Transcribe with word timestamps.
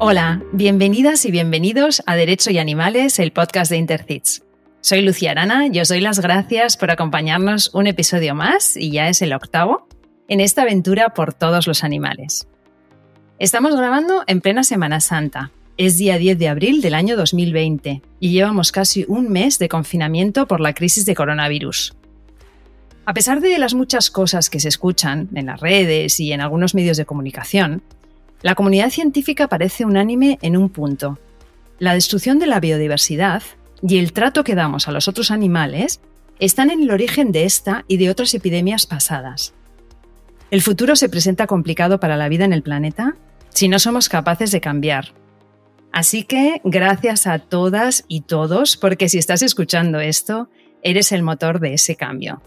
Hola, 0.00 0.40
bienvenidas 0.52 1.24
y 1.24 1.32
bienvenidos 1.32 2.04
a 2.06 2.14
Derecho 2.14 2.52
y 2.52 2.58
Animales, 2.58 3.18
el 3.18 3.32
podcast 3.32 3.68
de 3.68 3.78
Intercits. 3.78 4.44
Soy 4.80 5.02
Lucía 5.02 5.32
Arana 5.32 5.66
y 5.66 5.80
os 5.80 5.88
doy 5.88 6.00
las 6.00 6.20
gracias 6.20 6.76
por 6.76 6.92
acompañarnos 6.92 7.74
un 7.74 7.88
episodio 7.88 8.36
más, 8.36 8.76
y 8.76 8.92
ya 8.92 9.08
es 9.08 9.22
el 9.22 9.32
octavo, 9.32 9.88
en 10.28 10.38
esta 10.38 10.62
aventura 10.62 11.14
por 11.14 11.34
todos 11.34 11.66
los 11.66 11.82
animales. 11.82 12.46
Estamos 13.40 13.74
grabando 13.74 14.22
en 14.28 14.40
plena 14.40 14.62
Semana 14.62 15.00
Santa. 15.00 15.50
Es 15.76 15.98
día 15.98 16.16
10 16.16 16.38
de 16.38 16.48
abril 16.48 16.80
del 16.80 16.94
año 16.94 17.16
2020 17.16 18.00
y 18.20 18.30
llevamos 18.30 18.70
casi 18.70 19.04
un 19.08 19.28
mes 19.30 19.58
de 19.58 19.68
confinamiento 19.68 20.46
por 20.46 20.60
la 20.60 20.74
crisis 20.74 21.06
de 21.06 21.16
coronavirus. 21.16 21.96
A 23.04 23.14
pesar 23.14 23.40
de 23.40 23.58
las 23.58 23.74
muchas 23.74 24.12
cosas 24.12 24.48
que 24.48 24.60
se 24.60 24.68
escuchan 24.68 25.28
en 25.34 25.46
las 25.46 25.58
redes 25.58 26.20
y 26.20 26.32
en 26.32 26.40
algunos 26.40 26.76
medios 26.76 26.98
de 26.98 27.04
comunicación, 27.04 27.82
la 28.42 28.54
comunidad 28.54 28.90
científica 28.90 29.48
parece 29.48 29.84
unánime 29.84 30.38
en 30.42 30.56
un 30.56 30.68
punto. 30.68 31.18
La 31.78 31.94
destrucción 31.94 32.38
de 32.38 32.46
la 32.46 32.60
biodiversidad 32.60 33.42
y 33.82 33.98
el 33.98 34.12
trato 34.12 34.44
que 34.44 34.54
damos 34.54 34.88
a 34.88 34.92
los 34.92 35.08
otros 35.08 35.30
animales 35.30 36.00
están 36.38 36.70
en 36.70 36.82
el 36.82 36.90
origen 36.90 37.32
de 37.32 37.44
esta 37.44 37.84
y 37.88 37.96
de 37.96 38.10
otras 38.10 38.34
epidemias 38.34 38.86
pasadas. 38.86 39.54
El 40.50 40.62
futuro 40.62 40.96
se 40.96 41.08
presenta 41.08 41.46
complicado 41.46 42.00
para 42.00 42.16
la 42.16 42.28
vida 42.28 42.44
en 42.44 42.52
el 42.52 42.62
planeta 42.62 43.16
si 43.50 43.68
no 43.68 43.78
somos 43.78 44.08
capaces 44.08 44.50
de 44.52 44.60
cambiar. 44.60 45.12
Así 45.92 46.22
que 46.22 46.60
gracias 46.64 47.26
a 47.26 47.38
todas 47.38 48.04
y 48.08 48.20
todos, 48.20 48.76
porque 48.76 49.08
si 49.08 49.18
estás 49.18 49.42
escuchando 49.42 50.00
esto, 50.00 50.48
eres 50.82 51.12
el 51.12 51.22
motor 51.22 51.60
de 51.60 51.74
ese 51.74 51.96
cambio. 51.96 52.40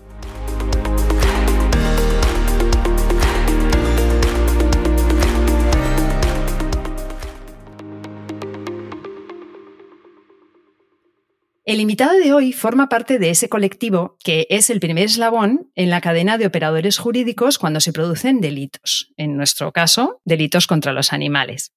El 11.71 11.79
invitado 11.79 12.19
de 12.19 12.33
hoy 12.33 12.51
forma 12.51 12.89
parte 12.89 13.17
de 13.17 13.29
ese 13.29 13.47
colectivo 13.47 14.17
que 14.25 14.45
es 14.49 14.69
el 14.69 14.81
primer 14.81 15.05
eslabón 15.05 15.71
en 15.75 15.89
la 15.89 16.01
cadena 16.01 16.37
de 16.37 16.45
operadores 16.45 16.97
jurídicos 16.97 17.57
cuando 17.57 17.79
se 17.79 17.93
producen 17.93 18.41
delitos, 18.41 19.13
en 19.15 19.37
nuestro 19.37 19.71
caso, 19.71 20.19
delitos 20.25 20.67
contra 20.67 20.91
los 20.91 21.13
animales. 21.13 21.71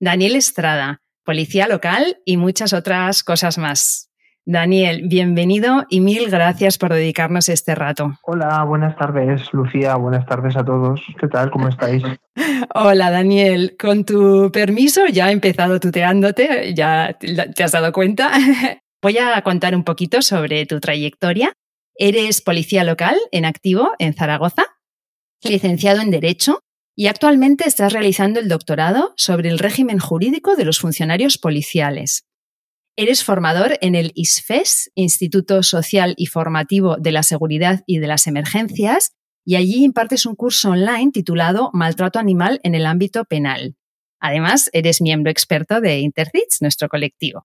Daniel 0.00 0.34
Estrada, 0.36 1.02
policía 1.26 1.68
local 1.68 2.16
y 2.24 2.38
muchas 2.38 2.72
otras 2.72 3.22
cosas 3.22 3.58
más. 3.58 4.10
Daniel, 4.46 5.02
bienvenido 5.08 5.84
y 5.90 6.00
mil 6.00 6.30
gracias 6.30 6.78
por 6.78 6.94
dedicarnos 6.94 7.50
este 7.50 7.74
rato. 7.74 8.18
Hola, 8.22 8.64
buenas 8.64 8.96
tardes, 8.96 9.52
Lucía. 9.52 9.96
Buenas 9.96 10.24
tardes 10.24 10.56
a 10.56 10.64
todos. 10.64 11.02
¿Qué 11.20 11.28
tal? 11.28 11.50
¿Cómo 11.50 11.68
estáis? 11.68 12.02
Hola, 12.74 13.10
Daniel. 13.10 13.76
Con 13.78 14.06
tu 14.06 14.50
permiso, 14.50 15.06
ya 15.06 15.28
he 15.28 15.32
empezado 15.32 15.80
tuteándote, 15.80 16.72
ya 16.74 17.18
te 17.18 17.62
has 17.62 17.72
dado 17.72 17.92
cuenta. 17.92 18.32
Voy 19.04 19.18
a 19.18 19.42
contar 19.42 19.76
un 19.76 19.84
poquito 19.84 20.22
sobre 20.22 20.64
tu 20.64 20.80
trayectoria. 20.80 21.52
Eres 21.94 22.40
policía 22.40 22.84
local 22.84 23.18
en 23.32 23.44
activo 23.44 23.90
en 23.98 24.14
Zaragoza, 24.14 24.64
licenciado 25.42 26.00
en 26.00 26.10
Derecho 26.10 26.60
y 26.96 27.08
actualmente 27.08 27.68
estás 27.68 27.92
realizando 27.92 28.40
el 28.40 28.48
doctorado 28.48 29.12
sobre 29.18 29.50
el 29.50 29.58
régimen 29.58 29.98
jurídico 29.98 30.56
de 30.56 30.64
los 30.64 30.78
funcionarios 30.78 31.36
policiales. 31.36 32.24
Eres 32.96 33.22
formador 33.22 33.76
en 33.82 33.94
el 33.94 34.10
ISFES, 34.14 34.90
Instituto 34.94 35.62
Social 35.62 36.14
y 36.16 36.24
Formativo 36.24 36.96
de 36.96 37.12
la 37.12 37.24
Seguridad 37.24 37.82
y 37.86 37.98
de 37.98 38.06
las 38.06 38.26
Emergencias, 38.26 39.10
y 39.44 39.56
allí 39.56 39.84
impartes 39.84 40.24
un 40.24 40.34
curso 40.34 40.70
online 40.70 41.10
titulado 41.12 41.68
Maltrato 41.74 42.18
Animal 42.18 42.58
en 42.62 42.74
el 42.74 42.86
ámbito 42.86 43.26
penal. 43.26 43.76
Además, 44.18 44.70
eres 44.72 45.02
miembro 45.02 45.30
experto 45.30 45.82
de 45.82 45.98
Intercits, 45.98 46.62
nuestro 46.62 46.88
colectivo. 46.88 47.44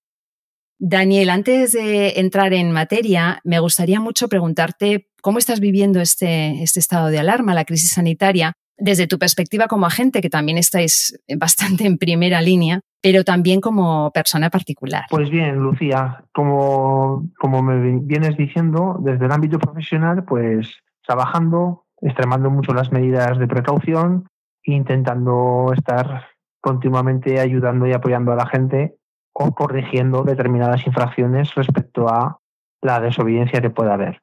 Daniel, 0.80 1.30
antes 1.30 1.74
de 1.74 2.14
entrar 2.22 2.54
en 2.54 2.72
materia, 2.72 3.42
me 3.44 3.60
gustaría 3.60 4.00
mucho 4.00 4.30
preguntarte 4.30 5.10
cómo 5.22 5.38
estás 5.38 5.60
viviendo 5.60 6.00
este, 6.00 6.64
este 6.64 6.80
estado 6.80 7.10
de 7.10 7.20
alarma, 7.20 7.54
la 7.54 7.66
crisis 7.66 7.92
sanitaria, 7.92 8.54
desde 8.78 9.06
tu 9.06 9.20
perspectiva 9.20 9.68
como 9.68 9.86
agente, 9.86 10.22
que 10.22 10.30
también 10.30 10.58
estáis 10.58 11.20
bastante 11.38 11.86
en 11.86 11.98
primera 11.98 12.42
línea, 12.42 12.80
pero 13.02 13.26
también 13.26 13.60
como 13.60 14.10
persona 14.12 14.50
particular. 14.50 15.04
Pues 15.10 15.30
bien, 15.30 15.58
Lucía, 15.58 16.24
como, 16.34 17.30
como 17.38 17.62
me 17.62 18.00
vienes 18.00 18.38
diciendo, 18.38 18.98
desde 19.02 19.26
el 19.26 19.32
ámbito 19.34 19.60
profesional, 19.60 20.24
pues 20.24 20.80
trabajando, 21.06 21.88
extremando 22.02 22.50
mucho 22.50 22.74
las 22.74 22.90
medidas 22.94 23.38
de 23.38 23.48
precaución, 23.48 24.30
intentando 24.64 25.74
estar 25.76 26.28
continuamente 26.62 27.42
ayudando 27.42 27.86
y 27.86 27.92
apoyando 27.92 28.32
a 28.32 28.36
la 28.36 28.46
gente 28.46 28.99
o 29.42 29.54
corrigiendo 29.56 30.24
determinadas 30.24 30.86
infracciones 30.86 31.56
respecto 31.56 32.10
a 32.10 32.40
la 32.82 33.00
desobediencia 33.00 33.62
que 33.62 33.70
pueda 33.70 33.94
haber. 33.94 34.22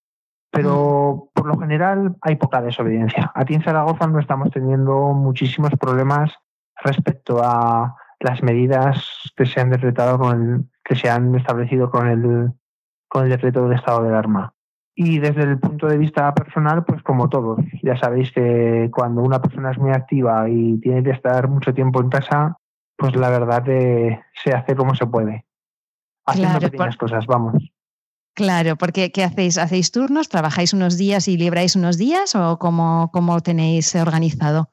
Pero 0.51 1.31
por 1.35 1.47
lo 1.47 1.59
general 1.59 2.17
hay 2.21 2.37
poca 2.37 2.61
desobediencia. 2.61 3.33
Aquí 3.35 3.55
en 3.55 3.63
Zaragoza 3.63 4.07
no 4.07 4.21
estamos 4.21 4.51
teniendo 4.51 5.15
muchísimos 5.15 5.71
problemas 5.81 6.35
respecto 6.85 7.41
a 7.43 7.97
las 8.21 8.43
medidas 8.43 9.33
que 9.35 9.47
se 9.47 9.59
han 9.59 9.71
decretado 9.71 10.19
con 10.19 10.43
el, 10.43 10.65
que 10.85 10.97
se 10.97 11.09
han 11.09 11.35
establecido 11.35 11.91
con 11.91 12.09
el, 12.09 12.53
con 13.09 13.25
el 13.25 13.31
decreto 13.31 13.69
de 13.69 13.77
estado 13.77 14.03
de 14.03 14.11
alarma. 14.11 14.53
Y 14.95 15.19
desde 15.19 15.45
el 15.45 15.59
punto 15.59 15.87
de 15.87 15.97
vista 15.97 16.35
personal, 16.35 16.85
pues 16.85 17.03
como 17.03 17.31
todos, 17.31 17.61
ya 17.83 17.97
sabéis 17.97 18.33
que 18.33 18.91
cuando 18.93 19.23
una 19.23 19.41
persona 19.41 19.71
es 19.71 19.79
muy 19.79 19.91
activa 19.93 20.49
y 20.49 20.79
tiene 20.81 21.03
que 21.03 21.11
estar 21.11 21.49
mucho 21.49 21.73
tiempo 21.73 22.01
en 22.01 22.11
casa, 22.11 22.57
pues 22.97 23.15
la 23.17 23.31
verdad 23.31 23.63
que 23.63 24.21
se 24.43 24.53
hace 24.53 24.75
como 24.75 24.95
se 24.95 25.07
puede. 25.07 25.45
Haciendo 26.25 26.59
pequeñas 26.59 26.97
cosas, 26.97 27.27
vamos. 27.27 27.63
Claro, 28.35 28.77
porque 28.77 29.13
¿qué 29.13 29.25
hacéis? 29.25 29.57
¿Hacéis 29.57 29.91
turnos? 29.93 30.29
¿Trabajáis 30.29 30.75
unos 30.75 30.99
días 30.99 31.27
y 31.29 31.39
libráis 31.39 31.75
unos 31.75 31.97
días 31.97 32.35
o 32.35 32.59
cómo, 32.59 33.11
cómo 33.13 33.41
tenéis 33.41 33.95
organizado? 33.95 34.69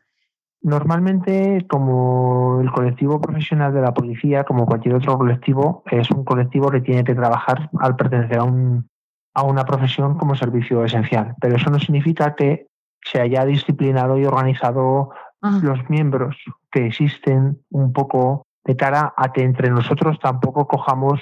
Normalmente, 0.62 1.66
como 1.70 2.60
el 2.62 2.72
colectivo 2.72 3.22
profesional 3.22 3.74
de 3.74 3.82
la 3.82 3.94
policía, 3.94 4.44
como 4.44 4.66
cualquier 4.66 4.96
otro 4.96 5.18
colectivo, 5.18 5.84
es 5.92 6.10
un 6.12 6.24
colectivo 6.24 6.72
que 6.72 6.82
tiene 6.82 7.04
que 7.04 7.16
trabajar 7.16 7.70
al 7.80 7.96
pertenecer 7.96 8.40
a, 8.40 8.44
un, 8.44 8.90
a 9.34 9.44
una 9.44 9.66
profesión 9.66 10.18
como 10.18 10.36
servicio 10.36 10.84
esencial. 10.84 11.36
Pero 11.40 11.56
eso 11.58 11.70
no 11.70 11.80
significa 11.80 12.36
que 12.36 12.68
se 13.02 13.22
haya 13.22 13.46
disciplinado 13.46 14.18
y 14.18 14.26
organizado 14.26 15.12
Ah. 15.46 15.60
los 15.62 15.90
miembros 15.90 16.38
que 16.72 16.86
existen 16.86 17.60
un 17.70 17.92
poco 17.92 18.48
de 18.64 18.78
cara 18.78 19.14
a 19.18 19.34
que 19.34 19.44
entre 19.44 19.70
nosotros 19.70 20.18
tampoco 20.20 20.68
cojamos 20.70 21.22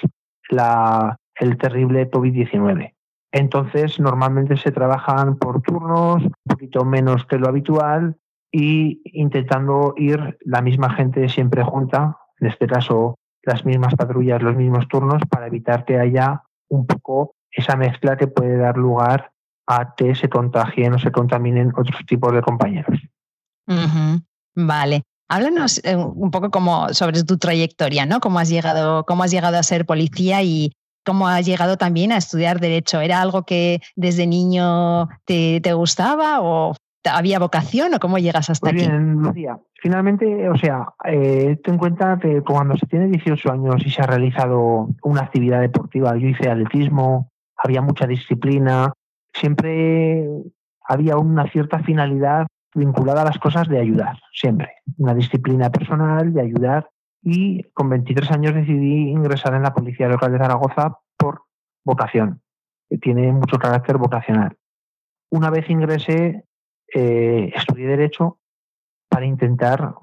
la, 0.49 1.17
el 1.39 1.57
terrible 1.57 2.09
COVID-19. 2.11 2.93
Entonces, 3.31 3.99
normalmente 3.99 4.57
se 4.57 4.71
trabajan 4.71 5.37
por 5.37 5.63
turnos, 5.63 6.23
un 6.23 6.33
poquito 6.47 6.85
menos 6.85 7.25
que 7.25 7.39
lo 7.39 7.47
habitual, 7.47 8.15
y 8.51 9.01
intentando 9.05 9.95
ir 9.97 10.37
la 10.41 10.61
misma 10.61 10.93
gente 10.93 11.27
siempre 11.27 11.63
junta, 11.63 12.17
en 12.39 12.47
este 12.47 12.67
caso 12.67 13.15
las 13.41 13.65
mismas 13.65 13.95
patrullas, 13.95 14.43
los 14.43 14.55
mismos 14.55 14.87
turnos, 14.87 15.23
para 15.27 15.47
evitar 15.47 15.83
que 15.83 15.97
haya 15.97 16.43
un 16.69 16.85
poco 16.85 17.33
esa 17.49 17.75
mezcla 17.75 18.17
que 18.17 18.27
puede 18.27 18.57
dar 18.57 18.77
lugar 18.77 19.31
a 19.65 19.95
que 19.95 20.13
se 20.13 20.29
contagien 20.29 20.93
o 20.93 20.99
se 20.99 21.11
contaminen 21.11 21.71
otros 21.75 22.05
tipos 22.05 22.31
de 22.33 22.43
compañeros. 22.43 22.99
Vale. 24.55 25.03
Háblanos 25.31 25.79
eh, 25.85 25.95
un 25.95 26.29
poco 26.29 26.51
como 26.51 26.89
sobre 26.89 27.23
tu 27.23 27.37
trayectoria, 27.37 28.05
¿no? 28.05 28.19
Cómo 28.19 28.39
has 28.39 28.49
llegado, 28.49 29.05
cómo 29.05 29.23
has 29.23 29.31
llegado 29.31 29.57
a 29.57 29.63
ser 29.63 29.85
policía 29.85 30.43
y 30.43 30.73
cómo 31.05 31.27
has 31.27 31.45
llegado 31.45 31.77
también 31.77 32.11
a 32.11 32.17
estudiar 32.17 32.59
derecho. 32.59 32.99
¿Era 32.99 33.21
algo 33.21 33.43
que 33.43 33.79
desde 33.95 34.27
niño 34.27 35.07
te, 35.25 35.61
gustaba 35.73 36.41
o 36.41 36.75
había 37.09 37.39
vocación 37.39 37.93
o 37.93 37.99
cómo 37.99 38.17
llegas 38.17 38.49
hasta 38.49 38.71
aquí? 38.71 38.79
Bien, 38.79 39.13
Lucía. 39.13 39.57
Finalmente, 39.81 40.49
o 40.49 40.57
sea, 40.57 40.89
eh, 41.05 41.57
ten 41.63 41.75
en 41.75 41.79
cuenta 41.79 42.19
que 42.21 42.41
cuando 42.41 42.75
se 42.75 42.85
tiene 42.87 43.07
18 43.07 43.51
años 43.53 43.75
y 43.85 43.89
se 43.89 44.01
ha 44.01 44.07
realizado 44.07 44.89
una 45.01 45.21
actividad 45.21 45.61
deportiva, 45.61 46.17
yo 46.17 46.27
hice 46.27 46.49
atletismo, 46.49 47.31
había 47.55 47.81
mucha 47.81 48.05
disciplina, 48.05 48.91
siempre 49.33 50.27
había 50.85 51.17
una 51.17 51.49
cierta 51.49 51.79
finalidad 51.79 52.47
vinculada 52.73 53.21
a 53.21 53.25
las 53.25 53.37
cosas 53.37 53.67
de 53.67 53.79
ayudar, 53.79 54.17
siempre. 54.33 54.75
Una 54.97 55.13
disciplina 55.13 55.69
personal 55.69 56.33
de 56.33 56.41
ayudar. 56.41 56.89
Y 57.23 57.63
con 57.73 57.89
23 57.89 58.31
años 58.31 58.55
decidí 58.55 59.09
ingresar 59.09 59.53
en 59.53 59.63
la 59.63 59.73
Policía 59.73 60.07
Local 60.07 60.31
de 60.31 60.39
Zaragoza 60.39 60.97
por 61.17 61.43
vocación, 61.85 62.41
que 62.89 62.97
tiene 62.97 63.31
mucho 63.31 63.59
carácter 63.59 63.97
vocacional. 63.97 64.57
Una 65.29 65.51
vez 65.51 65.69
ingresé, 65.69 66.45
eh, 66.93 67.51
estudié 67.55 67.87
Derecho 67.87 68.39
para 69.07 69.25
intentar 69.25 69.93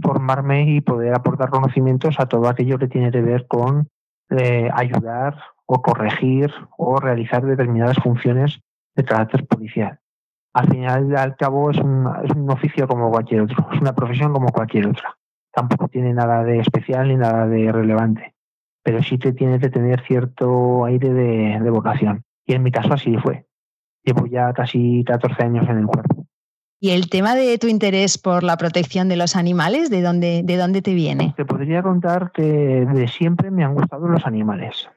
formarme 0.00 0.62
y 0.70 0.80
poder 0.80 1.14
aportar 1.14 1.50
conocimientos 1.50 2.18
a 2.18 2.26
todo 2.26 2.48
aquello 2.48 2.78
que 2.78 2.88
tiene 2.88 3.10
que 3.10 3.20
ver 3.20 3.46
con 3.46 3.90
eh, 4.30 4.70
ayudar 4.72 5.36
o 5.66 5.82
corregir 5.82 6.50
o 6.78 6.98
realizar 6.98 7.44
determinadas 7.44 7.98
funciones 7.98 8.60
de 8.96 9.04
carácter 9.04 9.46
policial 9.46 10.01
al 10.54 10.68
final 10.68 11.16
al 11.16 11.36
cabo 11.36 11.70
es 11.70 11.78
un, 11.78 12.08
es 12.24 12.30
un 12.30 12.50
oficio 12.50 12.86
como 12.86 13.10
cualquier 13.10 13.42
otro, 13.42 13.66
es 13.72 13.80
una 13.80 13.94
profesión 13.94 14.32
como 14.32 14.48
cualquier 14.48 14.88
otra. 14.88 15.16
tampoco 15.52 15.88
tiene 15.88 16.12
nada 16.12 16.44
de 16.44 16.58
especial 16.58 17.08
ni 17.08 17.16
nada 17.16 17.46
de 17.46 17.72
relevante, 17.72 18.34
pero 18.82 19.02
sí 19.02 19.18
que 19.18 19.32
tiene 19.32 19.58
que 19.58 19.70
tener 19.70 20.02
cierto 20.06 20.84
aire 20.84 21.12
de, 21.12 21.70
vocación. 21.70 22.24
Y 22.46 22.54
en 22.54 22.62
mi 22.62 22.70
caso 22.70 22.92
así 22.92 23.16
fue. 23.18 23.46
Llevo 24.04 24.26
ya 24.26 24.52
casi 24.52 25.04
14 25.04 25.42
años 25.44 25.68
en 25.68 25.78
el 25.78 25.86
cuerpo. 25.86 26.26
¿Y 26.80 26.90
el 26.90 27.08
tema 27.08 27.36
de 27.36 27.56
tu 27.58 27.68
interés 27.68 28.18
por 28.18 28.42
la 28.42 28.56
protección 28.56 29.08
de 29.08 29.16
los 29.16 29.36
animales, 29.36 29.88
de 29.88 30.02
dónde, 30.02 30.42
de 30.42 30.56
dónde 30.56 30.82
te 30.82 30.94
viene? 30.94 31.32
Te 31.36 31.44
podría 31.44 31.80
contar 31.82 32.32
que 32.32 32.42
de 32.42 33.08
siempre 33.08 33.52
me 33.52 33.62
han 33.62 33.74
gustado 33.74 34.08
los 34.08 34.26
animales, 34.26 34.88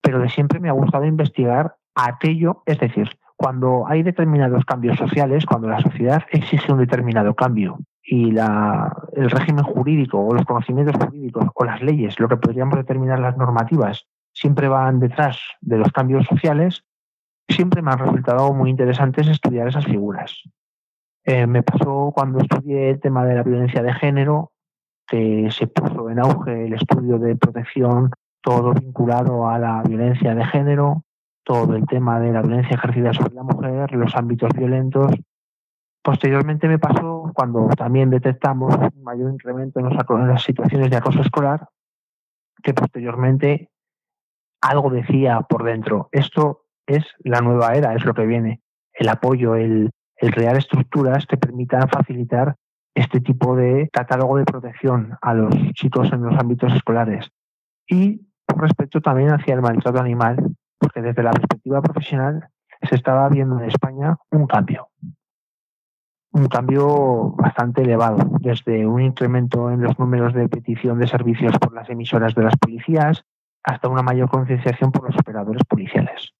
pero 0.00 0.20
de 0.20 0.28
siempre 0.28 0.60
me 0.60 0.68
ha 0.68 0.72
gustado 0.72 1.04
investigar 1.04 1.74
aquello, 1.96 2.62
es 2.66 2.78
decir, 2.78 3.10
cuando 3.42 3.88
hay 3.88 4.04
determinados 4.04 4.64
cambios 4.64 4.96
sociales, 4.96 5.44
cuando 5.44 5.68
la 5.68 5.80
sociedad 5.80 6.22
exige 6.30 6.72
un 6.72 6.78
determinado 6.78 7.34
cambio 7.34 7.80
y 8.04 8.30
el 8.30 9.30
régimen 9.30 9.64
jurídico 9.64 10.24
o 10.24 10.32
los 10.32 10.44
conocimientos 10.44 10.94
jurídicos 10.96 11.46
o 11.52 11.64
las 11.64 11.82
leyes, 11.82 12.20
lo 12.20 12.28
que 12.28 12.36
podríamos 12.36 12.76
determinar 12.76 13.18
las 13.18 13.36
normativas, 13.36 14.06
siempre 14.32 14.68
van 14.68 15.00
detrás 15.00 15.40
de 15.60 15.76
los 15.76 15.90
cambios 15.90 16.24
sociales, 16.26 16.84
siempre 17.48 17.82
me 17.82 17.90
han 17.90 17.98
resultado 17.98 18.52
muy 18.54 18.70
interesantes 18.70 19.26
estudiar 19.26 19.66
esas 19.66 19.86
figuras. 19.86 20.40
Eh, 21.24 21.48
me 21.48 21.64
pasó 21.64 22.12
cuando 22.14 22.38
estudié 22.38 22.90
el 22.90 23.00
tema 23.00 23.24
de 23.24 23.34
la 23.34 23.42
violencia 23.42 23.82
de 23.82 23.92
género, 23.92 24.52
que 25.08 25.48
se 25.50 25.66
puso 25.66 26.10
en 26.10 26.20
auge 26.20 26.66
el 26.66 26.74
estudio 26.74 27.18
de 27.18 27.34
protección, 27.34 28.12
todo 28.40 28.72
vinculado 28.72 29.48
a 29.48 29.58
la 29.58 29.82
violencia 29.82 30.32
de 30.32 30.44
género, 30.46 31.02
todo 31.44 31.74
el 31.74 31.86
tema 31.86 32.20
de 32.20 32.32
la 32.32 32.42
violencia 32.42 32.74
ejercida 32.74 33.12
sobre 33.12 33.34
la 33.34 33.42
mujer, 33.42 33.92
los 33.92 34.14
ámbitos 34.14 34.50
violentos. 34.56 35.12
Posteriormente 36.02 36.68
me 36.68 36.78
pasó 36.78 37.30
cuando 37.34 37.68
también 37.68 38.10
detectamos 38.10 38.74
un 38.74 39.02
mayor 39.02 39.32
incremento 39.32 39.80
en, 39.80 40.28
las 40.28 40.42
situaciones 40.42 40.90
de 40.90 40.96
acoso 40.96 41.20
escolar, 41.20 41.68
que 42.62 42.74
posteriormente 42.74 43.70
algo 44.60 44.90
decía 44.90 45.40
por 45.42 45.64
dentro, 45.64 46.08
esto 46.12 46.64
es 46.86 47.04
la 47.24 47.40
nueva 47.40 47.74
era, 47.74 47.94
es 47.94 48.04
lo 48.04 48.14
que 48.14 48.26
viene, 48.26 48.60
el 48.92 49.08
apoyo, 49.08 49.54
el, 49.56 49.90
el 50.16 50.34
crear 50.34 50.56
estructuras 50.56 51.26
que 51.26 51.36
permitan 51.36 51.88
facilitar 51.88 52.56
este 52.94 53.20
tipo 53.20 53.56
de 53.56 53.88
catálogo 53.92 54.36
de 54.36 54.44
protección 54.44 55.16
a 55.20 55.34
los 55.34 55.54
chicos 55.72 56.12
en 56.12 56.22
los 56.22 56.38
ámbitos 56.38 56.72
escolares. 56.74 57.30
Y 57.88 58.26
respecto 58.56 59.00
también 59.00 59.30
hacia 59.30 59.54
el 59.54 59.62
maltrato 59.62 59.98
animal, 59.98 60.51
porque 60.82 61.00
desde 61.00 61.22
la 61.22 61.30
perspectiva 61.30 61.80
profesional 61.80 62.48
se 62.82 62.96
estaba 62.96 63.28
viendo 63.28 63.56
en 63.60 63.66
España 63.66 64.16
un 64.32 64.48
cambio. 64.48 64.88
Un 66.32 66.48
cambio 66.48 67.30
bastante 67.36 67.82
elevado, 67.82 68.18
desde 68.40 68.84
un 68.84 69.00
incremento 69.00 69.70
en 69.70 69.82
los 69.82 69.96
números 69.98 70.34
de 70.34 70.48
petición 70.48 70.98
de 70.98 71.06
servicios 71.06 71.56
por 71.58 71.72
las 71.72 71.88
emisoras 71.88 72.34
de 72.34 72.42
las 72.42 72.56
policías 72.56 73.24
hasta 73.62 73.88
una 73.88 74.02
mayor 74.02 74.28
concienciación 74.28 74.90
por 74.90 75.04
los 75.04 75.16
operadores 75.16 75.62
policiales. 75.68 76.32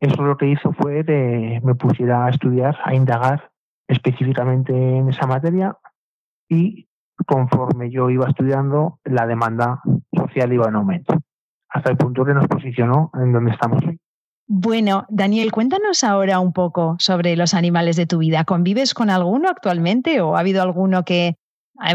Eso 0.00 0.22
lo 0.22 0.38
que 0.38 0.46
hizo 0.46 0.72
fue 0.72 1.04
que 1.04 1.60
me 1.62 1.74
pusiera 1.74 2.24
a 2.24 2.30
estudiar, 2.30 2.78
a 2.82 2.94
indagar 2.94 3.50
específicamente 3.86 4.72
en 4.72 5.10
esa 5.10 5.26
materia 5.26 5.76
y 6.48 6.88
conforme 7.26 7.90
yo 7.90 8.08
iba 8.08 8.26
estudiando, 8.28 8.98
la 9.04 9.26
demanda 9.26 9.82
social 10.16 10.54
iba 10.54 10.68
en 10.68 10.76
aumento 10.76 11.20
hasta 11.70 11.90
el 11.90 11.96
punto 11.96 12.24
que 12.24 12.34
nos 12.34 12.46
posicionó 12.46 13.10
en 13.14 13.32
donde 13.32 13.52
estamos 13.52 13.82
hoy. 13.86 13.98
Bueno, 14.52 15.06
Daniel, 15.08 15.52
cuéntanos 15.52 16.02
ahora 16.02 16.40
un 16.40 16.52
poco 16.52 16.96
sobre 16.98 17.36
los 17.36 17.54
animales 17.54 17.94
de 17.94 18.06
tu 18.06 18.18
vida. 18.18 18.42
¿Convives 18.44 18.94
con 18.94 19.08
alguno 19.08 19.48
actualmente 19.48 20.20
o 20.20 20.34
ha 20.34 20.40
habido 20.40 20.60
alguno 20.60 21.04
que, 21.04 21.36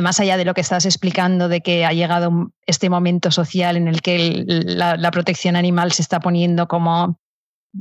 más 0.02 0.22
allá 0.22 0.38
de 0.38 0.46
lo 0.46 0.54
que 0.54 0.62
estás 0.62 0.86
explicando, 0.86 1.50
de 1.50 1.60
que 1.60 1.86
ha 1.86 1.92
llegado 1.92 2.52
este 2.66 2.90
momento 2.90 3.30
social 3.30 3.76
en 3.76 3.90
el 3.90 4.02
que 4.02 4.46
la, 4.48 5.12
protección 5.12 5.58
animal 5.58 5.92
se 5.92 6.02
está 6.02 6.22
poniendo 6.22 6.68
como 6.68 7.20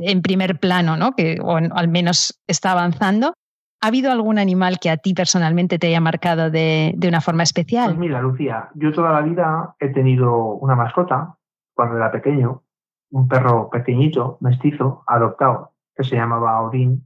en 0.00 0.23
primer 0.23 0.58
plano, 0.58 0.97
¿no? 0.97 1.12
que, 1.12 1.38
o 1.40 1.56
al 1.56 1.88
menos 1.88 2.40
está 2.49 2.73
avanzando, 2.73 3.35
¿Ha 3.81 3.88
habido 3.88 4.11
algún 4.11 4.38
animal 4.38 4.79
que 4.81 4.88
a 4.88 4.97
ti 4.97 5.12
personalmente 5.12 5.79
te 5.79 5.88
haya 5.88 6.00
marcado 6.00 6.50
de, 6.50 6.94
de, 6.97 7.06
una 7.06 7.20
forma 7.20 7.43
especial? 7.43 7.88
Pues 7.88 7.99
mira, 7.99 8.23
Lucía, 8.23 8.70
yo 8.76 8.93
toda 8.93 9.12
la 9.12 9.20
vida 9.20 9.75
he 9.79 9.90
tenido 9.90 10.55
una 10.55 10.75
mascota 10.75 11.37
cuando 11.75 11.97
era 11.97 12.11
pequeño, 12.11 12.62
un 13.11 13.29
perro 13.29 13.71
pequeñito, 13.71 14.38
mestizo, 14.41 15.05
adoptado, 15.06 15.73
que 15.94 16.05
se 16.05 16.17
llamaba 16.17 16.61
Orin, 16.62 17.05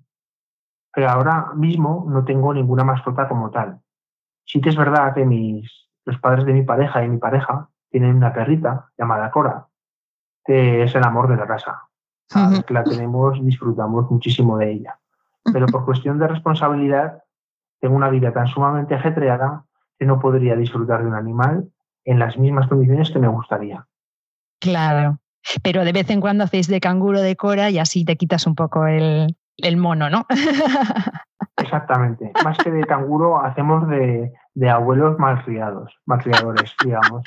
pero 0.93 1.11
ahora 1.11 1.53
mismo 1.55 2.07
no 2.09 2.25
tengo 2.25 2.53
ninguna 2.55 2.85
mascota 2.85 3.29
como 3.29 3.51
tal. 3.51 3.81
Sí 4.45 4.61
que 4.61 4.71
es 4.71 4.77
verdad 4.77 5.15
que 5.15 5.25
mis, 5.25 5.71
los 6.05 6.19
padres 6.19 6.47
de 6.47 6.55
mi 6.55 6.63
pareja 6.63 7.05
y 7.05 7.09
mi 7.09 7.19
pareja 7.19 7.69
tienen 7.91 8.17
una 8.17 8.33
perrita 8.33 8.91
llamada 8.97 9.31
Cora, 9.31 9.69
que 10.45 10.83
es 10.83 10.95
el 10.95 11.05
amor 11.05 11.29
de 11.29 11.37
la 11.37 11.47
casa. 11.47 11.89
que 12.67 12.75
la 12.75 12.85
tenemos, 12.85 13.43
disfrutamos 13.45 14.11
muchísimo 14.11 14.59
de 14.59 14.73
ella. 14.73 14.99
Pero 15.53 15.67
por 15.67 15.85
cuestión 15.85 16.19
de 16.19 16.29
responsabilidad, 16.29 17.23
tengo 17.81 17.95
una 17.95 18.11
vida 18.11 18.33
tan 18.33 18.47
sumamente 18.49 18.95
ajetreada 18.95 19.65
que 19.99 20.07
no 20.07 20.19
podría 20.21 20.57
disfrutar 20.57 21.03
de 21.03 21.09
un 21.09 21.15
animal 21.15 21.71
en 22.05 22.19
las 22.19 22.39
mismas 22.39 22.69
condiciones 22.69 23.11
que 23.11 23.19
me 23.19 23.29
gustaría. 23.29 23.87
Claro. 24.61 25.19
Pero 25.63 25.85
de 25.85 25.93
vez 25.93 26.11
en 26.11 26.21
cuando 26.21 26.45
hacéis 26.45 26.69
de 26.69 26.81
canguro 26.81 27.21
de 27.21 27.37
Cora 27.37 27.71
y 27.71 27.79
así 27.79 28.05
te 28.05 28.17
quitas 28.17 28.47
un 28.47 28.55
poco 28.55 28.87
el, 28.87 29.35
mono, 29.77 30.11
¿no? 30.11 30.27
Exactamente. 31.57 32.33
Más 32.45 32.59
que 32.59 32.71
de 32.71 32.85
canguro, 32.85 33.41
hacemos 33.41 33.89
de, 33.89 34.31
abuelos 34.69 35.19
malcriados, 35.19 35.93
malcriadores, 36.07 36.75
digamos. 36.85 37.23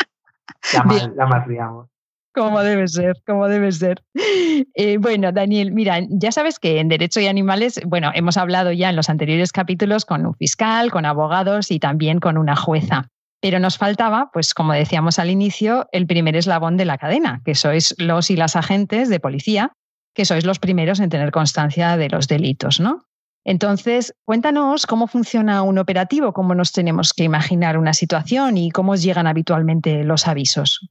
La, 1.16 1.26
malcriamos. 1.26 1.88
Como 2.34 2.62
debe 2.62 2.88
ser, 2.88 3.16
como 3.26 3.48
debe 3.48 3.72
ser. 3.72 4.04
Eh, 4.14 4.98
bueno, 4.98 5.32
Daniel, 5.32 5.72
mira, 5.72 6.00
ya 6.10 6.32
sabes 6.32 6.60
que 6.60 6.80
en 6.80 6.88
Derecho 6.88 7.20
y 7.20 7.28
Animales, 7.28 7.82
bueno, 7.86 8.12
hemos 8.14 8.38
hablado 8.38 8.72
ya 8.72 8.90
en 8.90 8.96
los 8.96 9.10
anteriores 9.10 9.52
capítulos 9.52 10.06
con 10.06 10.26
un 10.26 10.36
fiscal, 10.36 10.92
con 10.92 11.06
abogados 11.06 11.72
y 11.72 11.80
también 11.80 12.20
con 12.20 12.38
una 12.38 12.56
jueza. 12.56 13.10
Pero 13.42 13.60
nos 13.60 13.78
faltaba, 13.78 14.30
pues 14.32 14.54
como 14.54 14.74
decíamos 14.74 15.18
al 15.20 15.30
inicio, 15.30 15.88
el 15.92 16.06
primer 16.06 16.36
eslabón 16.36 16.78
de 16.78 16.86
la 16.86 16.98
cadena, 16.98 17.42
que 17.44 17.56
sois 17.56 17.96
los 17.98 18.30
y 18.30 18.36
las 18.36 18.56
agentes 18.56 19.10
de 19.10 19.20
policía, 19.20 19.74
que 20.14 20.26
sois 20.26 20.46
los 20.46 20.60
primeros 20.60 21.00
en 21.00 21.10
tener 21.10 21.32
constancia 21.32 21.98
de 21.98 22.10
los 22.10 22.28
delitos, 22.28 22.80
¿no? 22.80 23.06
Entonces, 23.44 24.14
cuéntanos 24.24 24.86
cómo 24.86 25.08
funciona 25.08 25.64
un 25.64 25.80
operativo, 25.80 26.34
cómo 26.34 26.54
nos 26.54 26.72
tenemos 26.72 27.14
que 27.14 27.24
imaginar 27.24 27.78
una 27.78 27.94
situación 27.94 28.58
y 28.58 28.70
cómo 28.70 28.92
os 28.92 29.02
llegan 29.02 29.26
habitualmente 29.26 30.04
los 30.04 30.28
avisos. 30.28 30.88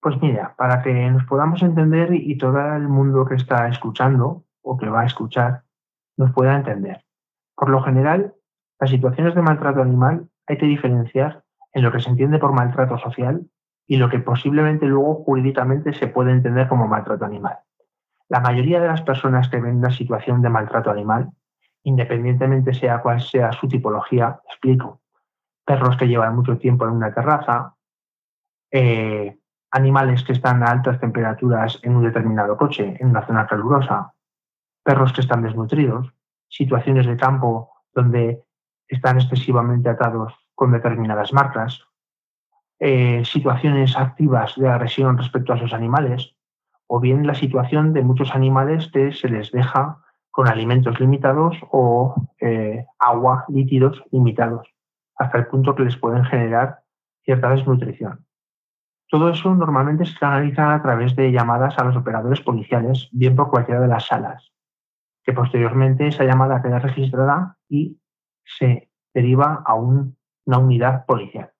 Pues 0.00 0.20
mira, 0.20 0.54
para 0.56 0.82
que 0.82 0.92
nos 0.92 1.24
podamos 1.24 1.62
entender 1.62 2.12
y 2.12 2.36
todo 2.36 2.58
el 2.74 2.88
mundo 2.88 3.24
que 3.24 3.36
está 3.36 3.68
escuchando 3.68 4.44
o 4.62 4.76
que 4.76 4.88
va 4.88 5.02
a 5.02 5.06
escuchar 5.06 5.62
nos 6.16 6.32
pueda 6.32 6.56
entender. 6.56 7.04
Por 7.54 7.70
lo 7.70 7.82
general, 7.82 8.34
las 8.80 8.90
situaciones 8.90 9.34
de 9.34 9.42
maltrato 9.42 9.82
animal 9.82 10.28
hay 10.46 10.58
que 10.58 10.66
diferenciar 10.66 11.44
en 11.72 11.82
lo 11.82 11.92
que 11.92 12.00
se 12.00 12.10
entiende 12.10 12.38
por 12.38 12.52
maltrato 12.52 12.98
social 12.98 13.46
y 13.86 13.96
lo 13.96 14.08
que 14.08 14.18
posiblemente 14.18 14.86
luego 14.86 15.22
jurídicamente 15.24 15.92
se 15.94 16.08
puede 16.08 16.32
entender 16.32 16.68
como 16.68 16.86
maltrato 16.86 17.24
animal. 17.24 17.58
La 18.28 18.40
mayoría 18.40 18.80
de 18.80 18.88
las 18.88 19.02
personas 19.02 19.48
que 19.48 19.60
ven 19.60 19.76
una 19.76 19.90
situación 19.90 20.42
de 20.42 20.50
maltrato 20.50 20.90
animal, 20.90 21.30
independientemente 21.82 22.74
sea 22.74 23.00
cual 23.00 23.20
sea 23.20 23.52
su 23.52 23.66
tipología, 23.66 24.40
explico, 24.46 25.00
perros 25.64 25.96
que 25.96 26.06
llevan 26.06 26.36
mucho 26.36 26.58
tiempo 26.58 26.84
en 26.84 26.92
una 26.92 27.14
terraza, 27.14 27.74
eh, 28.70 29.38
animales 29.70 30.24
que 30.24 30.32
están 30.32 30.62
a 30.62 30.70
altas 30.70 31.00
temperaturas 31.00 31.78
en 31.82 31.96
un 31.96 32.04
determinado 32.04 32.56
coche, 32.56 32.96
en 33.00 33.08
una 33.08 33.26
zona 33.26 33.46
calurosa, 33.46 34.12
perros 34.82 35.12
que 35.12 35.22
están 35.22 35.42
desnutridos, 35.42 36.12
situaciones 36.48 37.06
de 37.06 37.16
campo 37.16 37.70
donde 37.94 38.42
están 38.86 39.18
excesivamente 39.18 39.88
atados 39.88 40.34
con 40.58 40.72
determinadas 40.72 41.32
marcas, 41.32 41.86
eh, 42.80 43.24
situaciones 43.24 43.96
activas 43.96 44.56
de 44.56 44.68
agresión 44.68 45.16
respecto 45.16 45.52
a 45.52 45.58
sus 45.58 45.72
animales, 45.72 46.34
o 46.88 46.98
bien 46.98 47.28
la 47.28 47.36
situación 47.36 47.92
de 47.92 48.02
muchos 48.02 48.34
animales 48.34 48.90
que 48.92 49.12
se 49.12 49.28
les 49.28 49.52
deja 49.52 50.02
con 50.32 50.48
alimentos 50.48 50.98
limitados 50.98 51.56
o 51.70 52.12
eh, 52.40 52.84
agua, 52.98 53.44
líquidos 53.48 54.02
limitados, 54.10 54.66
hasta 55.16 55.38
el 55.38 55.46
punto 55.46 55.76
que 55.76 55.84
les 55.84 55.96
pueden 55.96 56.24
generar 56.24 56.80
cierta 57.24 57.50
desnutrición. 57.50 58.26
Todo 59.08 59.30
eso 59.30 59.54
normalmente 59.54 60.06
se 60.06 60.18
canaliza 60.18 60.74
a 60.74 60.82
través 60.82 61.14
de 61.14 61.30
llamadas 61.30 61.78
a 61.78 61.84
los 61.84 61.94
operadores 61.94 62.40
policiales, 62.40 63.08
bien 63.12 63.36
por 63.36 63.48
cualquiera 63.48 63.80
de 63.80 63.88
las 63.88 64.06
salas, 64.06 64.52
que 65.22 65.32
posteriormente 65.32 66.08
esa 66.08 66.24
llamada 66.24 66.60
queda 66.62 66.80
registrada 66.80 67.56
y 67.68 68.00
se 68.44 68.90
deriva 69.14 69.62
a 69.64 69.74
un 69.74 70.17
una 70.48 70.58
unidad 70.58 71.04
policial. 71.04 71.52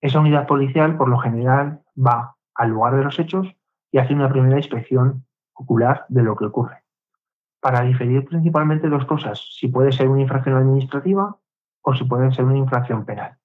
Esa 0.00 0.20
unidad 0.20 0.46
policial, 0.46 0.96
por 0.96 1.08
lo 1.08 1.18
general, 1.18 1.82
va 1.98 2.36
al 2.54 2.70
lugar 2.70 2.94
de 2.94 3.02
los 3.02 3.18
hechos 3.18 3.48
y 3.90 3.98
hace 3.98 4.14
una 4.14 4.30
primera 4.30 4.56
inspección 4.56 5.26
ocular 5.54 6.06
de 6.08 6.22
lo 6.22 6.36
que 6.36 6.44
ocurre. 6.44 6.84
Para 7.60 7.82
diferir 7.82 8.24
principalmente 8.24 8.88
dos 8.88 9.04
cosas, 9.06 9.44
si 9.58 9.66
puede 9.66 9.90
ser 9.90 10.08
una 10.08 10.22
infracción 10.22 10.56
administrativa 10.56 11.36
o 11.82 11.94
si 11.94 12.04
puede 12.04 12.30
ser 12.30 12.44
una 12.44 12.58
infracción 12.58 13.04
penal. 13.04 13.38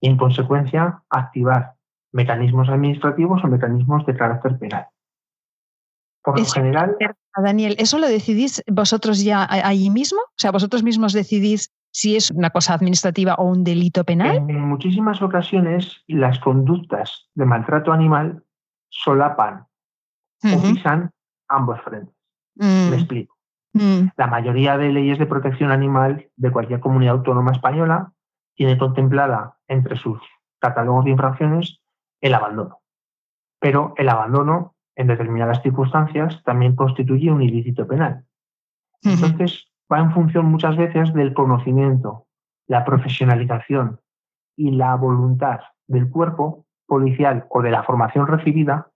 y, 0.00 0.08
en 0.08 0.16
consecuencia, 0.16 1.02
activar 1.10 1.74
mecanismos 2.12 2.68
administrativos 2.68 3.42
o 3.42 3.48
mecanismos 3.48 4.06
de 4.06 4.16
carácter 4.16 4.56
penal. 4.56 4.86
Por 6.22 6.38
lo 6.38 6.44
general. 6.46 6.96
Daniel, 7.36 7.74
¿eso 7.78 7.98
lo 7.98 8.06
decidís 8.06 8.62
vosotros 8.70 9.24
ya 9.24 9.44
allí 9.44 9.90
mismo? 9.90 10.20
O 10.20 10.36
sea, 10.36 10.52
vosotros 10.52 10.84
mismos 10.84 11.12
decidís 11.12 11.72
si 11.98 12.14
es 12.14 12.30
una 12.30 12.50
cosa 12.50 12.74
administrativa 12.74 13.34
o 13.38 13.44
un 13.46 13.64
delito 13.64 14.04
penal. 14.04 14.36
En 14.36 14.60
muchísimas 14.60 15.20
ocasiones, 15.20 16.04
las 16.06 16.38
conductas 16.38 17.28
de 17.34 17.44
maltrato 17.44 17.90
animal 17.92 18.44
solapan 18.88 19.66
o 20.44 20.62
pisan 20.62 21.10
ambos 21.48 21.80
frentes. 21.82 22.14
Me 22.54 22.90
mm. 22.90 22.94
explico. 22.94 23.36
Mm. 23.72 24.10
La 24.16 24.28
mayoría 24.28 24.78
de 24.78 24.92
leyes 24.92 25.18
de 25.18 25.26
protección 25.26 25.72
animal 25.72 26.30
de 26.36 26.52
cualquier 26.52 26.78
comunidad 26.78 27.16
autónoma 27.16 27.50
española 27.50 28.12
tiene 28.54 28.78
contemplada 28.78 29.58
entre 29.66 29.96
sus 29.96 30.20
catálogos 30.60 31.04
de 31.04 31.10
infracciones 31.10 31.80
el 32.20 32.32
abandono. 32.32 32.78
Pero 33.58 33.94
el 33.96 34.08
abandono, 34.08 34.76
en 34.94 35.08
determinadas 35.08 35.62
circunstancias, 35.62 36.44
también 36.44 36.76
constituye 36.76 37.32
un 37.32 37.42
ilícito 37.42 37.88
penal. 37.88 38.24
Entonces, 39.02 39.68
va 39.92 39.98
en 39.98 40.12
función 40.12 40.46
muchas 40.46 40.76
veces 40.76 41.12
del 41.12 41.34
conocimiento, 41.34 42.26
la 42.66 42.84
profesionalización 42.84 44.00
y 44.56 44.72
la 44.72 44.94
voluntad 44.96 45.60
del 45.86 46.10
cuerpo 46.10 46.66
policial 46.86 47.46
o 47.50 47.62
de 47.62 47.70
la 47.70 47.82
formación 47.82 48.26
recibida, 48.26 48.90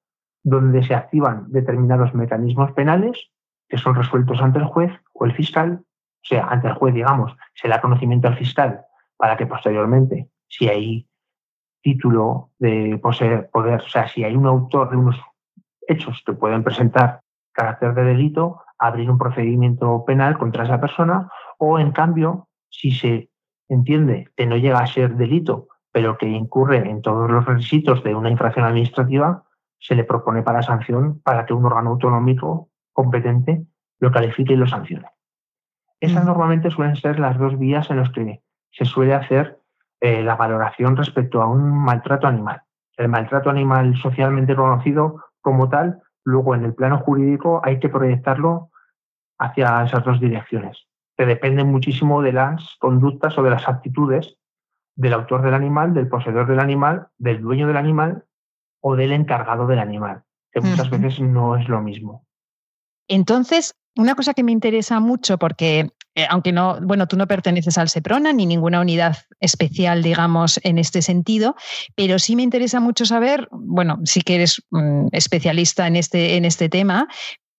donde 0.44 0.82
se 0.82 0.94
activan 0.94 1.50
determinados 1.50 2.14
mecanismos 2.14 2.72
penales 2.72 3.30
que 3.68 3.78
son 3.78 3.94
resueltos 3.94 4.40
ante 4.42 4.58
el 4.58 4.66
juez 4.66 4.92
o 5.14 5.24
el 5.24 5.32
fiscal, 5.32 5.80
o 5.82 6.24
sea, 6.24 6.46
ante 6.48 6.68
el 6.68 6.74
juez, 6.74 6.94
digamos, 6.94 7.34
se 7.54 7.68
da 7.68 7.80
conocimiento 7.80 8.28
al 8.28 8.36
fiscal 8.36 8.84
para 9.16 9.36
que 9.36 9.46
posteriormente, 9.46 10.28
si 10.48 10.68
hay 10.68 11.08
título 11.80 12.50
de 12.58 12.98
poseer 13.02 13.50
poder, 13.50 13.80
o 13.80 13.88
sea, 13.88 14.08
si 14.08 14.24
hay 14.24 14.36
un 14.36 14.46
autor 14.46 14.90
de 14.90 14.96
unos 14.96 15.20
hechos 15.86 16.22
que 16.24 16.32
pueden 16.32 16.62
presentar 16.62 17.22
carácter 17.52 17.94
de 17.94 18.04
delito, 18.04 18.62
abrir 18.82 19.08
un 19.10 19.18
procedimiento 19.18 20.04
penal 20.04 20.36
contra 20.36 20.64
esa 20.64 20.80
persona, 20.80 21.30
o 21.58 21.78
en 21.78 21.92
cambio, 21.92 22.48
si 22.68 22.90
se 22.90 23.30
entiende 23.68 24.28
que 24.36 24.46
no 24.46 24.56
llega 24.56 24.80
a 24.80 24.86
ser 24.86 25.14
delito, 25.14 25.68
pero 25.92 26.18
que 26.18 26.26
incurre 26.26 26.78
en 26.78 27.00
todos 27.00 27.30
los 27.30 27.44
requisitos 27.44 28.02
de 28.02 28.14
una 28.14 28.28
infracción 28.28 28.64
administrativa, 28.64 29.44
se 29.78 29.94
le 29.94 30.04
propone 30.04 30.42
para 30.42 30.62
sanción 30.62 31.20
para 31.22 31.46
que 31.46 31.54
un 31.54 31.64
órgano 31.64 31.90
autonómico 31.90 32.70
competente 32.92 33.64
lo 34.00 34.10
califique 34.10 34.54
y 34.54 34.56
lo 34.56 34.66
sancione. 34.66 35.06
Esas 36.00 36.24
normalmente 36.24 36.70
suelen 36.70 36.96
ser 36.96 37.20
las 37.20 37.38
dos 37.38 37.56
vías 37.58 37.88
en 37.90 37.98
las 37.98 38.10
que 38.10 38.42
se 38.72 38.84
suele 38.84 39.14
hacer 39.14 39.60
eh, 40.00 40.24
la 40.24 40.34
valoración 40.34 40.96
respecto 40.96 41.40
a 41.40 41.46
un 41.46 41.84
maltrato 41.84 42.26
animal. 42.26 42.62
El 42.96 43.08
maltrato 43.08 43.48
animal 43.48 43.96
socialmente 43.96 44.56
conocido 44.56 45.22
como 45.40 45.68
tal, 45.68 46.02
luego 46.24 46.56
en 46.56 46.64
el 46.64 46.74
plano 46.74 46.98
jurídico 46.98 47.60
hay 47.62 47.78
que 47.78 47.88
proyectarlo 47.88 48.71
hacia 49.42 49.84
esas 49.84 50.04
dos 50.04 50.20
direcciones, 50.20 50.86
que 51.16 51.26
dependen 51.26 51.68
muchísimo 51.68 52.22
de 52.22 52.32
las 52.32 52.76
conductas 52.78 53.36
o 53.36 53.42
de 53.42 53.50
las 53.50 53.68
actitudes 53.68 54.36
del 54.94 55.14
autor 55.14 55.42
del 55.42 55.54
animal, 55.54 55.94
del 55.94 56.08
poseedor 56.08 56.46
del 56.46 56.60
animal, 56.60 57.08
del 57.18 57.40
dueño 57.40 57.66
del 57.66 57.76
animal 57.76 58.24
o 58.80 58.94
del 58.96 59.12
encargado 59.12 59.66
del 59.66 59.78
animal, 59.78 60.22
que 60.52 60.60
muchas 60.60 60.90
veces 60.90 61.20
no 61.20 61.56
es 61.56 61.68
lo 61.68 61.80
mismo. 61.80 62.26
Entonces, 63.08 63.74
una 63.96 64.14
cosa 64.14 64.34
que 64.34 64.44
me 64.44 64.52
interesa 64.52 65.00
mucho, 65.00 65.38
porque 65.38 65.90
eh, 66.14 66.26
aunque 66.28 66.52
no, 66.52 66.78
bueno, 66.82 67.06
tú 67.06 67.16
no 67.16 67.26
perteneces 67.26 67.78
al 67.78 67.88
SEPRONA 67.88 68.34
ni 68.34 68.44
ninguna 68.44 68.80
unidad 68.80 69.16
especial, 69.40 70.02
digamos, 70.02 70.60
en 70.62 70.78
este 70.78 71.00
sentido, 71.00 71.56
pero 71.94 72.18
sí 72.18 72.36
me 72.36 72.42
interesa 72.42 72.80
mucho 72.80 73.06
saber, 73.06 73.48
bueno, 73.50 73.98
sí 74.04 74.20
que 74.20 74.34
eres 74.34 74.62
mm, 74.70 75.06
especialista 75.12 75.86
en 75.86 75.96
este, 75.96 76.36
en 76.36 76.44
este 76.44 76.68
tema, 76.68 77.08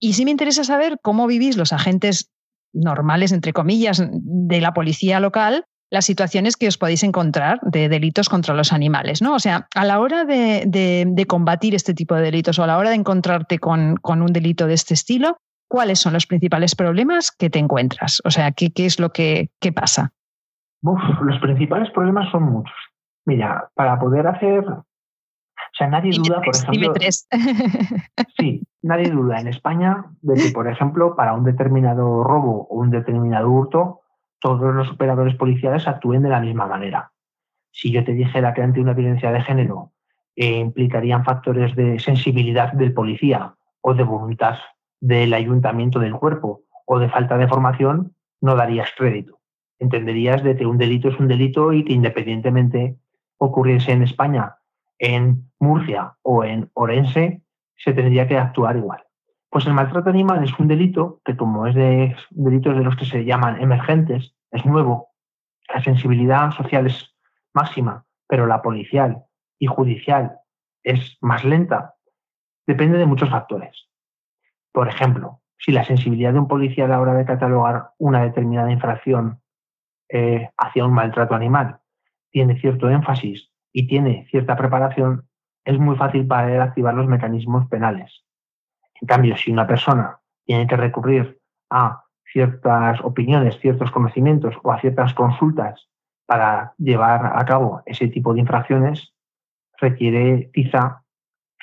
y 0.03 0.11
sí 0.13 0.25
me 0.25 0.31
interesa 0.31 0.65
saber 0.65 0.99
cómo 1.01 1.27
vivís 1.27 1.55
los 1.55 1.71
agentes 1.71 2.29
normales, 2.73 3.31
entre 3.31 3.53
comillas, 3.53 4.03
de 4.11 4.59
la 4.59 4.73
policía 4.73 5.21
local, 5.21 5.63
las 5.89 6.03
situaciones 6.03 6.57
que 6.57 6.67
os 6.67 6.77
podéis 6.77 7.03
encontrar 7.03 7.61
de 7.61 7.87
delitos 7.87 8.27
contra 8.27 8.53
los 8.53 8.73
animales, 8.73 9.21
¿no? 9.21 9.33
O 9.33 9.39
sea, 9.39 9.69
a 9.73 9.85
la 9.85 10.01
hora 10.01 10.25
de, 10.25 11.25
combatir 11.25 11.73
este 11.73 11.93
tipo 11.93 12.15
de 12.15 12.21
delitos 12.21 12.59
o 12.59 12.63
a 12.65 12.67
la 12.67 12.77
hora 12.77 12.89
de 12.89 12.97
encontrarte 12.97 13.59
con, 13.59 13.95
con 13.95 14.21
un 14.21 14.33
delito 14.33 14.67
de 14.67 14.73
este 14.73 14.93
estilo, 14.93 15.37
¿cuáles 15.69 15.99
son 15.99 16.11
los 16.11 16.27
principales 16.27 16.75
problemas 16.75 17.31
que 17.31 17.49
te 17.49 17.59
encuentras? 17.59 18.21
O 18.25 18.29
sea, 18.29 18.51
¿qué, 18.51 18.73
qué 18.73 18.85
es 18.85 18.99
lo 18.99 19.11
que 19.11 19.51
pasa? 19.73 20.11
los 20.81 21.39
principales 21.39 21.89
problemas 21.91 22.29
son 22.29 22.43
muchos. 22.43 22.75
Mira, 23.25 23.69
para 23.73 23.97
poder 23.97 24.27
hacer... 24.27 24.65
O 25.73 25.75
sea, 25.75 25.87
nadie 25.87 26.11
duda, 26.15 26.39
por 26.41 26.55
ejemplo... 26.55 26.93
sí, 28.37 28.61
nadie 28.83 29.09
duda 29.09 29.39
en 29.39 29.47
España 29.47 30.05
de 30.21 30.35
que, 30.35 30.51
por 30.51 30.67
ejemplo, 30.67 31.15
para 31.15 31.33
un 31.33 31.43
determinado 31.43 32.23
robo 32.23 32.67
o 32.69 32.75
un 32.77 32.91
determinado 32.91 33.49
hurto, 33.49 34.01
todos 34.39 34.75
los 34.75 34.91
operadores 34.91 35.33
policiales 35.35 35.87
actúen 35.87 36.21
de 36.21 36.29
la 36.29 36.41
misma 36.41 36.67
manera. 36.67 37.11
Si 37.71 37.91
yo 37.91 38.03
te 38.03 38.13
dijera 38.13 38.53
que 38.53 38.61
ante 38.61 38.81
una 38.81 38.93
violencia 38.93 39.31
de 39.31 39.41
género 39.41 39.93
eh, 40.35 40.59
implicarían 40.59 41.25
factores 41.25 41.75
de 41.75 41.97
sensibilidad 41.99 42.71
del 42.73 42.93
policía 42.93 43.55
o 43.81 43.95
de 43.95 44.03
voluntad 44.03 44.57
del 44.99 45.33
ayuntamiento 45.33 45.97
del 45.97 46.13
cuerpo 46.13 46.61
o 46.85 46.99
de 46.99 47.09
falta 47.09 47.35
de 47.37 47.47
formación, 47.47 48.15
no 48.41 48.55
darías 48.55 48.91
crédito. 48.95 49.39
Entenderías 49.79 50.43
de 50.43 50.55
que 50.55 50.67
un 50.67 50.77
delito 50.77 51.09
es 51.09 51.19
un 51.19 51.27
delito 51.27 51.73
y 51.73 51.83
que 51.83 51.93
independientemente 51.93 52.97
ocurriese 53.37 53.91
en 53.91 54.03
España, 54.03 54.57
en 55.03 55.51
Murcia 55.59 56.15
o 56.21 56.45
en 56.45 56.71
Orense, 56.75 57.41
se 57.75 57.91
tendría 57.91 58.25
que 58.25 58.37
actuar 58.37 58.77
igual. 58.77 59.03
Pues 59.49 59.67
el 59.67 59.73
maltrato 59.73 60.09
animal 60.09 60.41
es 60.45 60.57
un 60.57 60.69
delito 60.69 61.19
que 61.25 61.35
como 61.35 61.67
es 61.67 61.75
de 61.75 62.15
delitos 62.29 62.77
de 62.77 62.85
los 62.85 62.95
que 62.95 63.05
se 63.05 63.25
llaman 63.25 63.61
emergentes, 63.61 64.33
es 64.49 64.65
nuevo, 64.65 65.09
la 65.67 65.83
sensibilidad 65.83 66.51
social 66.51 66.87
es 66.87 67.13
máxima, 67.53 68.05
pero 68.29 68.47
la 68.47 68.61
policial 68.61 69.25
y 69.59 69.65
judicial 69.65 70.37
es 70.83 71.17
más 71.19 71.43
lenta, 71.43 71.95
depende 72.65 72.97
de 72.97 73.05
muchos 73.05 73.29
factores. 73.29 73.89
Por 74.71 74.87
ejemplo, 74.87 75.41
si 75.57 75.73
la 75.73 75.83
sensibilidad 75.83 76.31
de 76.31 76.39
un 76.39 76.47
policía 76.47 76.85
a 76.85 76.87
la 76.87 77.01
hora 77.01 77.13
de 77.13 77.25
catalogar 77.25 77.89
una 77.97 78.23
determinada 78.23 78.71
infracción 78.71 79.41
eh, 80.07 80.49
hacia 80.57 80.85
un 80.85 80.93
maltrato 80.93 81.35
animal 81.35 81.79
tiene 82.31 82.57
cierto 82.57 82.89
énfasis 82.89 83.52
y 83.73 83.87
tiene 83.87 84.25
cierta 84.29 84.55
preparación, 84.55 85.27
es 85.65 85.77
muy 85.79 85.95
fácil 85.95 86.27
para 86.27 86.53
él 86.53 86.61
activar 86.61 86.93
los 86.93 87.07
mecanismos 87.07 87.67
penales. 87.67 88.23
En 89.01 89.07
cambio, 89.07 89.35
si 89.35 89.51
una 89.51 89.67
persona 89.67 90.19
tiene 90.45 90.67
que 90.67 90.77
recurrir 90.77 91.39
a 91.69 92.03
ciertas 92.31 93.01
opiniones, 93.01 93.59
ciertos 93.59 93.91
conocimientos 93.91 94.55
o 94.63 94.71
a 94.71 94.79
ciertas 94.79 95.13
consultas 95.13 95.89
para 96.25 96.73
llevar 96.77 97.37
a 97.37 97.45
cabo 97.45 97.81
ese 97.85 98.07
tipo 98.07 98.33
de 98.33 98.41
infracciones, 98.41 99.13
requiere 99.79 100.49
quizá 100.53 101.03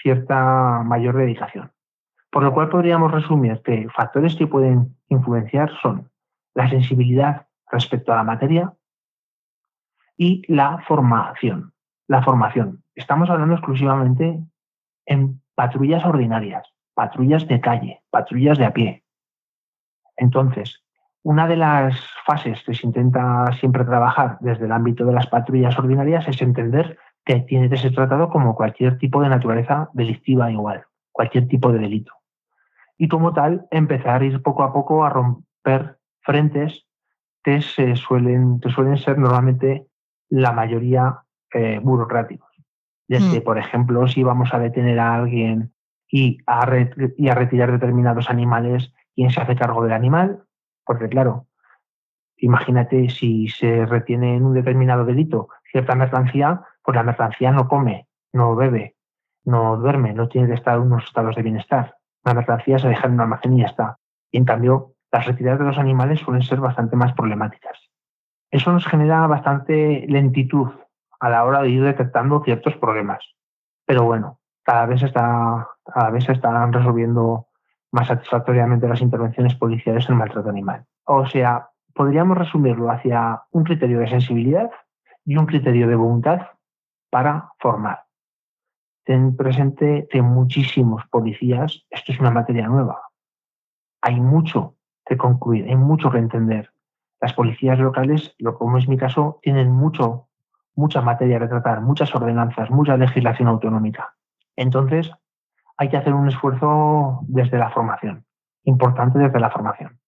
cierta 0.03 0.83
mayor 0.85 1.17
dedicación. 1.17 1.73
Por 2.31 2.43
lo 2.43 2.53
cual 2.53 2.69
podríamos 2.69 3.11
resumir 3.11 3.61
que 3.63 3.89
factores 3.95 4.37
que 4.37 4.47
pueden 4.47 4.97
influenciar 5.09 5.71
son 5.83 6.11
la 6.55 6.69
sensibilidad 6.69 7.47
respecto 7.71 8.13
a 8.13 8.17
la 8.17 8.25
materia 8.25 8.73
y 10.17 10.43
la 10.53 10.79
formación. 10.87 11.70
La 12.11 12.25
formación. 12.25 12.83
Estamos 12.97 13.31
hablando 13.31 13.55
exclusivamente 13.55 14.41
en 15.07 15.41
patrullas 15.55 16.05
ordinarias, 16.05 16.67
patrullas 16.93 17.47
de 17.47 17.61
calle, 17.61 18.03
patrullas 18.11 18.59
de 18.59 18.65
a 18.65 18.73
pie. 18.73 19.05
Entonces, 20.17 20.83
una 21.23 21.47
de 21.47 21.55
las 21.55 21.95
fases 22.27 22.65
que 22.65 22.75
se 22.75 22.85
intenta 22.85 23.47
siempre 23.61 23.85
trabajar 23.85 24.39
desde 24.41 24.65
el 24.65 24.73
ámbito 24.73 25.05
de 25.05 25.13
las 25.13 25.29
patrullas 25.29 25.79
ordinarias 25.79 26.27
es 26.27 26.43
entender 26.43 26.99
que 27.25 27.43
tiene 27.43 27.71
que 27.71 27.77
ser 27.77 27.95
tratado 27.95 28.29
como 28.29 28.57
cualquier 28.57 28.99
tipo 28.99 29.23
de 29.23 29.29
naturaleza 29.29 29.89
delictiva 29.93 30.51
igual, 30.51 30.87
cualquier 31.13 31.47
tipo 31.47 31.71
de 31.71 31.79
delito 31.79 32.13
y 32.99 33.07
como 33.07 33.33
tal 33.33 33.69
empezar 33.71 34.21
a 34.21 34.25
ir 34.25 34.43
poco 34.43 34.65
a 34.65 34.73
poco 34.73 35.05
a 35.05 35.11
romper 35.11 36.01
frentes 36.23 36.89
que, 37.45 37.63
se 37.63 37.95
suelen, 37.95 38.59
que 38.59 38.71
suelen 38.71 38.97
ser 38.99 39.17
normalmente 39.17 39.87
la 40.29 40.51
mayoría 40.51 41.23
eh, 41.55 41.81
burocráticos. 41.83 42.49
Desde, 43.09 43.41
mm. 43.41 43.45
por 43.45 43.59
ejemplo, 43.59 44.07
si 44.07 44.23
vamos 44.23 44.53
a 44.55 44.59
detener 44.59 44.99
a 44.99 45.15
alguien 45.15 45.73
y 46.11 46.39
a, 46.47 46.67
y 47.17 47.29
a 47.29 47.35
retirar 47.35 47.73
determinados 47.73 48.31
animales, 48.31 48.93
¿quién 49.15 49.31
se 49.31 49.41
hace 49.41 49.57
cargo 49.57 49.83
del 49.83 49.93
animal? 49.93 50.45
Porque 50.85 51.09
claro, 51.09 51.47
imagínate 52.37 53.09
si 53.11 53.49
se 53.49 53.87
retiene 53.87 54.37
en 54.37 54.45
un 54.45 54.55
determinado 54.55 55.05
delito 55.05 55.49
cierta 55.71 55.95
mercancía, 55.95 56.63
pues 56.83 56.97
la 56.97 57.03
mercancía 57.03 57.53
no 57.53 57.69
come, 57.69 58.09
no 58.33 58.57
bebe, 58.57 58.97
no 59.45 59.77
duerme, 59.77 60.13
no 60.15 60.29
tiene 60.29 60.49
que 60.49 60.55
estar 60.55 60.77
en 60.77 60.83
unos 60.83 61.05
estados 61.05 61.37
de 61.37 61.43
bienestar 61.43 61.95
la 62.25 62.35
mercancía 62.35 62.79
se 62.79 62.89
deja 62.89 63.07
en 63.07 63.15
un 63.15 63.21
almacén 63.21 63.55
y 63.55 63.61
ya 63.61 63.67
está. 63.67 63.99
Y 64.31 64.39
en 64.39 64.45
cambio, 64.45 64.95
las 65.11 65.27
retiradas 65.27 65.61
de 65.61 65.67
los 65.67 65.79
animales 65.79 66.21
suelen 66.21 66.43
ser 66.43 66.61
bastante 66.61 66.97
más 66.97 67.13
problemáticas. 67.15 67.91
Eso 68.51 68.73
nos 68.73 68.87
genera 68.87 69.27
bastante 69.27 70.05
lentitud 70.09 70.71
a 71.21 71.29
la 71.29 71.45
hora 71.45 71.63
de 71.63 71.71
ir 71.71 71.83
detectando 71.83 72.43
ciertos 72.43 72.77
problemas. 72.77 73.25
Pero 73.87 74.05
bueno, 74.05 74.41
cada 74.63 74.87
vez, 74.87 75.03
está, 75.03 75.69
cada 75.85 76.11
vez 76.11 76.25
se 76.25 76.33
están 76.33 76.73
resolviendo 76.73 77.47
más 77.93 78.09
satisfactoriamente 78.09 78.89
las 78.89 79.01
intervenciones 79.01 79.55
policiales 79.55 80.09
en 80.09 80.17
maltrato 80.17 80.49
animal. 80.49 80.85
O 81.05 81.27
sea, 81.27 81.69
podríamos 81.95 82.39
resumirlo 82.39 82.91
hacia 82.91 83.43
un 83.51 83.65
criterio 83.65 84.01
de 84.01 84.09
sensibilidad 84.09 84.71
y 85.25 85.37
un 85.37 85.47
criterio 85.47 85.89
de 85.89 85.97
voluntad 85.97 86.47
para 87.11 87.53
formar. 87.59 88.05
Ten 89.05 89.37
presente 89.37 90.07
que 90.11 90.23
muchísimos 90.23 91.03
policías, 91.11 91.85
esto 91.91 92.13
es 92.13 92.21
una 92.21 92.31
materia 92.31 92.69
nueva. 92.69 93.03
Hay 94.03 94.21
mucho 94.21 94.77
que 95.05 95.17
concluir, 95.17 95.69
hay 95.69 95.77
mucho 95.77 96.11
que 96.11 96.19
entender. 96.19 96.73
Las 97.21 97.35
policías 97.35 97.79
locales, 97.79 98.35
como 98.59 98.79
es 98.79 98.89
mi 98.89 98.97
caso, 98.97 99.41
tienen 99.43 99.71
mucho, 99.71 100.29
mucha 100.75 101.01
materia 101.01 101.39
que 101.39 101.49
tratar, 101.49 101.81
muchas 101.81 102.15
ordenanzas, 102.15 102.71
mucha 102.71 102.97
legislación 102.97 103.49
autonómica. 103.49 104.15
Entonces, 104.57 105.11
hay 105.77 105.89
que 105.89 105.97
hacer 105.97 106.13
un 106.13 106.29
esfuerzo 106.29 107.21
desde 107.23 107.59
la 107.59 107.71
formación, 107.71 108.25
importante 108.65 109.19
desde 109.19 109.41
la 109.41 109.51
formación. 109.51 110.01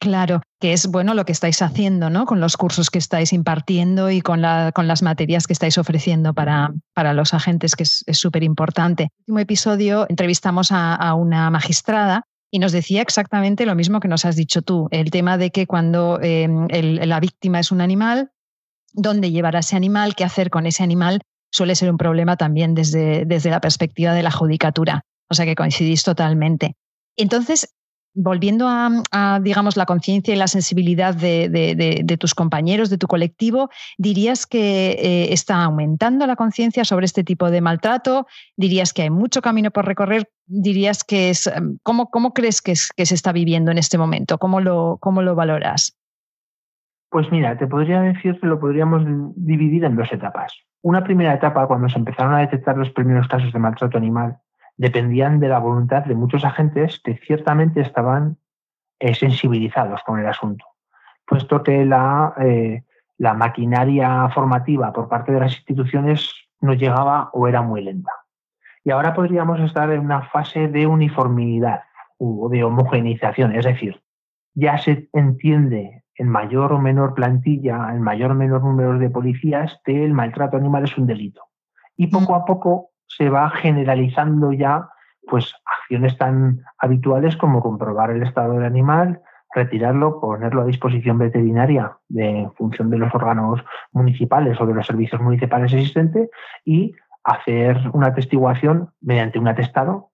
Claro, 0.00 0.42
que 0.60 0.72
es 0.72 0.86
bueno 0.86 1.14
lo 1.14 1.24
que 1.24 1.32
estáis 1.32 1.60
haciendo, 1.60 2.08
¿no? 2.08 2.24
Con 2.24 2.40
los 2.40 2.56
cursos 2.56 2.88
que 2.88 2.98
estáis 2.98 3.32
impartiendo 3.32 4.10
y 4.10 4.20
con, 4.20 4.40
la, 4.40 4.70
con 4.72 4.86
las 4.86 5.02
materias 5.02 5.46
que 5.48 5.52
estáis 5.52 5.76
ofreciendo 5.76 6.34
para, 6.34 6.72
para 6.94 7.14
los 7.14 7.34
agentes, 7.34 7.74
que 7.74 7.82
es 7.82 8.04
súper 8.12 8.44
importante. 8.44 9.02
En 9.02 9.08
el 9.08 9.20
último 9.22 9.38
episodio 9.40 10.06
entrevistamos 10.08 10.70
a, 10.70 11.14
una 11.14 11.50
magistrada 11.50 12.22
y 12.50 12.60
nos 12.60 12.70
decía 12.70 13.02
exactamente 13.02 13.66
lo 13.66 13.74
mismo 13.74 13.98
que 13.98 14.08
nos 14.08 14.24
has 14.24 14.36
dicho 14.36 14.62
tú, 14.62 14.88
el 14.92 15.10
tema 15.10 15.36
de 15.36 15.50
que 15.50 15.66
cuando 15.66 16.20
em, 16.22 16.68
la 16.70 17.18
víctima 17.18 17.58
es 17.58 17.72
un 17.72 17.80
animal, 17.80 18.30
dónde 18.98 19.30
llevar 19.30 19.56
a 19.56 19.60
ese 19.60 19.76
animal, 19.76 20.14
qué 20.14 20.24
hacer 20.24 20.50
con 20.50 20.66
ese 20.66 20.82
animal, 20.82 21.20
suele 21.50 21.74
ser 21.74 21.90
un 21.90 21.96
problema 21.96 22.36
también 22.36 22.74
desde, 22.74 23.24
desde 23.24 23.50
la 23.50 23.60
perspectiva 23.60 24.12
de 24.12 24.22
la 24.22 24.30
judicatura. 24.30 25.02
O 25.30 25.34
sea 25.34 25.46
que 25.46 25.54
coincidís 25.54 26.02
totalmente. 26.02 26.74
Entonces, 27.16 27.74
volviendo 28.14 28.66
a, 28.68 29.40
digamos, 29.42 29.76
la 29.76 29.86
conciencia 29.86 30.34
y 30.34 30.36
la 30.36 30.48
sensibilidad 30.48 31.14
de, 31.14 32.16
tus 32.18 32.34
compañeros, 32.34 32.90
de 32.90 32.98
tu 32.98 33.06
colectivo, 33.06 33.70
¿dirías 33.96 34.46
que 34.46 34.90
eh, 34.90 35.32
está 35.32 35.62
aumentando 35.62 36.26
la 36.26 36.36
conciencia 36.36 36.84
sobre 36.84 37.06
este 37.06 37.22
tipo 37.22 37.50
de 37.50 37.60
maltrato? 37.60 38.26
¿Dirías 38.56 38.92
que 38.92 39.02
hay 39.02 39.10
mucho 39.10 39.40
camino 39.40 39.70
por 39.70 39.86
recorrer? 39.86 40.28
¿Dirías 40.46 41.04
que 41.04 41.30
es, 41.30 41.46
em, 41.46 41.78
¿cómo, 41.82 42.10
cómo 42.10 42.32
crees 42.32 42.60
que, 42.60 42.74
que, 42.96 43.06
se 43.06 43.14
está 43.14 43.32
viviendo 43.32 43.70
en 43.70 43.78
este 43.78 43.98
momento? 43.98 44.38
¿Cómo 44.38 44.60
lo, 44.60 44.98
cómo 45.00 45.22
lo 45.22 45.34
valoras? 45.34 45.96
Pues 47.10 47.30
mira, 47.32 47.56
te 47.56 47.66
podría 47.66 48.02
decir 48.02 48.38
que 48.38 48.46
lo 48.46 48.60
podríamos 48.60 49.02
dividir 49.36 49.84
en 49.84 49.96
dos 49.96 50.12
etapas. 50.12 50.52
Una 50.82 51.02
primera 51.02 51.34
etapa, 51.34 51.66
cuando 51.66 51.88
se 51.88 51.98
empezaron 51.98 52.34
a 52.34 52.40
detectar 52.40 52.76
los 52.76 52.90
primeros 52.90 53.26
casos 53.28 53.52
de 53.52 53.58
maltrato 53.58 53.96
animal, 53.96 54.38
dependían 54.76 55.40
de 55.40 55.48
la 55.48 55.58
voluntad 55.58 56.04
de 56.04 56.14
muchos 56.14 56.44
agentes 56.44 57.00
que 57.02 57.16
ciertamente 57.16 57.80
estaban 57.80 58.36
eh, 59.00 59.14
sensibilizados 59.14 60.02
con 60.02 60.20
el 60.20 60.26
asunto, 60.26 60.64
puesto 61.26 61.62
que 61.62 61.82
eh, 61.82 62.84
la 63.18 63.34
maquinaria 63.34 64.28
formativa 64.30 64.92
por 64.92 65.08
parte 65.08 65.32
de 65.32 65.40
las 65.40 65.52
instituciones 65.56 66.30
no 66.60 66.74
llegaba 66.74 67.30
o 67.32 67.48
era 67.48 67.62
muy 67.62 67.82
lenta. 67.82 68.12
Y 68.84 68.90
ahora 68.90 69.14
podríamos 69.14 69.60
estar 69.60 69.90
en 69.90 70.00
una 70.00 70.22
fase 70.22 70.68
de 70.68 70.86
uniformidad 70.86 71.82
o 72.18 72.48
de 72.48 72.64
homogeneización, 72.64 73.54
es 73.54 73.64
decir, 73.64 74.00
ya 74.54 74.78
se 74.78 75.08
entiende 75.12 76.04
en 76.18 76.28
mayor 76.28 76.72
o 76.72 76.78
menor 76.78 77.14
plantilla, 77.14 77.90
en 77.92 78.02
mayor 78.02 78.32
o 78.32 78.34
menor 78.34 78.62
número 78.62 78.98
de 78.98 79.08
policías, 79.08 79.80
que 79.84 80.04
el 80.04 80.12
maltrato 80.12 80.56
animal 80.56 80.84
es 80.84 80.98
un 80.98 81.06
delito. 81.06 81.42
Y 81.96 82.08
poco 82.08 82.34
a 82.34 82.44
poco 82.44 82.90
se 83.06 83.30
va 83.30 83.48
generalizando 83.50 84.52
ya 84.52 84.88
pues 85.26 85.54
acciones 85.64 86.16
tan 86.18 86.62
habituales 86.78 87.36
como 87.36 87.62
comprobar 87.62 88.10
el 88.10 88.22
estado 88.22 88.54
del 88.54 88.64
animal, 88.64 89.20
retirarlo, 89.54 90.20
ponerlo 90.20 90.62
a 90.62 90.66
disposición 90.66 91.18
veterinaria 91.18 91.96
de 92.08 92.48
función 92.56 92.90
de 92.90 92.98
los 92.98 93.14
órganos 93.14 93.64
municipales 93.92 94.60
o 94.60 94.66
de 94.66 94.74
los 94.74 94.86
servicios 94.86 95.20
municipales 95.20 95.72
existentes 95.72 96.30
y 96.64 96.94
hacer 97.24 97.78
una 97.92 98.08
atestiguación 98.08 98.90
mediante 99.00 99.38
un 99.38 99.48
atestado, 99.48 100.10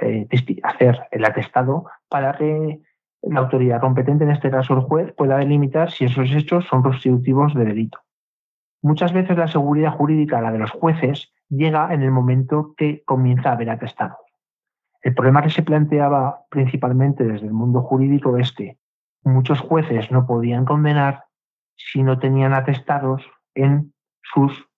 eh, 0.00 0.28
hacer 0.62 1.00
el 1.10 1.24
atestado 1.24 1.86
para 2.08 2.32
que 2.34 2.80
la 3.22 3.40
autoridad 3.40 3.80
competente, 3.80 4.24
en 4.24 4.30
este 4.30 4.50
caso 4.50 4.74
el 4.74 4.80
juez, 4.80 5.12
pueda 5.14 5.38
delimitar 5.38 5.90
si 5.90 6.04
esos 6.04 6.30
hechos 6.32 6.66
son 6.66 6.82
constitutivos 6.82 7.54
de 7.54 7.64
delito. 7.64 7.98
Muchas 8.82 9.12
veces 9.12 9.38
la 9.38 9.48
seguridad 9.48 9.92
jurídica, 9.92 10.40
la 10.40 10.50
de 10.50 10.58
los 10.58 10.70
jueces, 10.70 11.32
llega 11.48 11.92
en 11.94 12.02
el 12.02 12.10
momento 12.10 12.74
que 12.76 13.02
comienza 13.04 13.50
a 13.50 13.52
haber 13.52 13.70
atestados. 13.70 14.18
El 15.02 15.14
problema 15.14 15.42
que 15.42 15.50
se 15.50 15.62
planteaba 15.62 16.46
principalmente 16.48 17.24
desde 17.24 17.46
el 17.46 17.52
mundo 17.52 17.82
jurídico 17.82 18.36
es 18.38 18.52
que 18.52 18.78
muchos 19.22 19.60
jueces 19.60 20.10
no 20.10 20.26
podían 20.26 20.64
condenar 20.64 21.24
si 21.76 22.02
no 22.02 22.18
tenían 22.18 22.54
atestados 22.54 23.22
en 23.54 23.92
sus, 24.22 24.68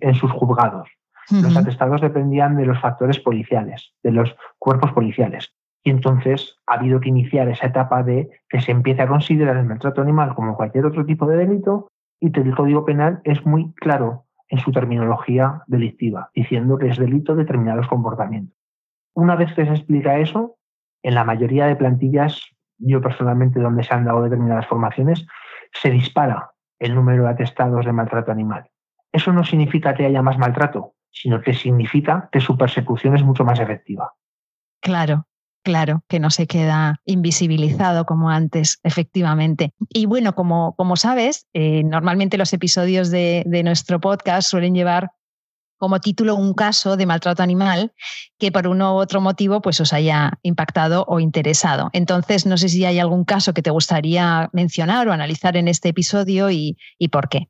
en 0.00 0.14
sus 0.14 0.30
juzgados. 0.30 0.88
Los 1.30 1.56
atestados 1.56 2.00
dependían 2.00 2.56
de 2.56 2.66
los 2.66 2.80
factores 2.80 3.18
policiales, 3.18 3.92
de 4.02 4.12
los 4.12 4.36
cuerpos 4.58 4.92
policiales. 4.92 5.55
Y 5.86 5.90
entonces 5.90 6.58
ha 6.66 6.74
habido 6.74 6.98
que 6.98 7.10
iniciar 7.10 7.48
esa 7.48 7.68
etapa 7.68 8.02
de 8.02 8.28
que 8.48 8.60
se 8.60 8.72
empiece 8.72 9.02
a 9.02 9.06
considerar 9.06 9.56
el 9.56 9.66
maltrato 9.66 10.02
animal 10.02 10.34
como 10.34 10.56
cualquier 10.56 10.84
otro 10.84 11.06
tipo 11.06 11.28
de 11.28 11.36
delito 11.36 11.92
y 12.18 12.36
el 12.36 12.56
Código 12.56 12.84
Penal 12.84 13.20
es 13.22 13.46
muy 13.46 13.72
claro 13.74 14.24
en 14.48 14.58
su 14.58 14.72
terminología 14.72 15.62
delictiva, 15.68 16.32
diciendo 16.34 16.76
que 16.76 16.88
es 16.88 16.98
delito 16.98 17.36
determinados 17.36 17.86
comportamientos. 17.86 18.58
Una 19.14 19.36
vez 19.36 19.54
que 19.54 19.64
se 19.64 19.70
explica 19.70 20.18
eso, 20.18 20.56
en 21.04 21.14
la 21.14 21.22
mayoría 21.22 21.66
de 21.66 21.76
plantillas, 21.76 22.42
yo 22.78 23.00
personalmente 23.00 23.60
donde 23.60 23.84
se 23.84 23.94
han 23.94 24.06
dado 24.06 24.24
determinadas 24.24 24.66
formaciones, 24.66 25.24
se 25.72 25.90
dispara 25.90 26.50
el 26.80 26.96
número 26.96 27.22
de 27.22 27.30
atestados 27.30 27.86
de 27.86 27.92
maltrato 27.92 28.32
animal. 28.32 28.68
Eso 29.12 29.32
no 29.32 29.44
significa 29.44 29.94
que 29.94 30.06
haya 30.06 30.20
más 30.20 30.36
maltrato, 30.36 30.94
sino 31.12 31.40
que 31.40 31.54
significa 31.54 32.28
que 32.32 32.40
su 32.40 32.58
persecución 32.58 33.14
es 33.14 33.22
mucho 33.22 33.44
más 33.44 33.60
efectiva. 33.60 34.14
Claro, 34.80 35.26
Claro, 35.66 36.04
que 36.06 36.20
no 36.20 36.30
se 36.30 36.46
queda 36.46 37.00
invisibilizado 37.04 38.04
como 38.04 38.30
antes, 38.30 38.78
efectivamente. 38.84 39.74
Y 39.88 40.06
bueno, 40.06 40.36
como, 40.36 40.76
como 40.76 40.94
sabes, 40.94 41.48
eh, 41.54 41.82
normalmente 41.82 42.38
los 42.38 42.52
episodios 42.52 43.10
de, 43.10 43.42
nuestro 43.64 43.98
podcast 43.98 44.48
suelen 44.48 44.76
llevar 44.76 45.10
como 45.76 45.98
título 45.98 46.36
un 46.36 46.54
caso 46.54 46.96
de 46.96 47.06
maltrato 47.06 47.42
animal 47.42 47.92
que 48.38 48.52
por 48.52 48.68
uno 48.68 48.94
u 48.94 48.98
otro 48.98 49.20
motivo 49.20 49.60
pues 49.60 49.80
os 49.80 49.92
haya 49.92 50.34
impactado 50.42 51.04
o 51.08 51.18
interesado. 51.18 51.90
Entonces, 51.92 52.46
no 52.46 52.58
sé 52.58 52.68
si 52.68 52.84
hay 52.84 53.00
algún 53.00 53.24
caso 53.24 53.52
que 53.52 53.62
te 53.62 53.70
gustaría 53.70 54.48
mencionar 54.52 55.08
o 55.08 55.12
analizar 55.12 55.56
en 55.56 55.66
este 55.66 55.88
episodio 55.88 56.48
y, 56.48 56.76
y 56.96 57.08
por 57.08 57.28
qué. 57.28 57.48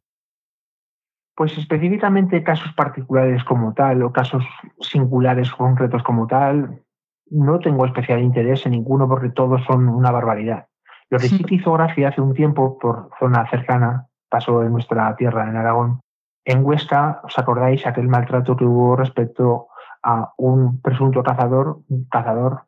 Pues 1.34 1.58
específicamente 1.58 2.42
casos 2.42 2.72
particulares 2.72 3.44
como 3.44 3.74
tal 3.74 4.02
o 4.02 4.10
casos 4.10 4.42
singulares 4.80 5.50
concretos 5.50 6.02
como 6.02 6.26
tal, 6.26 6.82
no 7.30 7.58
tengo 7.58 7.86
especial 7.86 8.20
interés 8.20 8.66
en 8.66 8.72
ninguno 8.72 9.08
porque 9.08 9.30
todos 9.30 9.62
son 9.64 9.88
una 9.88 10.10
barbaridad. 10.10 10.66
Lo 11.10 11.18
que 11.18 11.28
sí 11.28 11.42
que 11.44 11.56
hizo 11.56 11.72
gracia 11.72 12.08
hace 12.08 12.20
un 12.20 12.34
tiempo, 12.34 12.78
por 12.78 13.10
zona 13.18 13.48
cercana, 13.50 14.06
pasó 14.28 14.62
en 14.62 14.72
nuestra 14.72 15.14
tierra, 15.16 15.48
en 15.48 15.56
Aragón, 15.56 16.00
en 16.44 16.64
Huesca, 16.64 17.20
¿os 17.24 17.38
acordáis 17.38 17.86
aquel 17.86 18.08
maltrato 18.08 18.56
que 18.56 18.64
hubo 18.64 18.96
respecto 18.96 19.68
a 20.02 20.32
un 20.36 20.80
presunto 20.80 21.22
cazador, 21.22 21.80
un 21.88 22.04
cazador, 22.04 22.62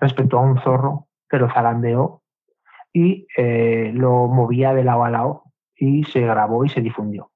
respecto 0.00 0.38
a 0.38 0.42
un 0.42 0.60
zorro 0.60 1.08
que 1.28 1.38
lo 1.38 1.50
zarandeó 1.50 2.22
y 2.92 3.26
eh, 3.36 3.90
lo 3.92 4.28
movía 4.28 4.72
de 4.72 4.84
lado 4.84 5.04
a 5.04 5.10
lado 5.10 5.42
y 5.74 6.04
se 6.04 6.20
grabó 6.20 6.64
y 6.64 6.68
se 6.68 6.80
difundió? 6.80 7.32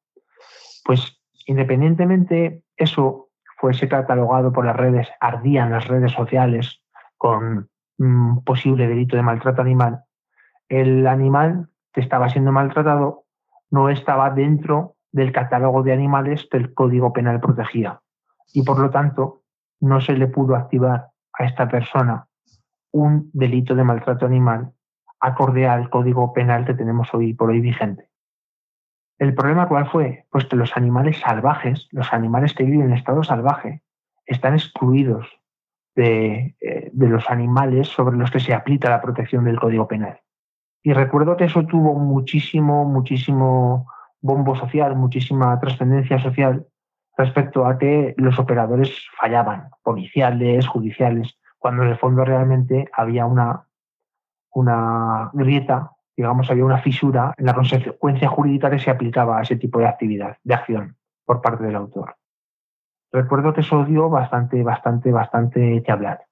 Pues 0.85 1.20
independientemente 1.46 2.62
eso 2.77 3.31
fuese 3.62 3.88
catalogado 3.88 4.53
por 4.53 4.66
las 4.66 4.75
redes, 4.75 5.09
ardían 5.20 5.70
las 5.70 5.87
redes 5.87 6.11
sociales 6.11 6.83
con 7.16 7.70
un 7.96 8.42
posible 8.42 8.88
delito 8.88 9.14
de 9.14 9.22
maltrato 9.22 9.62
animal, 9.62 10.03
el 10.68 11.07
animal 11.07 11.68
que 11.92 12.01
estaba 12.01 12.29
siendo 12.29 12.51
maltratado 12.51 13.22
no 13.70 13.88
estaba 13.88 14.31
dentro 14.31 14.96
del 15.12 15.31
catálogo 15.31 15.85
de 15.85 15.92
animales 15.92 16.48
que 16.51 16.57
el 16.57 16.75
Código 16.75 17.12
Penal 17.12 17.38
protegía. 17.38 18.01
Y 18.53 18.64
por 18.64 18.81
lo 18.81 18.90
tanto, 18.90 19.42
no 19.79 20.01
se 20.01 20.14
le 20.14 20.27
pudo 20.27 20.57
activar 20.57 21.11
a 21.33 21.44
esta 21.44 21.68
persona 21.68 22.27
un 22.90 23.31
delito 23.33 23.77
de 23.77 23.85
maltrato 23.85 24.27
animal 24.27 24.72
acorde 25.20 25.68
al 25.68 25.88
Código 25.88 26.33
Penal 26.33 26.66
que 26.66 26.75
tenemos 26.75 27.14
hoy 27.14 27.33
por 27.33 27.51
hoy 27.51 27.61
vigente. 27.61 28.09
¿El 29.22 29.37
problema 29.37 29.68
cuál 29.68 29.87
fue? 29.87 30.26
Pues 30.32 30.46
que 30.46 30.56
los 30.56 30.76
animales 30.76 31.20
salvajes, 31.20 31.87
los 31.92 32.12
animales 32.12 32.54
que 32.54 32.64
viven 32.64 32.88
en 32.88 32.94
estado 32.94 33.22
salvaje, 33.22 33.80
están 34.26 34.54
excluidos 34.54 35.28
de, 35.94 36.56
eh, 36.61 36.90
de, 36.92 37.08
los 37.08 37.30
animales 37.30 37.87
sobre 37.87 38.16
los 38.16 38.32
que 38.32 38.40
se 38.40 38.52
aplica 38.52 38.90
la 38.90 39.00
protección 39.00 39.44
del 39.44 39.61
Código 39.61 39.87
Penal. 39.87 40.18
Y 40.82 40.92
recuerdo 40.92 41.37
que 41.37 41.44
eso 41.44 41.64
tuvo 41.64 41.94
muchísimo, 41.94 42.85
muchísimo 42.85 43.87
bombo 44.20 44.56
social, 44.56 44.96
muchísima 44.96 45.56
trascendencia 45.61 46.18
social 46.18 46.66
respecto 47.16 47.64
a 47.64 47.78
que 47.78 48.14
los 48.16 48.40
operadores 48.40 49.06
fallaban, 49.20 49.68
policiales, 49.85 50.66
judiciales, 50.66 51.38
cuando 51.61 51.85
en 51.85 51.90
el 51.90 51.96
fondo 51.96 52.24
realmente 52.24 52.88
había 52.92 53.26
una, 53.26 53.68
una 54.50 55.30
grieta, 55.32 55.92
digamos, 56.16 56.51
había 56.51 56.64
una 56.64 56.79
fisura 56.79 57.35
en 57.37 57.46
la 57.46 57.55
consecuencia 57.55 58.29
jurídica 58.29 58.70
que 58.70 58.79
se 58.79 58.90
aplicaba 58.90 59.38
a 59.38 59.42
ese 59.42 59.57
tipo 59.57 59.79
de 59.79 59.87
actividad, 59.87 60.37
de 60.42 60.55
acción 60.55 60.96
por 61.25 61.40
parte 61.40 61.64
del 61.64 61.77
autor. 61.77 62.16
Recuerdo 63.12 63.53
que 63.53 63.61
eso 63.61 63.85
dio 63.85 64.09
bastante, 64.09 64.62
bastante, 64.62 65.12
bastante 65.12 65.83
que 65.83 65.92
hablar. 65.92 66.27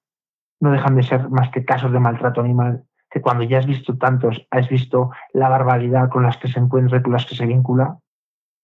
No 0.59 0.71
dejan 0.71 0.95
de 0.95 1.03
ser 1.03 1.29
más 1.29 1.49
que 1.49 1.65
casos 1.65 1.91
de 1.91 1.99
maltrato 1.99 2.41
animal 2.41 2.83
que 3.09 3.21
cuando 3.21 3.43
ya 3.43 3.59
has 3.59 3.67
visto 3.67 3.97
tantos, 3.97 4.47
has 4.51 4.69
visto 4.69 5.11
la 5.33 5.49
barbaridad 5.49 6.09
con 6.09 6.23
las 6.23 6.37
que 6.37 6.47
se 6.47 6.59
encuentra, 6.59 7.03
con 7.03 7.11
las 7.11 7.25
que 7.25 7.35
se 7.35 7.45
vincula, 7.45 7.99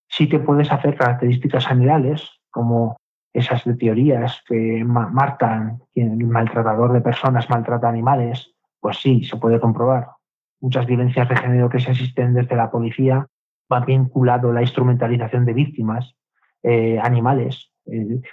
sí 0.08 0.30
que 0.30 0.40
puedes 0.40 0.72
hacer 0.72 0.96
características 0.96 1.68
generales, 1.68 2.40
como 2.50 2.98
esas 3.34 3.66
de 3.66 3.76
teorías 3.76 4.42
que 4.48 4.84
marcan 4.86 5.80
que 5.94 6.02
el 6.02 6.26
maltratador 6.26 6.94
de 6.94 7.02
personas 7.02 7.50
maltrata 7.50 7.90
animales, 7.90 8.54
pues 8.80 8.98
sí, 8.98 9.24
se 9.26 9.38
puede 9.38 9.60
comprobar. 9.60 10.17
Muchas 10.60 10.86
violencias 10.86 11.30
de 11.30 11.36
género 11.36 11.70
que 11.70 11.80
se 11.80 11.92
asisten 11.92 12.34
desde 12.34 12.56
la 12.56 12.72
policía 12.72 13.28
van 13.70 13.86
vinculado 13.86 14.50
a 14.50 14.54
la 14.54 14.62
instrumentalización 14.62 15.46
de 15.46 15.54
víctimas, 15.54 16.16
eh, 16.64 17.00
animales. 17.02 17.72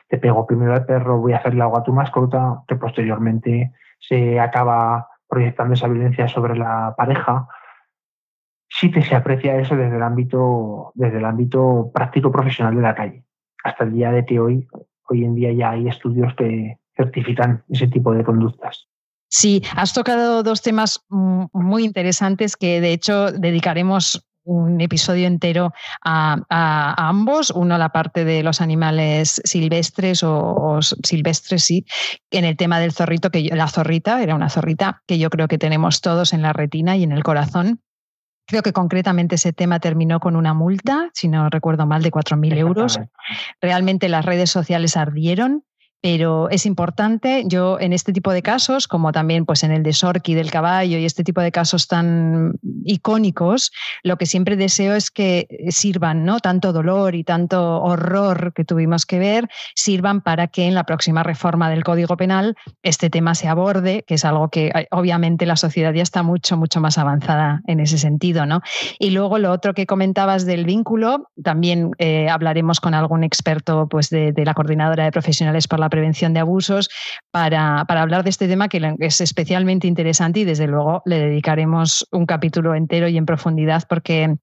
Te 0.08 0.18
pego 0.18 0.46
primero 0.46 0.74
al 0.74 0.86
perro, 0.86 1.20
voy 1.20 1.32
a 1.32 1.38
hacerle 1.38 1.62
algo 1.62 1.78
a 1.78 1.84
tu 1.84 1.92
mascota, 1.92 2.62
que 2.66 2.76
posteriormente 2.76 3.72
se 3.98 4.40
acaba 4.40 5.08
proyectando 5.28 5.74
esa 5.74 5.88
violencia 5.88 6.28
sobre 6.28 6.56
la 6.56 6.94
pareja, 6.96 7.46
sí 8.68 8.90
que 8.90 9.02
se 9.02 9.14
aprecia 9.14 9.58
eso 9.58 9.76
desde 9.76 9.96
el 9.96 10.02
ámbito, 10.02 10.92
desde 10.94 11.18
el 11.18 11.24
ámbito 11.24 11.90
práctico 11.94 12.32
profesional 12.32 12.74
de 12.74 12.82
la 12.82 12.94
calle. 12.94 13.24
Hasta 13.62 13.84
el 13.84 13.92
día 13.92 14.10
de 14.10 14.24
que 14.24 14.40
hoy, 14.40 14.68
hoy 15.08 15.24
en 15.24 15.34
día 15.34 15.52
ya 15.52 15.70
hay 15.70 15.88
estudios 15.88 16.34
que 16.34 16.78
certifican 16.96 17.62
ese 17.68 17.88
tipo 17.88 18.12
de 18.12 18.24
conductas. 18.24 18.88
Sí, 19.36 19.64
has 19.74 19.92
tocado 19.92 20.44
dos 20.44 20.62
temas 20.62 21.00
muy 21.08 21.84
interesantes 21.84 22.56
que 22.56 22.80
de 22.80 22.92
hecho 22.92 23.32
dedicaremos 23.32 24.24
un 24.44 24.80
episodio 24.80 25.26
entero 25.26 25.72
a, 26.04 26.38
ambos, 27.08 27.50
uno 27.50 27.74
a 27.74 27.78
la 27.78 27.88
parte 27.88 28.24
de 28.24 28.44
los 28.44 28.60
animales 28.60 29.42
silvestres 29.44 30.22
o, 30.22 30.78
silvestres, 30.80 31.64
sí, 31.64 31.84
en 32.30 32.44
el 32.44 32.56
tema 32.56 32.78
del 32.78 32.92
zorrito, 32.92 33.30
que 33.30 33.42
la 33.52 33.66
zorrita, 33.66 34.22
era 34.22 34.36
una 34.36 34.50
zorrita 34.50 35.02
que 35.04 35.18
yo 35.18 35.30
creo 35.30 35.48
que 35.48 35.58
tenemos 35.58 36.00
todos 36.00 36.32
en 36.32 36.40
la 36.40 36.52
retina 36.52 36.96
y 36.96 37.02
en 37.02 37.10
el 37.10 37.24
corazón. 37.24 37.80
Creo 38.46 38.62
que 38.62 38.72
concretamente 38.72 39.34
ese 39.34 39.52
tema 39.52 39.80
terminó 39.80 40.20
con 40.20 40.36
una 40.36 40.54
multa, 40.54 41.10
si 41.12 41.26
no 41.26 41.50
recuerdo 41.50 41.86
mal, 41.86 42.04
de 42.04 42.12
4.000 42.12 42.56
euros. 42.56 43.00
Realmente 43.60 44.08
las 44.08 44.24
redes 44.24 44.50
sociales 44.50 44.96
ardieron 44.96 45.64
pero 46.04 46.50
es 46.50 46.66
importante. 46.66 47.44
Yo 47.46 47.80
en 47.80 47.94
este 47.94 48.12
tipo 48.12 48.30
de 48.30 48.42
casos, 48.42 48.88
como 48.88 49.10
también 49.10 49.46
pues 49.46 49.62
en 49.62 49.70
el 49.70 49.82
de 49.82 49.94
Sorki 49.94 50.34
del 50.34 50.50
caballo 50.50 50.98
y 50.98 51.06
este 51.06 51.24
tipo 51.24 51.40
de 51.40 51.50
casos 51.50 51.88
tan 51.88 52.58
icónicos, 52.84 53.72
lo 54.02 54.18
que 54.18 54.26
siempre 54.26 54.56
deseo 54.56 54.94
es 54.94 55.10
que 55.10 55.48
sirvan, 55.70 56.26
¿no? 56.26 56.40
Tanto 56.40 56.74
dolor 56.74 57.14
y 57.14 57.24
tanto 57.24 57.80
horror 57.80 58.52
que 58.52 58.66
tuvimos 58.66 59.06
que 59.06 59.18
ver, 59.18 59.48
sirvan 59.74 60.20
para 60.20 60.48
que 60.48 60.66
en 60.66 60.74
la 60.74 60.84
próxima 60.84 61.22
reforma 61.22 61.70
del 61.70 61.84
Código 61.84 62.18
Penal 62.18 62.54
este 62.82 63.08
tema 63.08 63.34
se 63.34 63.48
aborde, 63.48 64.04
que 64.06 64.16
es 64.16 64.26
algo 64.26 64.50
que 64.50 64.66
eh, 64.74 64.86
obviamente 64.90 65.46
la 65.46 65.56
sociedad 65.56 65.94
ya 65.94 66.02
está 66.02 66.22
mucho, 66.22 66.58
mucho 66.58 66.82
más 66.82 66.98
avanzada 66.98 67.62
en 67.66 67.80
ese 67.80 67.96
sentido, 67.96 68.44
¿no? 68.44 68.60
Y 68.98 69.08
luego 69.08 69.38
lo 69.38 69.50
otro 69.50 69.72
que 69.72 69.86
comentabas 69.86 70.44
del 70.44 70.66
vínculo, 70.66 71.30
también 71.42 71.92
eh, 71.96 72.28
hablaremos 72.28 72.78
con 72.78 72.92
algún 72.92 73.24
experto 73.24 73.88
pues, 73.88 74.10
de, 74.10 74.34
la 74.36 74.52
Coordinadora 74.52 75.04
de 75.04 75.10
Profesionales 75.10 75.66
por 75.66 75.80
la 75.80 75.93
prevención 75.94 76.34
de 76.34 76.40
abusos, 76.40 76.90
para, 77.30 77.80
hablar 77.80 78.24
de 78.24 78.30
este 78.30 78.48
tema 78.48 78.68
que 78.68 78.96
es 78.98 79.20
especialmente 79.20 79.86
interesante 79.86 80.40
y 80.40 80.44
desde 80.44 80.66
luego 80.66 81.02
le 81.04 81.20
dedicaremos 81.20 82.06
un 82.10 82.26
capítulo 82.26 82.74
entero 82.74 83.06
y 83.06 83.16
en 83.16 83.26
profundidad 83.26 83.84
porque 83.88 84.36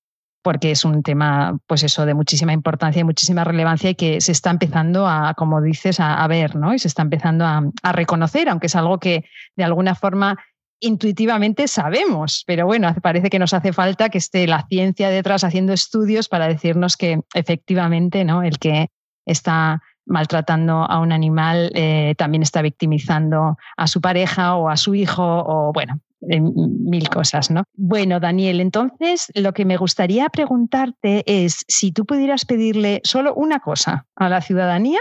porque 0.43 0.71
es 0.71 0.85
un 0.85 1.03
tema, 1.03 1.59
pues 1.67 1.83
eso, 1.83 2.03
de 2.07 2.15
muchísima 2.15 2.51
importancia 2.51 3.01
y 3.01 3.03
muchísima 3.03 3.43
relevancia 3.43 3.91
y 3.91 3.95
que 3.95 4.21
se 4.21 4.31
está 4.31 4.49
empezando 4.49 5.05
a, 5.07 5.35
como 5.35 5.61
dices, 5.61 5.99
a, 5.99 6.25
ver, 6.27 6.55
¿no? 6.55 6.73
Y 6.73 6.79
se 6.79 6.87
está 6.87 7.03
empezando 7.03 7.45
a, 7.45 7.61
a, 7.83 7.91
reconocer, 7.91 8.49
aunque 8.49 8.65
es 8.65 8.75
algo 8.75 8.97
que 8.97 9.25
de 9.55 9.63
alguna 9.63 9.93
forma 9.93 10.35
intuitivamente 10.79 11.67
sabemos, 11.67 12.43
pero 12.47 12.65
bueno, 12.65 12.93
parece 13.03 13.29
que 13.29 13.37
nos 13.37 13.53
hace 13.53 13.71
falta 13.71 14.09
que 14.09 14.17
esté 14.17 14.47
la 14.47 14.65
ciencia 14.67 15.09
detrás 15.09 15.43
haciendo 15.43 15.73
estudios 15.73 16.27
para 16.27 16.47
decirnos 16.47 16.97
que 16.97 17.19
efectivamente, 17.35 18.25
¿no? 18.25 18.41
El 18.41 18.57
que 18.57 18.87
está 19.25 19.83
maltratando 20.05 20.83
a 20.89 20.99
un 20.99 21.11
animal 21.11 21.71
eh, 21.75 22.15
también 22.17 22.43
está 22.43 22.61
victimizando 22.61 23.57
a 23.77 23.87
su 23.87 24.01
pareja 24.01 24.55
o 24.55 24.69
a 24.69 24.77
su 24.77 24.95
hijo 24.95 25.23
o 25.23 25.71
bueno, 25.73 25.99
mil 26.21 27.09
cosas, 27.09 27.49
¿no? 27.49 27.63
Bueno, 27.73 28.19
Daniel, 28.19 28.61
entonces 28.61 29.31
lo 29.33 29.53
que 29.53 29.65
me 29.65 29.77
gustaría 29.77 30.29
preguntarte 30.29 31.23
es 31.25 31.63
si 31.67 31.91
tú 31.91 32.05
pudieras 32.05 32.45
pedirle 32.45 33.01
solo 33.03 33.33
una 33.33 33.59
cosa 33.59 34.05
a 34.15 34.29
la 34.29 34.41
ciudadanía 34.41 34.99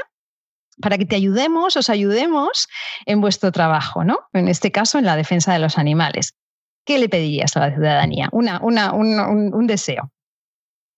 para 0.80 0.96
que 0.96 1.04
te 1.04 1.16
ayudemos, 1.16 1.76
os 1.76 1.90
ayudemos 1.90 2.68
en 3.04 3.20
vuestro 3.20 3.52
trabajo, 3.52 4.02
¿no? 4.02 4.20
En 4.32 4.48
este 4.48 4.72
caso, 4.72 4.98
en 4.98 5.04
la 5.04 5.16
defensa 5.16 5.52
de 5.52 5.58
los 5.58 5.76
animales. 5.76 6.34
¿Qué 6.86 6.98
le 6.98 7.10
pedirías 7.10 7.54
a 7.56 7.60
la 7.60 7.74
ciudadanía? 7.74 8.30
Una, 8.32 8.60
una, 8.62 8.92
un 8.94 9.66
deseo. 9.66 10.10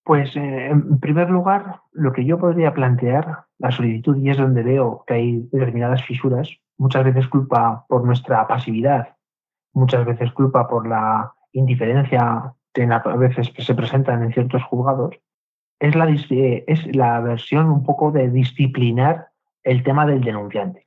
Pues 0.05 0.35
eh, 0.37 0.67
en 0.67 0.99
primer 0.99 1.31
lugar, 1.31 1.81
lo 1.93 2.13
que 2.13 2.25
yo 2.25 2.39
podría 2.39 2.75
plantear, 2.75 3.45
la 3.59 3.71
solicitud, 3.71 4.17
y 4.17 4.31
es 4.31 4.37
donde 4.37 4.63
veo 4.63 5.05
que 5.07 5.15
hay 5.15 5.49
determinadas 5.53 6.05
fisuras, 6.05 6.49
muchas 6.77 7.05
veces 7.05 7.29
culpa 7.29 7.87
por 7.89 8.05
nuestra 8.05 8.47
pasividad, 8.49 9.17
muchas 9.73 10.05
veces 10.05 10.33
culpa 10.33 10.69
por 10.69 10.89
la 10.89 11.33
indiferencia 11.53 12.55
que 12.73 12.85
a 12.85 13.17
veces 13.17 13.53
se 13.57 13.75
presentan 13.75 14.23
en 14.23 14.33
ciertos 14.33 14.63
juzgados, 14.65 15.15
es 15.79 15.95
la, 15.95 16.09
es 16.09 16.97
la 16.97 17.21
versión 17.21 17.69
un 17.71 17.83
poco 17.85 18.13
de 18.13 18.31
disciplinar 18.31 19.29
el 19.63 19.83
tema 19.83 20.07
del 20.07 20.23
denunciante. 20.23 20.87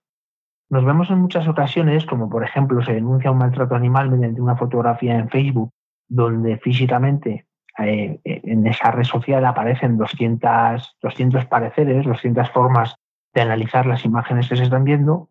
Nos 0.70 0.84
vemos 0.84 1.10
en 1.12 1.20
muchas 1.20 1.48
ocasiones, 1.48 2.06
como 2.06 2.30
por 2.30 2.44
ejemplo 2.44 2.84
se 2.84 2.94
denuncia 2.94 3.32
un 3.32 3.38
maltrato 3.38 3.76
animal 3.76 4.10
mediante 4.10 4.42
una 4.42 4.58
fotografía 4.58 5.18
en 5.18 5.30
Facebook, 5.30 5.72
donde 6.08 6.58
físicamente 6.58 7.45
eh, 7.78 8.20
en 8.24 8.66
esa 8.68 8.92
red 8.92 9.04
social 9.04 9.46
aparecen 9.46 9.98
200, 9.98 10.98
200 11.02 11.46
pareceres, 11.46 12.06
200 12.06 12.50
formas 12.52 12.96
de 13.34 13.42
analizar 13.42 13.86
las 13.86 14.06
imágenes 14.06 14.48
que 14.48 14.56
se 14.56 14.64
están 14.64 14.86
viendo, 14.86 15.30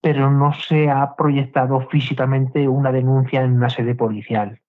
pero 0.00 0.30
no 0.30 0.52
se 0.54 0.90
ha 0.90 1.14
proyectado 1.14 1.80
físicamente 1.88 2.68
una 2.68 2.90
denuncia 2.90 3.42
en 3.42 3.54
una 3.54 3.68
sede 3.68 3.94
policial. 3.94 4.60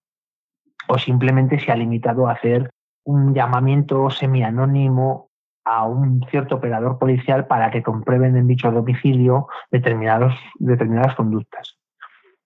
O 0.88 0.98
simplemente 0.98 1.58
se 1.58 1.72
ha 1.72 1.76
limitado 1.76 2.28
a 2.28 2.32
hacer 2.32 2.70
un 3.04 3.34
llamamiento 3.34 4.10
semianónimo 4.10 5.30
a 5.64 5.84
un 5.84 6.24
cierto 6.30 6.56
operador 6.56 6.98
policial 6.98 7.46
para 7.46 7.70
que 7.70 7.82
comprueben 7.82 8.36
en 8.36 8.46
dicho 8.46 8.70
domicilio 8.70 9.48
determinados, 9.70 10.34
determinadas 10.58 11.14
conductas. 11.16 11.78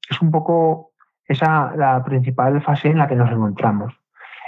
Es 0.08 0.20
un 0.22 0.30
poco 0.30 0.92
esa 1.24 1.74
la 1.76 2.02
principal 2.02 2.62
fase 2.62 2.88
en 2.88 2.98
la 2.98 3.06
que 3.06 3.16
nos 3.16 3.30
encontramos. 3.30 3.99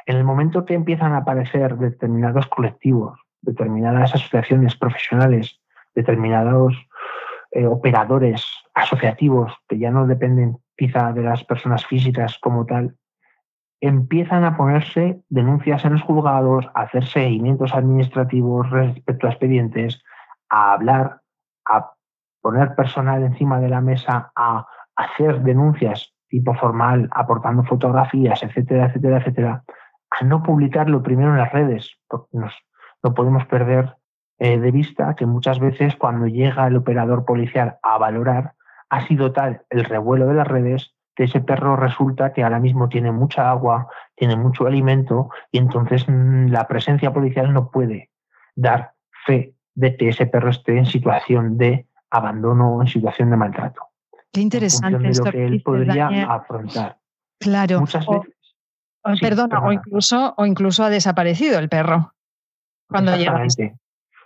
En 0.06 0.16
el 0.16 0.24
momento 0.24 0.64
que 0.64 0.74
empiezan 0.74 1.12
a 1.12 1.18
aparecer 1.18 1.76
determinados 1.76 2.46
colectivos, 2.48 3.18
determinadas 3.40 4.14
asociaciones 4.14 4.76
profesionales, 4.76 5.60
determinados 5.94 6.74
eh, 7.50 7.66
operadores 7.66 8.46
asociativos 8.74 9.52
que 9.68 9.78
ya 9.78 9.90
no 9.90 10.06
dependen 10.06 10.58
quizá 10.76 11.12
de 11.12 11.22
las 11.22 11.44
personas 11.44 11.86
físicas 11.86 12.38
como 12.38 12.64
tal, 12.66 12.96
empiezan 13.80 14.44
a 14.44 14.56
ponerse 14.56 15.22
denuncias 15.28 15.84
en 15.84 15.94
los 15.94 16.02
juzgados, 16.02 16.66
a 16.74 16.82
hacer 16.82 17.04
seguimientos 17.04 17.74
administrativos 17.74 18.70
respecto 18.70 19.26
a 19.26 19.30
expedientes, 19.30 20.02
a 20.48 20.72
hablar, 20.72 21.20
a 21.68 21.92
poner 22.40 22.74
personal 22.74 23.22
encima 23.22 23.60
de 23.60 23.68
la 23.68 23.80
mesa, 23.80 24.32
a 24.36 24.66
hacer 24.96 25.42
denuncias 25.42 26.14
tipo 26.28 26.54
formal, 26.54 27.10
aportando 27.12 27.62
fotografías, 27.64 28.42
etcétera, 28.42 28.86
etcétera, 28.86 29.18
etcétera, 29.18 29.64
a 30.20 30.24
no 30.24 30.42
publicarlo 30.42 31.02
primero 31.02 31.30
en 31.30 31.38
las 31.38 31.52
redes, 31.52 31.96
porque 32.08 32.36
nos, 32.36 32.54
no 33.02 33.14
podemos 33.14 33.46
perder 33.46 33.96
eh, 34.38 34.58
de 34.58 34.70
vista 34.70 35.14
que 35.14 35.26
muchas 35.26 35.58
veces 35.58 35.96
cuando 35.96 36.26
llega 36.26 36.66
el 36.66 36.76
operador 36.76 37.24
policial 37.24 37.78
a 37.82 37.98
valorar, 37.98 38.54
ha 38.90 39.06
sido 39.06 39.32
tal 39.32 39.62
el 39.70 39.84
revuelo 39.84 40.26
de 40.26 40.34
las 40.34 40.46
redes 40.46 40.94
que 41.14 41.24
ese 41.24 41.40
perro 41.40 41.76
resulta 41.76 42.32
que 42.32 42.42
ahora 42.42 42.58
mismo 42.58 42.88
tiene 42.88 43.12
mucha 43.12 43.50
agua, 43.50 43.88
tiene 44.16 44.36
mucho 44.36 44.66
alimento 44.66 45.30
y 45.50 45.58
entonces 45.58 46.06
mm, 46.08 46.48
la 46.48 46.66
presencia 46.66 47.12
policial 47.12 47.52
no 47.52 47.70
puede 47.70 48.10
dar 48.54 48.94
fe 49.26 49.54
de 49.74 49.96
que 49.96 50.08
ese 50.08 50.26
perro 50.26 50.50
esté 50.50 50.76
en 50.76 50.86
situación 50.86 51.56
de 51.56 51.86
abandono 52.10 52.76
o 52.76 52.82
en 52.82 52.88
situación 52.88 53.30
de 53.30 53.36
maltrato. 53.36 53.82
Qué 54.32 54.40
interesante. 54.40 54.96
En 54.96 55.12
de 55.12 55.18
lo 55.18 55.24
que 55.24 55.44
él 55.44 55.62
podría 55.62 56.08
afrontar. 56.32 56.98
Claro. 57.38 57.80
Muchas 57.80 58.06
veces 58.06 58.31
perdona, 59.20 59.60
o 59.60 59.72
incluso, 59.72 60.34
o 60.36 60.46
incluso 60.46 60.84
ha 60.84 60.90
desaparecido 60.90 61.58
el 61.58 61.68
perro 61.68 62.12
cuando 62.88 63.16
llega. 63.16 63.46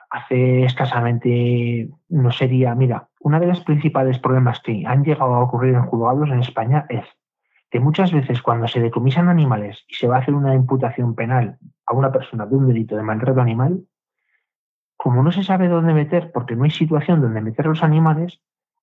Hace 0.09 0.65
escasamente, 0.65 1.89
no 2.09 2.31
sería, 2.31 2.75
mira, 2.75 3.09
una 3.21 3.41
de 3.41 3.47
las 3.47 3.61
principales 3.61 4.19
problemas 4.21 4.61
que 4.61 4.85
han 4.87 5.05
llegado 5.05 5.35
a 5.35 5.43
ocurrir 5.43 5.75
en 5.75 5.85
juzgados 5.85 6.31
en 6.31 6.41
España 6.41 6.87
es 6.89 7.05
que 7.71 7.81
muchas 7.81 8.13
veces 8.13 8.41
cuando 8.41 8.69
se 8.69 8.81
decomisan 8.81 9.29
animales 9.29 9.85
y 9.89 9.95
se 9.95 10.07
va 10.07 10.17
a 10.17 10.19
hacer 10.21 10.35
una 10.35 10.55
imputación 10.55 11.17
penal 11.17 11.59
a 11.87 11.95
una 11.95 12.13
persona 12.13 12.47
de 12.47 12.55
un 12.55 12.69
delito 12.69 12.97
de 12.97 13.03
maltrato 13.03 13.41
animal, 13.41 13.85
como 14.97 15.23
no 15.23 15.33
se 15.33 15.43
sabe 15.43 15.69
dónde 15.69 15.93
meter, 15.93 16.31
porque 16.33 16.55
no 16.55 16.65
hay 16.65 16.71
situación 16.71 17.21
donde 17.21 17.41
meter 17.41 17.67
los 17.67 17.83
animales, 17.83 18.41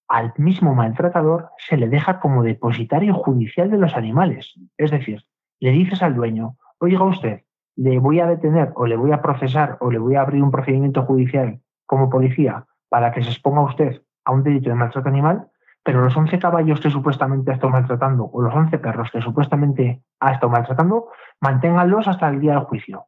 al 0.08 0.34
mismo 0.38 0.76
maltratador 0.76 1.50
se 1.58 1.78
le 1.78 1.88
deja 1.88 2.20
como 2.20 2.44
depositario 2.44 3.14
judicial 3.14 3.72
de 3.72 3.78
los 3.78 3.96
animales. 3.96 4.54
Es 4.78 4.92
decir, 4.92 5.24
le 5.64 5.72
dices 5.72 6.04
al 6.04 6.14
dueño, 6.14 6.58
oiga 6.78 7.06
usted, 7.06 7.44
le 7.78 7.98
voy 7.98 8.20
a 8.20 8.28
detener 8.28 8.74
o 8.76 8.86
le 8.86 8.98
voy 8.98 9.14
a 9.14 9.22
procesar 9.22 9.78
o 9.80 9.90
le 9.90 9.98
voy 9.98 10.16
a 10.16 10.22
abrir 10.22 10.44
un 10.44 10.52
procedimiento 10.52 11.04
judicial 11.04 11.62
como 11.86 12.10
policía 12.10 12.66
para 12.90 13.14
que 13.14 13.24
se 13.24 13.30
exponga 13.30 13.62
usted 13.62 14.02
a 14.26 14.34
un 14.34 14.44
delito 14.44 14.68
de 14.68 14.76
maltrato 14.76 15.08
animal, 15.08 15.48
pero 15.82 16.02
los 16.02 16.18
11 16.18 16.38
caballos 16.38 16.82
que 16.82 16.90
supuestamente 16.90 17.50
ha 17.50 17.54
estado 17.54 17.72
maltratando 17.72 18.26
o 18.26 18.42
los 18.42 18.54
11 18.54 18.78
perros 18.78 19.10
que 19.10 19.22
supuestamente 19.22 20.04
ha 20.20 20.34
estado 20.34 20.52
maltratando, 20.52 21.08
manténganlos 21.40 22.10
hasta 22.10 22.28
el 22.28 22.42
día 22.42 22.56
del 22.56 22.66
juicio. 22.66 23.06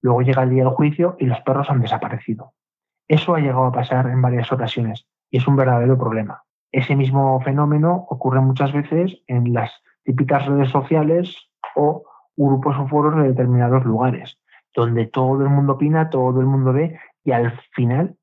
Luego 0.00 0.22
llega 0.22 0.42
el 0.42 0.50
día 0.50 0.64
del 0.64 0.72
juicio 0.72 1.16
y 1.18 1.26
los 1.26 1.42
perros 1.42 1.68
han 1.68 1.82
desaparecido. 1.82 2.54
Eso 3.06 3.34
ha 3.34 3.40
llegado 3.40 3.66
a 3.66 3.72
pasar 3.72 4.06
en 4.06 4.22
varias 4.22 4.50
ocasiones 4.50 5.06
y 5.30 5.36
es 5.36 5.46
un 5.46 5.56
verdadero 5.56 5.98
problema. 5.98 6.44
Ese 6.72 6.96
mismo 6.96 7.38
fenómeno 7.42 8.06
ocurre 8.08 8.40
muchas 8.40 8.72
veces 8.72 9.22
en 9.26 9.52
las 9.52 9.70
típicas 10.02 10.46
redes 10.46 10.70
sociales 10.70 11.50
o 11.74 12.04
grupos 12.36 12.76
o 12.78 12.88
foros 12.88 13.16
de 13.16 13.28
determinados 13.28 13.84
lugares, 13.84 14.38
donde 14.74 15.06
todo 15.06 15.42
el 15.42 15.50
mundo 15.50 15.74
opina, 15.74 16.10
todo 16.10 16.40
el 16.40 16.46
mundo 16.46 16.72
ve 16.72 16.98
y 17.24 17.32
al 17.32 17.58
final, 17.72 18.16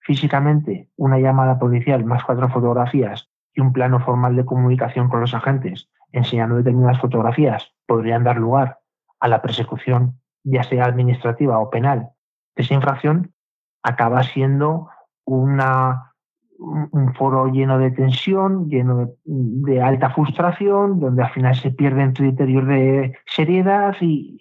físicamente, 0.00 0.88
una 0.96 1.18
llamada 1.18 1.58
policial 1.58 2.04
más 2.04 2.24
cuatro 2.24 2.48
fotografías 2.48 3.28
y 3.54 3.60
un 3.60 3.72
plano 3.72 4.00
formal 4.00 4.36
de 4.36 4.44
comunicación 4.44 5.08
con 5.08 5.20
los 5.20 5.34
agentes 5.34 5.88
enseñando 6.14 6.56
determinadas 6.56 7.00
fotografías 7.00 7.74
podrían 7.86 8.24
dar 8.24 8.36
lugar 8.36 8.78
a 9.20 9.28
la 9.28 9.42
persecución, 9.42 10.20
ya 10.44 10.62
sea 10.62 10.84
administrativa 10.84 11.58
o 11.58 11.70
penal, 11.70 12.10
de 12.54 12.62
esa 12.62 12.74
infracción, 12.74 13.34
acaba 13.82 14.22
siendo 14.22 14.88
una 15.24 16.13
un 16.58 17.14
foro 17.14 17.46
lleno 17.48 17.78
de 17.78 17.90
tensión, 17.90 18.68
lleno 18.68 19.10
de, 19.24 19.82
alta 19.82 20.10
frustración, 20.10 21.00
donde 21.00 21.22
al 21.22 21.30
final 21.30 21.54
se 21.54 21.70
pierden 21.70 22.12
criterios 22.12 22.66
de 22.66 23.16
seriedad 23.26 23.94
y, 24.00 24.40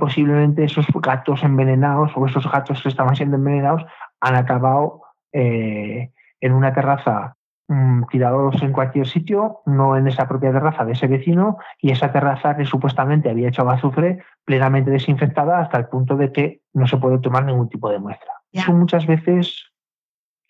posiblemente 0.00 0.64
esos 0.64 0.86
gatos 1.00 1.44
envenenados 1.44 2.10
o 2.16 2.26
esos 2.26 2.50
gatos 2.50 2.82
que 2.82 2.88
estaban 2.88 3.14
siendo 3.14 3.36
envenenados 3.36 3.84
han 4.20 4.34
acabado 4.34 5.02
eh, 5.32 6.10
en 6.40 6.52
una 6.52 6.74
terraza 6.74 7.36
mm, 7.68 8.02
tirados 8.10 8.60
en 8.62 8.72
cualquier 8.72 9.06
sitio, 9.06 9.60
no 9.64 9.96
en 9.96 10.08
esa 10.08 10.26
propia 10.26 10.50
terraza 10.50 10.84
de 10.84 10.92
ese 10.92 11.06
vecino, 11.06 11.58
y 11.80 11.92
esa 11.92 12.10
terraza 12.10 12.56
que 12.56 12.64
supuestamente 12.64 13.30
había 13.30 13.48
hecho 13.48 13.68
azufre 13.70 14.24
plenamente 14.44 14.90
desinfectada 14.90 15.60
hasta 15.60 15.78
el 15.78 15.86
punto 15.86 16.16
de 16.16 16.32
que 16.32 16.62
no 16.74 16.88
se 16.88 16.96
puede 16.96 17.20
tomar 17.20 17.44
ningún 17.44 17.68
tipo 17.68 17.88
de 17.88 18.00
muestra. 18.00 18.32
Eso 18.50 18.72
muchas 18.72 19.06
veces 19.06 19.65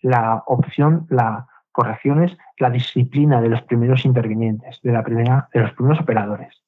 la 0.07 0.43
opción, 0.45 1.05
la 1.09 1.47
corrección 1.71 2.23
es 2.23 2.37
la 2.57 2.69
disciplina 2.69 3.41
de 3.41 3.49
los 3.49 3.61
primeros 3.63 4.05
intervinientes, 4.05 4.79
de, 4.81 4.91
la 4.91 5.03
primera, 5.03 5.49
de 5.53 5.61
los 5.61 5.73
primeros 5.73 5.99
operadores. 5.99 6.63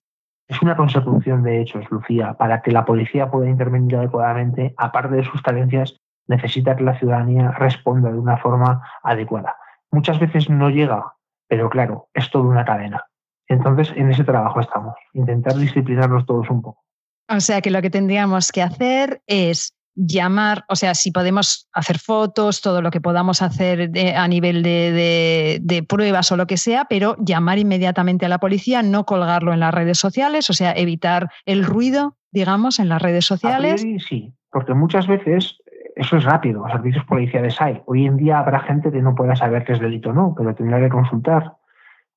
Es 0.48 0.62
una 0.62 0.76
consecución 0.76 1.44
de 1.44 1.62
hechos, 1.62 1.90
Lucía. 1.90 2.34
Para 2.34 2.62
que 2.62 2.72
la 2.72 2.86
policía 2.86 3.32
pueda 3.32 3.50
intervenir 3.50 3.96
adecuadamente, 3.96 4.74
aparte 4.78 5.16
de 5.16 5.24
sus 5.24 5.42
carencias, 5.42 5.96
necesita 6.28 6.76
que 6.76 6.84
la 6.84 6.98
ciudadanía 6.98 7.52
responda 7.52 8.12
de 8.12 8.20
una 8.20 8.38
forma 8.38 8.84
adecuada. 9.04 9.56
Muchas 9.92 10.20
veces 10.20 10.50
no 10.50 10.70
llega, 10.70 11.14
pero 11.48 11.70
claro, 11.70 12.10
es 12.14 12.30
toda 12.30 12.46
una 12.46 12.66
cadena. 12.66 13.06
Entonces, 13.48 13.92
en 13.96 14.12
ese 14.12 14.24
trabajo 14.24 14.60
estamos, 14.60 14.96
intentar 15.14 15.56
disciplinarnos 15.56 16.26
todos 16.26 16.50
un 16.50 16.62
poco. 16.62 16.84
O 17.28 17.40
sea 17.40 17.62
que 17.62 17.72
lo 17.72 17.82
que 17.82 17.90
tendríamos 17.90 18.52
que 18.52 18.62
hacer 18.62 19.22
es 19.28 19.76
llamar, 19.96 20.64
o 20.70 20.76
sea, 20.76 20.94
si 20.94 21.12
podemos 21.12 21.68
hacer 21.74 22.00
fotos, 22.00 22.62
todo 22.62 22.82
lo 22.82 22.92
que 22.92 23.02
podamos 23.02 23.42
hacer 23.42 23.92
a 24.16 24.28
nivel 24.28 24.64
de, 24.64 25.86
pruebas 25.88 26.32
o 26.32 26.38
lo 26.38 26.48
que 26.48 26.58
sea, 26.58 26.86
pero 26.86 27.16
llamar 27.20 27.60
inmediatamente 27.60 28.26
a 28.26 28.30
la 28.30 28.38
policía, 28.38 28.82
no 28.82 29.06
colgarlo 29.06 29.54
en 29.54 29.60
las 29.60 29.74
redes 29.74 29.98
sociales, 29.98 30.50
o 30.50 30.54
sea, 30.54 30.72
evitar 30.74 31.30
el 31.46 31.66
ruido, 31.66 32.16
digamos, 32.32 32.80
en 32.80 32.90
las 32.90 33.02
redes 33.02 33.26
sociales. 33.26 33.82
sí, 34.08 34.34
porque 34.52 34.74
muchas 34.74 35.08
veces 35.08 35.58
eso 35.96 36.18
es 36.18 36.24
rápido, 36.24 36.62
los 36.62 36.72
servicios 36.72 37.06
policiales 37.06 37.60
hay. 37.60 37.82
Hoy 37.86 38.06
en 38.06 38.18
día 38.18 38.40
habrá 38.40 38.62
gente 38.62 38.92
que 38.92 39.02
no 39.02 39.16
pueda 39.16 39.36
saber 39.36 39.66
qué 39.66 39.74
es 39.74 39.80
delito 39.80 40.12
o 40.12 40.14
no, 40.14 40.34
pero 40.38 40.56
tendrá 40.56 40.80
que 40.80 40.90
consultar. 40.90 41.54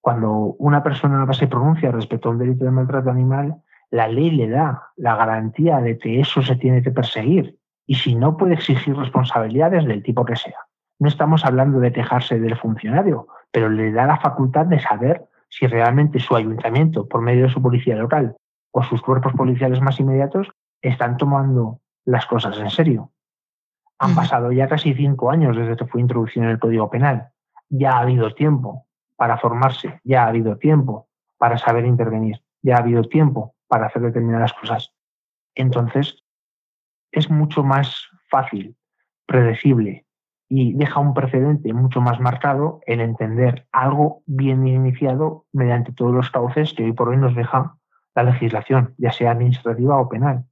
Cuando 0.01 0.55
una 0.59 0.83
persona 0.83 1.31
se 1.33 1.49
pronuncia 1.49 1.91
respecto 1.91 2.29
a 2.29 2.33
un 2.33 2.39
delito 2.39 2.65
de 2.65 2.71
maltrato 2.71 3.11
animal, 3.11 3.57
la 3.91 4.09
ley 4.09 4.31
le 4.31 4.49
da 4.49 4.91
la 4.97 5.17
garantía 5.17 5.81
de 5.81 5.99
que 5.99 6.21
eso 6.21 6.43
se 6.43 6.57
tiene 6.57 6.83
que 6.83 6.91
perseguir 6.91 7.59
y 7.93 7.97
si 7.97 8.15
no 8.15 8.39
puede 8.39 8.55
exigir 8.55 8.97
responsabilidades 8.97 9.85
del 9.85 10.03
tipo 10.03 10.25
que 10.25 10.35
sea. 10.35 10.57
No 10.99 11.09
estamos 11.09 11.45
hablando 11.45 11.79
de 11.79 11.93
quejarse 11.93 12.41
del 12.41 12.57
funcionario, 12.57 13.29
pero 13.51 13.69
le 13.69 13.93
da 13.93 14.07
la 14.07 14.17
facultad 14.17 14.65
de 14.65 14.81
saber 14.81 15.27
si 15.51 15.67
realmente 15.67 16.19
su 16.19 16.35
ayuntamiento, 16.35 17.07
por 17.07 17.21
medio 17.21 17.43
de 17.43 17.53
su 17.53 17.61
policía 17.61 17.95
local 17.97 18.35
o 18.71 18.83
sus 18.83 19.03
cuerpos 19.03 19.35
policiales 19.35 19.83
más 19.83 20.01
inmediatos, 20.01 20.49
están 20.81 21.19
tomando 21.19 21.81
las 22.07 22.25
cosas 22.25 22.59
en 22.61 22.71
serio. 22.71 23.11
Han 23.99 24.15
pasado 24.15 24.53
ya 24.53 24.69
casi 24.69 24.95
cinco 24.95 25.31
años 25.31 25.55
desde 25.55 25.77
que 25.77 25.85
fue 25.85 26.01
introducido 26.01 26.47
en 26.47 26.53
el 26.53 26.59
Código 26.59 26.89
Penal. 26.89 27.29
Ya 27.69 27.99
ha 27.99 28.01
habido 28.01 28.33
tiempo 28.33 28.87
para 29.17 29.37
formarse, 29.37 30.01
ya 30.03 30.25
ha 30.25 30.29
habido 30.29 30.57
tiempo 30.57 31.09
para 31.37 31.59
saber 31.59 31.85
intervenir, 31.85 32.41
ya 32.63 32.77
ha 32.77 32.79
habido 32.79 33.03
tiempo 33.03 33.55
para 33.69 33.89
hacer 33.89 34.01
determinadas 34.01 34.55
cosas. 34.55 34.95
Entonces, 35.55 36.22
es 37.13 37.31
mucho 37.31 37.63
más 37.63 38.09
fácil, 38.29 38.77
predecible 39.27 40.07
y 40.55 40.75
deja 40.75 41.01
un 41.01 41.15
precedente 41.15 41.73
mucho 41.73 42.03
más 42.03 42.21
marcado 42.21 42.81
en 42.87 43.01
entender 43.01 43.67
algo 43.73 44.23
bien 44.27 44.67
iniciado 44.67 45.47
mediante 45.51 45.93
todos 45.93 46.13
los 46.13 46.29
cauces 46.31 46.75
que 46.75 46.85
hoy 46.85 46.93
por 46.93 47.09
hoy 47.09 47.17
nos 47.17 47.35
deja 47.35 47.79
la 48.15 48.25
legislación, 48.25 48.95
ya 48.99 49.13
sea 49.13 49.31
administrativa 49.31 49.99
o 49.99 50.11
penal. 50.11 50.45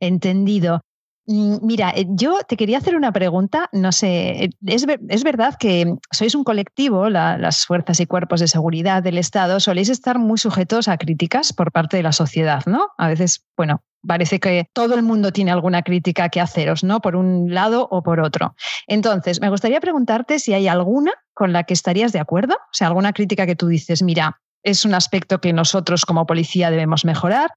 Entendido. 0.00 0.80
Mm, 1.26 1.56
mira, 1.60 1.90
eh, 1.90 2.06
yo 2.08 2.38
te 2.48 2.56
quería 2.56 2.78
hacer 2.78 2.96
una 2.96 3.12
pregunta. 3.12 3.68
No 3.70 3.92
sé, 3.92 4.44
eh, 4.44 4.50
es, 4.64 4.86
es 5.08 5.24
verdad 5.24 5.56
que 5.60 5.96
sois 6.10 6.34
un 6.34 6.42
colectivo, 6.42 7.10
las 7.10 7.66
fuerzas 7.66 8.00
y 8.00 8.06
cuerpos 8.06 8.40
de 8.40 8.48
seguridad 8.48 9.02
del 9.02 9.18
Estado, 9.18 9.60
soléis 9.60 9.90
estar 9.90 10.18
muy 10.18 10.38
sujetos 10.38 10.88
a 10.88 10.96
críticas 10.96 11.52
por 11.52 11.70
parte 11.70 11.98
de 11.98 12.02
la 12.02 12.12
sociedad, 12.12 12.62
¿no? 12.64 12.88
A 12.96 13.08
veces, 13.08 13.46
bueno, 13.58 13.82
parece 14.06 14.40
que 14.40 14.68
todo 14.72 14.94
el 14.94 15.02
mundo 15.02 15.32
tiene 15.32 15.50
alguna 15.50 15.82
crítica 15.82 16.28
que 16.28 16.40
haceros, 16.40 16.84
¿no? 16.84 17.00
Por 17.00 17.16
un 17.16 17.52
lado 17.52 17.88
o 17.90 18.02
por 18.02 18.20
otro. 18.20 18.54
Entonces, 18.86 19.40
me 19.40 19.50
gustaría 19.50 19.80
preguntarte 19.80 20.38
si 20.38 20.54
hay 20.54 20.68
alguna 20.68 21.12
con 21.34 21.52
la 21.52 21.64
que 21.64 21.74
estarías 21.74 22.12
de 22.12 22.20
acuerdo, 22.20 22.54
o 22.54 22.72
sea, 22.72 22.88
alguna 22.88 23.12
crítica 23.12 23.46
que 23.46 23.56
tú 23.56 23.68
dices, 23.68 24.02
mira, 24.02 24.40
es 24.62 24.84
un 24.84 24.94
aspecto 24.94 25.40
que 25.40 25.52
nosotros 25.52 26.04
como 26.04 26.26
policía 26.26 26.70
debemos 26.70 27.04
mejorar, 27.04 27.50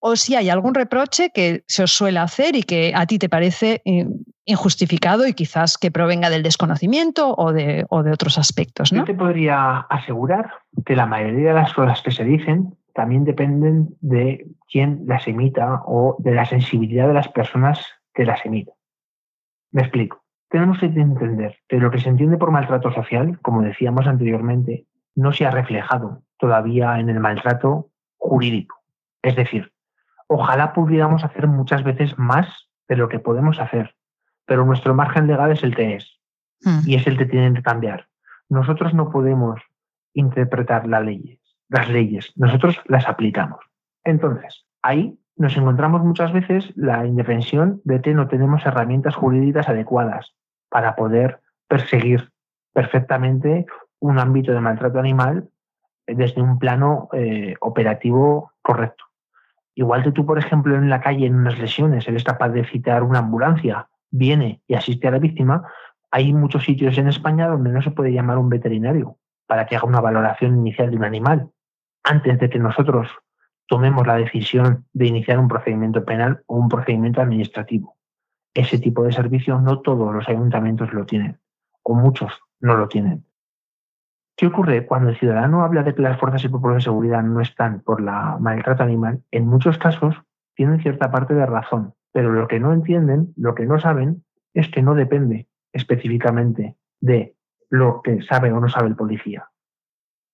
o 0.00 0.16
si 0.16 0.34
hay 0.34 0.48
algún 0.48 0.74
reproche 0.74 1.30
que 1.30 1.62
se 1.66 1.82
os 1.82 1.92
suele 1.92 2.18
hacer 2.18 2.56
y 2.56 2.62
que 2.62 2.92
a 2.94 3.06
ti 3.06 3.18
te 3.18 3.28
parece 3.28 3.82
eh, 3.84 4.06
injustificado 4.46 5.26
y 5.26 5.34
quizás 5.34 5.76
que 5.76 5.90
provenga 5.90 6.30
del 6.30 6.42
desconocimiento 6.42 7.34
o 7.36 7.52
de, 7.52 7.84
otros 7.88 8.38
aspectos. 8.38 8.92
¿no? 8.92 9.00
Yo 9.00 9.04
te 9.04 9.14
podría 9.14 9.78
asegurar 9.90 10.50
que 10.86 10.96
la 10.96 11.06
mayoría 11.06 11.48
de 11.48 11.54
las 11.54 11.74
cosas 11.74 12.00
que 12.02 12.10
se 12.10 12.24
dicen 12.24 12.74
también 12.94 13.24
dependen 13.24 13.96
de 14.00 14.46
quién 14.70 15.04
las 15.06 15.26
emita 15.26 15.82
o 15.86 16.16
de 16.18 16.32
la 16.32 16.44
sensibilidad 16.44 17.08
de 17.08 17.14
las 17.14 17.28
personas 17.28 17.84
que 18.14 18.24
las 18.24 18.44
emiten. 18.44 18.74
Me 19.72 19.82
explico. 19.82 20.22
Tenemos 20.48 20.78
que 20.78 20.86
entender 20.86 21.58
que 21.68 21.78
lo 21.78 21.90
que 21.90 22.00
se 22.00 22.08
entiende 22.08 22.36
por 22.36 22.50
maltrato 22.50 22.92
social, 22.92 23.38
como 23.40 23.62
decíamos 23.62 24.06
anteriormente, 24.06 24.86
no 25.14 25.32
se 25.32 25.46
ha 25.46 25.50
reflejado 25.50 26.22
todavía 26.38 26.98
en 26.98 27.08
el 27.08 27.20
maltrato 27.20 27.90
jurídico. 28.16 28.76
Es 29.22 29.36
decir, 29.36 29.72
ojalá 30.26 30.72
pudiéramos 30.72 31.24
hacer 31.24 31.46
muchas 31.46 31.84
veces 31.84 32.18
más 32.18 32.68
de 32.88 32.96
lo 32.96 33.08
que 33.08 33.20
podemos 33.20 33.60
hacer, 33.60 33.94
pero 34.44 34.64
nuestro 34.64 34.94
margen 34.94 35.26
legal 35.26 35.52
es 35.52 35.62
el 35.62 35.76
que 35.76 35.94
es 35.94 36.18
hmm. 36.64 36.80
y 36.86 36.96
es 36.96 37.06
el 37.06 37.16
que 37.16 37.26
tienen 37.26 37.54
que 37.54 37.62
cambiar. 37.62 38.08
Nosotros 38.48 38.94
no 38.94 39.10
podemos 39.10 39.60
interpretar 40.14 40.86
la 40.88 41.00
ley 41.00 41.39
las 41.70 41.88
leyes, 41.88 42.32
nosotros 42.36 42.80
las 42.86 43.08
aplicamos. 43.08 43.60
Entonces, 44.04 44.66
ahí 44.82 45.18
nos 45.36 45.56
encontramos 45.56 46.02
muchas 46.02 46.32
veces 46.32 46.70
la 46.76 47.06
indefensión 47.06 47.80
de 47.84 48.02
que 48.02 48.12
no 48.12 48.28
tenemos 48.28 48.66
herramientas 48.66 49.14
jurídicas 49.14 49.68
adecuadas 49.68 50.34
para 50.68 50.96
poder 50.96 51.40
perseguir 51.68 52.30
perfectamente 52.74 53.66
un 54.00 54.18
ámbito 54.18 54.52
de 54.52 54.60
maltrato 54.60 54.98
animal 54.98 55.48
desde 56.06 56.42
un 56.42 56.58
plano 56.58 57.08
eh, 57.12 57.54
operativo 57.60 58.52
correcto. 58.62 59.04
Igual 59.74 60.02
que 60.02 60.12
tú, 60.12 60.26
por 60.26 60.38
ejemplo, 60.38 60.74
en 60.74 60.90
la 60.90 61.00
calle, 61.00 61.26
en 61.26 61.36
unas 61.36 61.58
lesiones, 61.58 62.06
eres 62.08 62.24
capaz 62.24 62.50
de 62.50 62.66
citar 62.66 63.02
una 63.02 63.20
ambulancia, 63.20 63.88
viene 64.10 64.60
y 64.66 64.74
asiste 64.74 65.08
a 65.08 65.12
la 65.12 65.18
víctima, 65.18 65.64
hay 66.10 66.32
muchos 66.32 66.64
sitios 66.64 66.98
en 66.98 67.08
España 67.08 67.46
donde 67.46 67.70
no 67.70 67.80
se 67.80 67.92
puede 67.92 68.12
llamar 68.12 68.38
un 68.38 68.48
veterinario 68.48 69.16
para 69.46 69.66
que 69.66 69.76
haga 69.76 69.86
una 69.86 70.00
valoración 70.00 70.58
inicial 70.58 70.90
de 70.90 70.96
un 70.96 71.04
animal 71.04 71.50
antes 72.04 72.38
de 72.38 72.50
que 72.50 72.58
nosotros 72.58 73.08
tomemos 73.66 74.06
la 74.06 74.16
decisión 74.16 74.86
de 74.92 75.06
iniciar 75.06 75.38
un 75.38 75.48
procedimiento 75.48 76.04
penal 76.04 76.42
o 76.46 76.56
un 76.56 76.68
procedimiento 76.68 77.20
administrativo. 77.20 77.96
Ese 78.52 78.78
tipo 78.78 79.04
de 79.04 79.12
servicio 79.12 79.60
no 79.60 79.80
todos 79.80 80.12
los 80.12 80.28
ayuntamientos 80.28 80.92
lo 80.92 81.06
tienen, 81.06 81.38
o 81.84 81.94
muchos 81.94 82.32
no 82.60 82.76
lo 82.76 82.88
tienen. 82.88 83.24
¿Qué 84.36 84.46
ocurre 84.46 84.86
cuando 84.86 85.10
el 85.10 85.18
ciudadano 85.18 85.62
habla 85.62 85.82
de 85.82 85.94
que 85.94 86.02
las 86.02 86.18
fuerzas 86.18 86.42
y 86.44 86.48
cuerpos 86.48 86.74
de 86.74 86.80
seguridad 86.80 87.22
no 87.22 87.40
están 87.40 87.80
por 87.82 88.00
la 88.00 88.38
maltrato 88.40 88.82
animal? 88.82 89.22
En 89.30 89.46
muchos 89.46 89.78
casos 89.78 90.16
tienen 90.54 90.80
cierta 90.80 91.10
parte 91.10 91.34
de 91.34 91.46
razón, 91.46 91.94
pero 92.12 92.32
lo 92.32 92.48
que 92.48 92.58
no 92.58 92.72
entienden, 92.72 93.32
lo 93.36 93.54
que 93.54 93.66
no 93.66 93.78
saben, 93.78 94.24
es 94.54 94.68
que 94.68 94.82
no 94.82 94.94
depende 94.94 95.46
específicamente 95.72 96.76
de 97.00 97.36
lo 97.68 98.02
que 98.02 98.22
sabe 98.22 98.50
o 98.50 98.60
no 98.60 98.68
sabe 98.68 98.88
el 98.88 98.96
policía. 98.96 99.48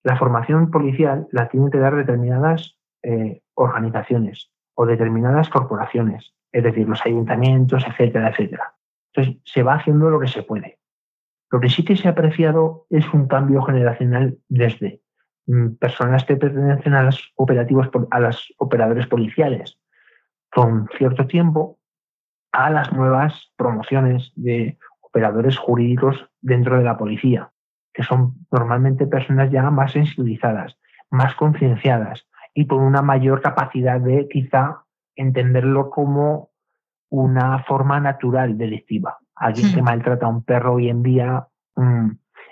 La 0.07 0.17
formación 0.17 0.71
policial 0.71 1.27
la 1.33 1.49
tienen 1.49 1.69
que 1.69 1.79
dar 1.79 1.97
determinadas 1.97 2.79
eh, 3.03 3.43
organizaciones 3.55 4.53
o 4.75 4.87
determinadas 4.87 5.49
corporaciones, 5.49 6.33
es 6.53 6.63
decir, 6.63 6.89
los 6.89 7.05
ayuntamientos, 7.05 7.85
etcétera, 7.85 8.31
etcétera. 8.31 8.77
Entonces, 9.13 9.43
se 9.45 9.65
va 9.65 9.75
haciendo 9.75 10.09
lo 10.09 10.21
que 10.21 10.29
se 10.29 10.45
puede. 10.45 10.79
Lo 11.51 11.59
que 11.59 11.69
sí 11.69 11.85
que 11.85 11.97
se 11.97 12.07
ha 12.07 12.13
apreciado 12.13 12.87
es 12.89 13.13
un 13.13 13.27
cambio 13.27 13.63
generacional 13.63 14.39
desde 14.49 15.03
mm, 15.49 15.75
personas 15.81 16.23
que 16.23 16.37
pertenecen 16.37 16.95
a 16.95 17.03
los 17.03 17.33
operativos, 17.35 17.89
a 18.13 18.21
los 18.21 18.55
operadores 18.59 19.09
policiales 19.09 19.77
con 20.53 20.89
cierto 20.97 21.27
tiempo 21.27 21.81
a 22.53 22.71
las 22.71 22.93
nuevas 22.93 23.51
promociones 23.57 24.31
de 24.37 24.79
operadores 25.01 25.59
jurídicos 25.59 26.31
dentro 26.41 26.79
de 26.79 26.85
la 26.85 26.97
policía, 26.97 27.51
que 27.97 28.03
son 28.03 28.35
normalmente 28.53 29.07
personas 29.07 29.51
ya 29.51 29.71
más 29.71 29.93
sensibilizadas, 29.93 30.77
más 31.11 31.35
concienciadas 31.35 32.29
y 32.53 32.67
con 32.67 32.81
una 32.81 33.01
mayor 33.01 33.41
capacidad 33.41 33.99
de 33.99 34.29
quizá 34.29 34.83
entenderlo 35.15 35.89
como 35.89 36.51
una 37.09 37.61
forma 37.61 37.99
natural 37.99 38.59
delictiva. 38.59 39.17
Alguien 39.35 39.73
que 39.73 39.81
hmm. 39.81 39.85
maltrata 39.85 40.27
a 40.27 40.29
un 40.29 40.45
perro 40.45 40.75
hoy 40.75 40.91
en 40.91 41.03
día 41.03 41.49
mm, 41.75 42.11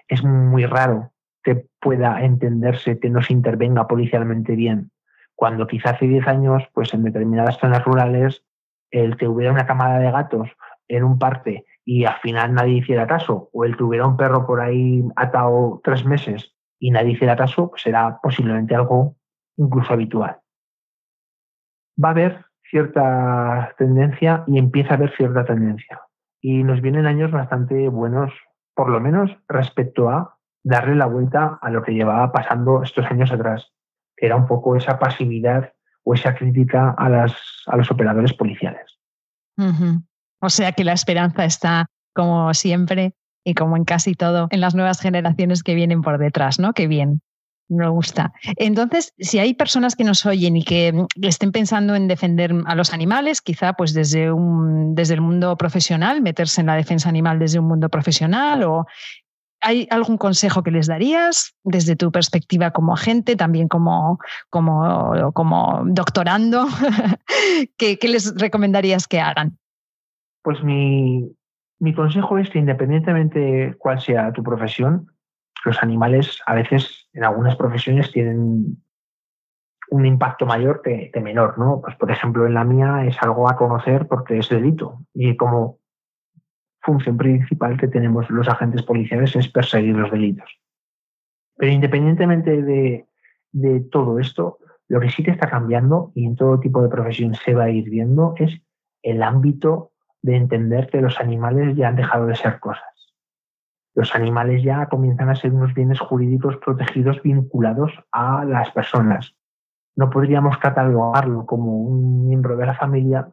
es 0.09 0.24
muy 0.24 0.64
raro 0.64 1.12
que 1.42 1.66
pueda 1.78 2.24
entenderse 2.24 2.98
que 2.98 3.11
no 3.11 3.20
se 3.20 3.35
intervenga 3.35 3.87
policialmente 3.87 4.57
bien. 4.57 4.92
Cuando 5.35 5.66
quizá 5.66 5.90
hace 5.90 6.07
10 6.07 6.26
años, 6.26 6.62
pues 6.72 6.94
en 6.94 7.04
determinadas 7.04 7.59
zonas 7.59 7.85
rurales, 7.85 8.42
el 8.90 9.18
que 9.18 9.28
hubiera 9.28 9.52
una 9.52 9.66
camada 9.66 9.98
de 9.98 10.11
gatos 10.11 10.48
en 10.88 11.04
un 11.04 11.18
parque 11.18 11.66
y 11.85 12.05
al 12.05 12.16
final 12.20 12.55
nadie 12.55 12.79
hiciera 12.79 13.07
caso, 13.07 13.51
o 13.53 13.64
el 13.64 13.77
que 13.77 13.85
hubiera 13.85 14.07
un 14.07 14.16
perro 14.16 14.47
por 14.47 14.61
ahí 14.61 15.05
atado 15.16 15.81
tres 15.85 16.05
meses 16.05 16.55
y 16.79 16.90
nadie 16.90 17.12
hiciera 17.12 17.37
caso, 17.37 17.70
pues 17.70 17.83
será 17.83 18.18
posiblemente 18.23 18.75
algo 18.75 19.16
incluso 19.57 19.92
habitual. 19.92 20.38
Va 22.03 22.09
a 22.09 22.12
haber 22.12 22.44
cierta 22.68 23.75
tendencia 23.79 24.44
y 24.47 24.59
empieza 24.59 24.92
a 24.92 24.97
haber 24.97 25.14
cierta 25.14 25.44
tendencia. 25.44 26.01
Y 26.40 26.64
nos 26.64 26.81
vienen 26.81 27.07
años 27.07 27.31
bastante 27.31 27.88
buenos, 27.88 28.33
por 28.75 28.90
lo 28.90 29.01
menos 29.01 29.37
respecto 29.49 30.09
a 30.09 30.37
darle 30.62 30.94
la 30.94 31.07
vuelta 31.07 31.59
a 31.61 31.70
lo 31.70 31.83
que 31.83 31.94
llevaba 31.94 32.33
pasando 32.33 32.83
estos 32.83 33.07
años 33.07 33.31
atrás, 33.31 33.73
que 34.16 34.27
era 34.27 34.37
un 34.37 34.47
poco 34.47 34.77
esa 34.77 34.99
pasividad 34.99 35.73
o 36.03 36.14
esa 36.14 36.35
crítica 36.35 36.90
a, 36.90 37.09
las, 37.09 37.62
a 37.66 37.77
los 37.77 37.90
operadores 37.90 38.33
policiales. 38.33 38.99
O 40.44 40.50
sea 40.50 40.72
que 40.72 40.85
la 40.85 40.92
esperanza 40.92 41.46
está, 41.46 41.87
como 42.14 42.52
siempre 42.52 43.14
y 43.44 43.54
como 43.54 43.78
en 43.78 43.85
casi 43.85 44.14
todo, 44.14 44.48
en 44.50 44.61
las 44.61 44.74
nuevas 44.74 45.00
generaciones 45.00 45.62
que 45.62 45.74
vienen 45.74 46.02
por 46.02 46.18
detrás, 46.18 46.59
¿no? 46.59 46.74
Qué 46.74 46.87
bien. 46.87 47.22
Me 47.68 47.88
gusta. 47.88 48.35
Entonces, 48.57 49.14
si 49.18 49.38
hay 49.38 49.54
personas 49.54 49.96
que 49.96 50.04
nos 50.04 50.26
oyen 50.26 50.54
y 50.54 50.62
que 50.62 50.92
estén 51.22 51.50
pensando 51.50 51.94
en 51.94 52.09
defender 52.09 52.54
a 52.66 52.74
los 52.74 52.92
animales, 52.92 53.40
quizá 53.40 53.72
pues 53.72 53.94
desde, 53.94 54.30
un, 54.30 54.94
desde 54.94 55.14
el 55.14 55.22
mundo 55.22 55.57
profesional, 55.57 56.20
meterse 56.20 56.61
en 56.61 56.66
la 56.66 56.76
defensa 56.76 57.09
animal 57.09 57.38
desde 57.38 57.59
un 57.59 57.68
mundo 57.68 57.88
profesional 57.88 58.64
o 58.64 58.87
¿Hay 59.66 59.88
algún 59.90 60.18
consejo 60.18 60.62
que 60.62 60.70
les 60.70 60.88
darías 60.88 61.54
desde 61.62 61.96
tu 61.96 62.12
perspectiva 62.12 62.70
como 62.70 62.92
agente, 62.92 63.35
también 63.35 63.66
como, 63.66 64.18
como, 64.50 65.33
como 65.33 65.85
doctorando? 65.87 66.66
¿Qué, 67.78 67.98
¿Qué, 67.98 68.09
les 68.09 68.35
recomendarías 68.37 69.09
que 69.09 69.20
hagan? 69.20 69.59
Pues 70.44 70.62
mi, 70.62 71.35
mi 71.80 71.94
consejo 71.94 72.37
es 72.37 72.50
que 72.50 72.59
independientemente 72.59 73.74
cuál 73.78 73.98
sea 73.98 74.30
tu 74.30 74.42
profesión, 74.42 75.11
los 75.64 75.83
animales 75.83 76.38
a 76.44 76.54
veces 76.54 77.09
en 77.14 77.24
algunas 77.24 77.57
profesiones 77.57 78.12
tienen 78.12 78.76
un 79.90 80.07
impacto 80.07 80.44
mayor 80.44 80.83
que, 80.83 81.11
menor, 81.22 81.59
¿no? 81.59 81.80
Pues 81.80 81.96
por 81.96 82.11
ejemplo 82.11 82.46
en 82.46 82.52
la 82.52 82.64
mía 82.64 83.07
es 83.07 83.16
algo 83.22 83.48
a 83.48 83.57
conocer 83.57 84.07
porque 84.07 84.37
es 84.37 84.50
delito 84.50 85.00
y 85.14 85.35
como 85.35 85.78
función 86.83 87.16
principal 87.16 87.78
que 87.78 87.88
tenemos 87.88 88.28
los 88.28 88.46
agentes 88.46 88.83
policiales 88.83 89.35
es 89.37 89.48
perseguir 89.48 89.96
los 89.96 90.11
delitos. 90.11 90.61
Pero 91.57 91.72
independientemente 91.72 92.61
de, 92.61 93.07
de 93.52 93.80
todo 93.80 94.18
esto, 94.18 94.59
lo 94.88 95.00
que 95.00 95.09
sí 95.09 95.22
que 95.22 95.30
está 95.30 95.48
cambiando 95.48 96.12
y 96.14 96.26
en 96.26 96.37
todo 96.37 96.61
tipo 96.61 96.83
de 96.83 96.90
profesión 96.90 97.35
se 97.35 97.54
va 97.54 97.64
a 97.64 97.70
ir 97.70 97.88
viendo 97.88 98.35
es 98.37 98.61
el 99.02 99.22
ámbito 99.22 99.93
de 100.24 100.37
entender 100.37 100.88
que 100.88 101.02
los 101.02 101.20
animales 101.20 101.76
ya 101.76 101.88
han 101.88 101.96
dejado 101.96 102.24
de 102.24 102.34
ser 102.34 102.58
cosas. 102.58 103.12
Los 103.94 104.14
animales 104.14 104.62
ya 104.62 104.87
comienzan 104.87 105.28
a 105.28 105.34
ser 105.34 105.52
unos 105.52 105.74
bienes 105.74 106.00
jurídicos 106.00 106.56
protegidos 106.64 107.22
vinculados 107.22 107.92
a 108.10 108.42
las 108.46 108.70
personas. 108.70 109.37
No 109.94 110.08
podríamos 110.08 110.56
catalogarlo 110.56 111.44
como 111.44 111.76
un 111.76 112.26
miembro 112.26 112.56
de 112.56 112.64
la 112.64 112.74
familia, 112.74 113.28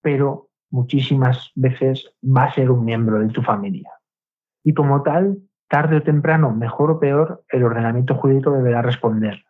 pero 0.00 0.48
muchísimas 0.70 1.50
veces 1.56 2.14
va 2.24 2.44
a 2.44 2.54
ser 2.54 2.70
un 2.70 2.84
miembro 2.84 3.18
de 3.18 3.28
tu 3.30 3.42
familia. 3.42 3.90
Y 4.62 4.74
como 4.74 5.02
tal, 5.02 5.38
tarde 5.68 5.96
o 5.96 6.02
temprano, 6.04 6.52
mejor 6.52 6.92
o 6.92 7.00
peor, 7.00 7.44
el 7.48 7.64
ordenamiento 7.64 8.14
jurídico 8.14 8.52
deberá 8.52 8.80
responder. 8.80 9.44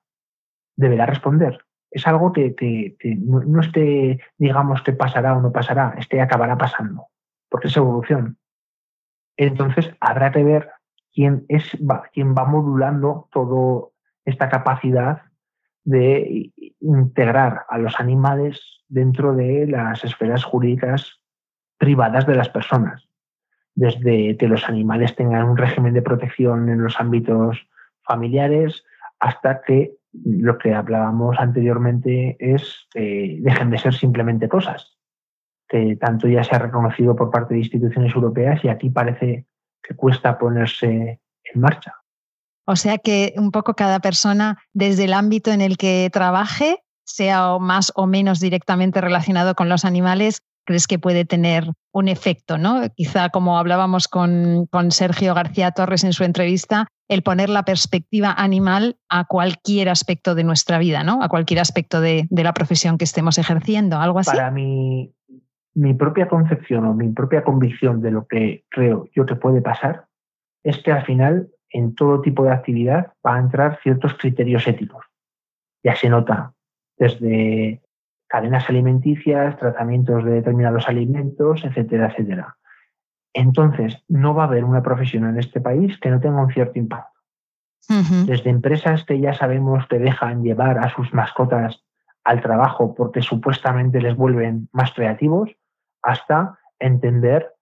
Deberá 0.74 1.04
responder 1.04 1.62
es 1.92 2.07
algo 2.07 2.33
que, 2.33 2.96
no, 3.18 3.61
esté, 3.61 4.18
digamos, 4.38 4.83
que 4.83 4.92
pasará 4.92 5.37
o 5.37 5.42
no 5.42 5.52
pasará, 5.52 5.94
este 5.98 6.20
acabará 6.20 6.57
pasando, 6.57 7.07
porque 7.48 7.68
es 7.68 7.76
evolución. 7.76 8.38
Entonces 9.37 9.94
habrá 10.00 10.33
que 10.33 10.42
ver 10.42 10.70
quién, 11.12 11.44
es, 11.48 11.76
va, 11.78 12.05
quién 12.12 12.35
va 12.35 12.44
modulando 12.44 13.28
toda 13.31 13.88
esta 14.24 14.48
capacidad 14.48 15.22
de 15.85 16.52
integrar 16.81 17.66
a 17.68 17.76
los 17.78 17.98
animales 18.00 18.83
dentro 18.88 19.35
de 19.35 19.66
las 19.66 20.02
esferas 20.05 20.44
jurídicas 20.44 21.20
privadas 21.76 22.26
de 22.26 22.37
las 22.37 22.48
personas, 22.48 23.09
desde 23.74 24.37
que 24.37 24.48
los 24.48 24.68
animales 24.68 25.14
tengan 25.14 25.48
un 25.48 25.57
régimen 25.57 25.92
de 25.92 26.02
protección 26.02 26.68
en 26.68 26.83
los 26.83 26.98
ámbitos 27.00 27.66
familiares 28.02 28.85
hasta 29.18 29.62
que 29.62 29.96
lo 30.12 30.59
que 30.59 30.75
hablábamos 30.75 31.37
anteriormente 31.38 32.37
es 32.38 32.87
eh, 32.94 33.38
dejen 33.40 33.70
de 33.70 33.79
ser 33.79 33.94
simplemente 33.94 34.48
cosas, 34.48 34.98
que 35.68 35.96
tanto 35.96 36.29
ya 36.29 36.44
se 36.44 36.55
ha 36.55 36.59
reconocido 36.59 37.16
por 37.16 37.31
parte 37.31 37.55
de 37.55 37.61
instituciones 37.61 38.14
europeas 38.14 38.62
y 38.64 38.68
aquí 38.68 38.90
parece 38.90 39.46
que 39.83 39.96
cuesta 39.96 40.38
ponerse 40.38 41.20
en 41.44 41.61
marcha. 41.61 41.94
O 42.64 42.77
sea 42.77 42.98
que 42.98 43.35
un 43.37 43.51
poco 43.51 43.75
cada 43.75 44.01
persona, 44.01 44.58
desde 44.73 45.04
el 45.04 45.15
ámbito 45.15 45.50
en 45.50 45.60
el 45.60 45.77
que 45.77 46.08
trabaje, 46.13 46.83
sea 47.04 47.58
más 47.58 47.92
o 47.96 48.06
menos 48.06 48.38
directamente 48.38 49.00
relacionado 49.00 49.54
con 49.54 49.69
los 49.69 49.85
animales, 49.85 50.42
crees 50.65 50.87
que 50.87 50.98
puede 50.98 51.25
tener 51.25 51.73
un 51.92 52.08
efecto, 52.08 52.58
¿no? 52.58 52.83
Quizá 52.94 53.31
como 53.31 53.58
hablábamos 53.58 54.06
con, 54.06 54.67
con 54.67 54.92
Sergio 54.92 55.35
García 55.35 55.73
Torres 55.73 56.04
en 56.04 56.13
su 56.13 56.23
entrevista, 56.23 56.87
el 57.15 57.23
poner 57.23 57.48
la 57.48 57.65
perspectiva 57.65 58.33
animal 58.33 58.96
a 59.08 59.25
cualquier 59.25 59.88
aspecto 59.88 60.35
de 60.35 60.44
nuestra 60.44 60.79
vida, 60.79 61.04
¿no? 61.04 61.23
A 61.23 61.29
cualquier 61.29 61.60
aspecto 61.60 62.00
de, 62.00 62.27
la 62.31 62.52
profesión 62.52 62.98
que 62.98 63.04
estemos 63.04 63.38
ejerciendo, 63.38 63.98
algo 63.98 64.19
así. 64.19 64.31
Para 64.37 64.50
mi, 64.50 65.15
mi 65.75 65.94
propia 65.94 66.29
concepción 66.29 66.87
o 66.87 66.94
mi 66.94 67.08
propia 67.08 67.44
convicción 67.44 68.00
de 68.00 68.10
lo 68.10 68.27
que 68.27 68.65
creo 68.69 69.08
yo 69.15 69.27
que 69.27 69.37
puede 69.37 69.60
pasar 69.60 70.06
es 70.63 70.79
que 70.83 70.92
al 70.92 71.04
final 71.04 71.48
en 71.71 71.94
todo 71.94 72.21
tipo 72.21 72.44
de 72.44 72.52
actividad 72.52 73.13
va 73.27 73.37
a 73.37 73.40
entrar 73.40 73.79
ciertos 73.83 74.15
criterios 74.15 74.67
éticos. 74.67 75.04
Ya 75.83 75.96
se 75.96 76.08
nota 76.08 76.54
desde 76.98 77.83
cadenas 78.29 78.69
alimenticias, 78.69 79.58
tratamientos 79.58 80.25
de 80.25 80.33
determinados 80.33 80.88
alimentos, 80.88 81.65
etcétera, 81.65 82.08
etcétera. 82.08 82.56
Entonces, 83.35 84.02
no 84.08 84.35
va 84.35 84.44
a 84.44 84.46
haber 84.46 84.64
una 84.64 84.83
profesión 84.83 85.28
en 85.28 85.38
este 85.38 85.60
país 85.60 85.98
que 85.98 86.10
no 86.10 86.20
tenga 86.20 86.42
un 86.42 86.52
cierto 86.52 86.78
impacto. 86.78 87.10
Desde 88.26 88.48
empresas 88.48 89.04
que 89.04 89.20
ya 89.20 89.35
sabemos 89.35 89.87
que 89.88 89.98
dejan 89.98 90.42
llevar 90.42 90.78
a 90.78 90.88
sus 90.94 91.12
mascotas 91.12 91.85
al 92.24 92.40
trabajo 92.40 92.94
porque 92.94 93.22
supuestamente 93.22 94.00
les 94.00 94.16
vuelven 94.16 94.68
más 94.72 94.92
creativos, 94.92 95.50
hasta 96.00 96.58
entender 96.78 97.52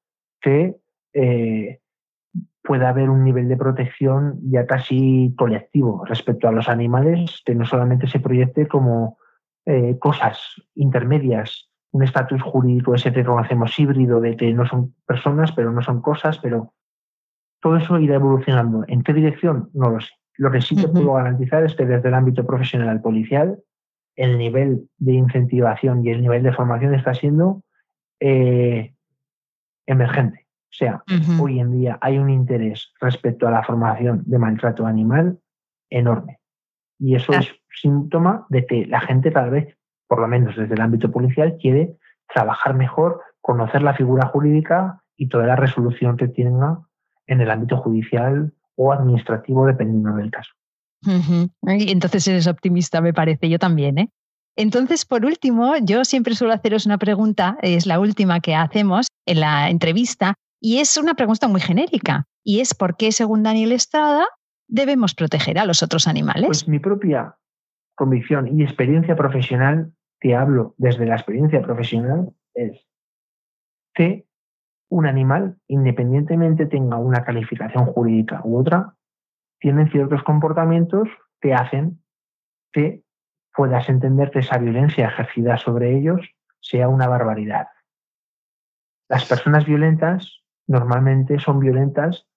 que 0.41 0.77
eh, 1.15 1.81
puede 2.63 2.87
haber 2.87 3.09
un 3.11 3.25
nivel 3.25 3.49
de 3.49 3.57
protección 3.57 4.39
ya 4.43 4.67
casi 4.67 5.35
colectivo 5.37 6.05
respecto 6.05 6.49
a 6.49 6.53
los 6.53 6.69
animales, 6.69 7.43
que 7.45 7.55
no 7.55 7.65
solamente 7.65 8.07
se 8.07 8.21
proyecte 8.21 8.69
como 8.69 9.19
eh, 9.67 9.99
cosas 9.99 10.39
intermedias, 10.75 11.70
un 11.93 12.03
estatus 12.03 12.43
jurídico 12.43 12.95
ese 12.95 13.13
que 13.13 13.25
conocemos 13.25 13.79
híbrido 13.79 14.21
de 14.21 14.37
que 14.37 14.53
no 14.53 14.67
son 14.67 14.95
personas, 15.07 15.53
pero 15.53 15.73
no 15.73 15.83
son 15.83 16.01
cosas, 16.01 16.39
pero 16.39 16.73
todo 17.61 17.77
eso 17.77 17.99
irá 17.99 18.15
evolucionando. 18.15 18.85
¿En 18.87 19.03
qué 19.03 19.13
dirección? 19.13 19.71
No 19.75 19.91
lo 19.91 20.01
sé. 20.01 20.11
Lo 20.37 20.51
que 20.51 20.63
sí 20.63 20.75
te 20.75 20.89
puedo 20.89 21.15
garantizar 21.15 21.65
es 21.65 21.75
que 21.75 21.85
desde 21.85 22.09
el 22.09 22.15
ámbito 22.15 22.47
profesional 22.47 23.03
policial, 23.03 23.59
el 24.17 24.39
nivel 24.39 24.89
de 24.99 25.13
incentivación 25.13 26.05
y 26.05 26.11
el 26.11 26.23
nivel 26.23 26.43
de 26.43 26.53
formación 26.53 26.95
está 26.95 27.13
siendo 27.15 27.63
eh, 28.21 28.95
emergente. 29.87 30.47
O 30.71 30.73
sea, 30.73 31.03
hoy 31.41 31.59
en 31.59 31.73
día 31.73 31.99
hay 32.01 32.19
un 32.19 32.31
interés 32.31 32.93
respecto 33.01 33.49
a 33.49 33.51
la 33.51 33.65
formación 33.65 34.23
de 34.25 34.39
maltrato 34.39 34.87
animal 34.87 35.39
enorme. 35.91 36.39
Y 36.99 37.17
eso 37.17 37.33
es 37.33 37.53
síntoma 37.71 38.47
de 38.51 38.67
que 38.67 38.87
la 38.87 39.01
gente 39.01 39.33
cada 39.33 39.49
vez, 39.49 39.77
por 40.11 40.21
lo 40.21 40.27
menos 40.27 40.57
desde 40.57 40.75
el 40.75 40.81
ámbito 40.81 41.13
policial, 41.13 41.57
quiere 41.63 41.97
trabajar 42.35 42.75
mejor, 42.75 43.23
conocer 43.41 43.81
la 43.81 43.95
figura 43.95 44.27
jurídica 44.27 45.05
y 45.17 45.29
toda 45.29 45.47
la 45.47 45.55
resolución 45.55 46.17
que 46.17 46.27
tenga 46.27 46.81
en 47.29 47.41
el 47.41 47.49
ámbito 47.49 47.77
judicial 47.77 48.53
o 48.75 48.93
administrativo, 48.93 49.67
dependiendo 49.67 50.13
del 50.17 50.33
caso. 50.33 50.51
Entonces 51.65 52.27
eres 52.27 52.49
optimista, 52.49 53.01
me 53.01 53.15
parece, 53.15 53.49
yo 53.49 53.61
también. 53.61 53.99
¿eh? 53.99 54.11
Entonces, 54.57 55.05
por 55.05 55.25
último, 55.25 55.75
yo 55.81 56.05
siempre 56.05 56.35
suelo 56.35 56.55
haceros 56.55 56.87
una 56.87 56.99
pregunta, 56.99 57.57
es 57.63 57.87
la 57.87 58.01
última 58.01 58.41
que 58.41 58.57
hacemos 58.57 59.07
en 59.27 59.39
la 59.39 59.71
entrevista, 59.71 60.35
y 60.61 60.79
es 60.79 60.97
una 60.97 61.15
pregunta 61.15 61.47
muy 61.47 61.61
genérica, 61.61 62.25
y 62.43 62.59
es 62.59 62.75
¿por 62.75 62.97
qué, 62.97 63.13
según 63.13 63.45
Daniel 63.45 63.71
Estrada, 63.71 64.25
debemos 64.67 65.15
proteger 65.15 65.61
a 65.61 65.67
los 65.67 65.85
otros 65.85 66.09
animales? 66.09 66.47
Pues 66.47 66.67
mi 66.67 66.81
propia 66.81 67.37
convicción 67.95 68.59
y 68.59 68.65
experiencia 68.65 69.15
profesional, 69.15 69.93
te 70.21 70.35
hablo 70.35 70.75
desde 70.77 71.07
la 71.07 71.17
experiencia 71.17 71.63
profesional, 71.63 72.33
es 72.55 72.87
que 73.95 74.27
un 74.89 75.07
animal, 75.07 75.57
independientemente 75.69 76.67
tenga 76.67 76.99
una 76.99 77.25
calificación 77.25 77.87
jurídica 77.87 78.41
u 78.45 78.59
otra, 78.59 78.95
tiene 79.59 79.89
ciertos 79.91 80.23
comportamientos 80.23 81.09
que 81.41 81.55
hacen 81.55 82.03
que 82.73 83.03
puedas 83.55 83.89
entender 83.89 84.31
que 84.31 84.41
esa 84.41 84.59
violencia 84.59 85.09
ejercida 85.09 85.57
sobre 85.59 85.97
ellos 85.97 86.21
sea 86.61 86.89
una 86.89 87.09
barbaridad. 87.09 87.69
Las 89.09 89.25
personas 89.25 89.67
violentas 89.67 90.43
normalmente 90.67 91.39
son 91.39 91.59
violentas 91.59 92.29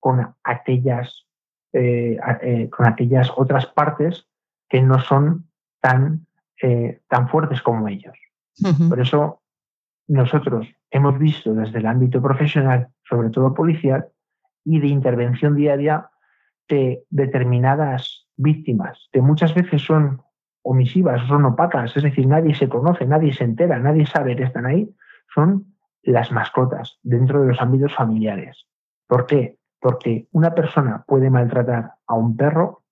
con 0.00 0.34
aquellas, 0.42 1.26
eh, 1.72 2.18
eh, 2.42 2.70
con 2.70 2.86
aquellas 2.86 3.30
otras 3.36 3.66
partes 3.66 4.26
que 4.68 4.82
no 4.82 5.00
son 5.00 5.50
tan, 5.80 6.26
eh, 6.62 7.00
tan 7.08 7.28
fuertes 7.28 7.62
como 7.62 7.88
ellos. 7.88 8.16
Por 8.88 9.00
eso 9.00 9.42
nosotros 10.06 10.66
hemos 10.90 11.18
visto 11.18 11.54
desde 11.54 11.78
el 11.78 11.86
ámbito 11.86 12.22
profesional, 12.22 12.88
sobre 13.08 13.30
todo 13.30 13.54
policial, 13.54 14.06
y 14.64 14.80
de 14.80 14.88
intervención 14.88 15.56
diaria 15.56 16.10
de 16.68 17.04
determinadas 17.10 18.26
víctimas, 18.36 19.08
que 19.12 19.20
muchas 19.20 19.54
veces 19.54 19.82
son 19.82 20.22
omisivas, 20.62 21.26
son 21.26 21.44
opacas, 21.44 21.96
es 21.96 22.02
decir, 22.02 22.26
nadie 22.26 22.54
se 22.54 22.68
conoce, 22.68 23.06
nadie 23.06 23.32
se 23.32 23.44
entera, 23.44 23.78
nadie 23.78 24.06
sabe 24.06 24.34
que 24.34 24.44
están 24.44 24.64
ahí, 24.64 24.88
son 25.34 25.74
las 26.02 26.32
mascotas 26.32 26.98
dentro 27.02 27.42
de 27.42 27.48
los 27.48 27.60
ámbitos 27.60 27.94
familiares. 27.94 28.66
¿Por 29.06 29.26
qué? 29.26 29.58
Porque 29.80 30.28
una 30.32 30.54
persona 30.54 31.04
puede 31.06 31.28
maltratar 31.28 31.92
a 32.06 32.14
un 32.14 32.36
perro 32.36 32.83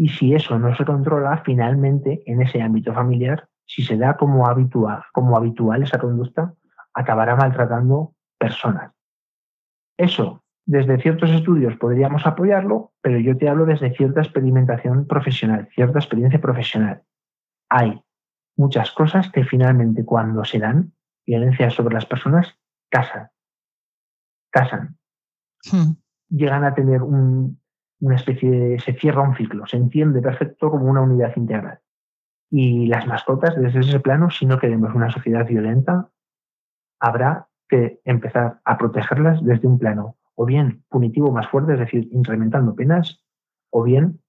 y 0.00 0.08
si 0.08 0.34
eso 0.34 0.58
no 0.58 0.74
se 0.76 0.86
controla, 0.86 1.42
finalmente 1.44 2.22
en 2.24 2.40
ese 2.40 2.62
ámbito 2.62 2.94
familiar, 2.94 3.50
si 3.66 3.82
se 3.82 3.98
da 3.98 4.16
como 4.16 4.46
habitual, 4.46 5.02
como 5.12 5.36
habitual 5.36 5.82
esa 5.82 5.98
conducta, 5.98 6.54
acabará 6.94 7.36
maltratando 7.36 8.14
personas. 8.38 8.94
Eso, 9.98 10.42
desde 10.64 10.98
ciertos 11.02 11.28
estudios 11.28 11.76
podríamos 11.76 12.26
apoyarlo, 12.26 12.94
pero 13.02 13.18
yo 13.18 13.36
te 13.36 13.50
hablo 13.50 13.66
desde 13.66 13.94
cierta 13.94 14.22
experimentación 14.22 15.06
profesional, 15.06 15.68
cierta 15.74 15.98
experiencia 15.98 16.40
profesional. 16.40 17.02
Hay 17.68 18.02
muchas 18.56 18.92
cosas 18.92 19.30
que 19.30 19.44
finalmente 19.44 20.06
cuando 20.06 20.46
se 20.46 20.60
dan 20.60 20.94
violencia 21.26 21.68
sobre 21.68 21.92
las 21.92 22.06
personas, 22.06 22.58
casan. 22.88 23.28
Casan. 24.50 24.96
Hmm. 25.70 25.92
Llegan 26.30 26.64
a 26.64 26.74
tener 26.74 27.02
una 28.00 28.16
especie 28.16 28.50
de... 28.50 28.80
se 28.80 28.94
cierra 28.94 29.22
un 29.22 29.36
ciclo, 29.36 29.66
se 29.66 29.76
entiende 29.76 30.20
perfecto 30.20 30.70
como 30.70 30.90
una 30.90 31.02
unidad 31.02 31.32
integral. 31.36 31.80
Y 32.50 32.86
las 32.86 33.06
mascotas, 33.06 33.54
desde 33.56 33.80
ese 33.80 34.00
plano, 34.00 34.30
si 34.30 34.44
no 34.46 34.58
queremos 34.58 34.94
una 34.94 35.10
sociedad 35.10 35.46
violenta, 35.46 36.10
habrá 36.98 37.48
que 37.68 38.00
empezar 38.04 38.60
a 38.64 38.76
protegerlas 38.76 39.42
desde 39.44 39.68
un 39.68 39.78
plano 39.78 40.16
o 40.34 40.44
bien 40.44 40.82
punitivo 40.88 41.30
más 41.30 41.48
fuerte, 41.48 41.74
es 41.74 41.78
decir, 41.78 42.08
incrementando 42.12 42.74
penas, 42.74 43.22
o 43.70 43.82
bien 43.82 44.20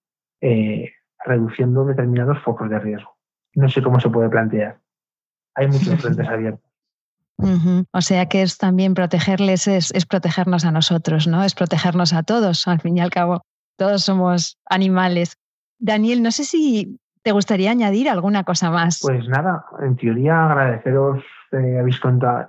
eh, 0.42 0.92
reduciendo 1.26 1.86
determinados 1.86 2.40
focos 2.44 2.70
de 2.70 2.80
riesgo. 2.80 3.18
No 3.56 3.70
sé 3.70 3.82
cómo 3.82 4.00
se 4.00 4.10
puede 4.10 4.30
plantear. 4.30 4.80
Hay 5.56 5.68
muchos 5.68 6.02
frentes 6.02 6.28
abiertos. 6.28 6.70
O 7.92 8.02
sea 8.02 8.28
que 8.28 8.44
es 8.44 8.58
también 8.58 8.94
protegerles, 8.94 9.68
es, 9.68 9.92
es, 9.94 10.06
protegernos 10.06 10.64
a 10.64 10.72
nosotros, 10.72 11.28
¿no? 11.28 11.44
Es 11.44 11.56
protegernos 11.56 12.14
a 12.14 12.24
todos. 12.24 12.68
Al 12.68 12.80
fin 12.80 12.98
y 12.98 13.02
al 13.02 13.10
cabo, 13.10 13.42
todos 13.82 14.04
somos 14.04 14.60
animales. 14.70 15.40
Daniel, 15.80 16.22
no 16.22 16.30
sé 16.30 16.44
si 16.44 17.00
te 17.24 17.32
gustaría 17.32 17.72
añadir 17.72 18.10
alguna 18.10 18.44
cosa 18.44 18.70
más. 18.70 19.00
Pues 19.02 19.28
nada, 19.28 19.66
en 19.80 19.96
teoría 19.96 20.46
agradeceros 20.46 21.24
que, 21.50 21.80
habéis 21.80 22.00
contado, 22.00 22.46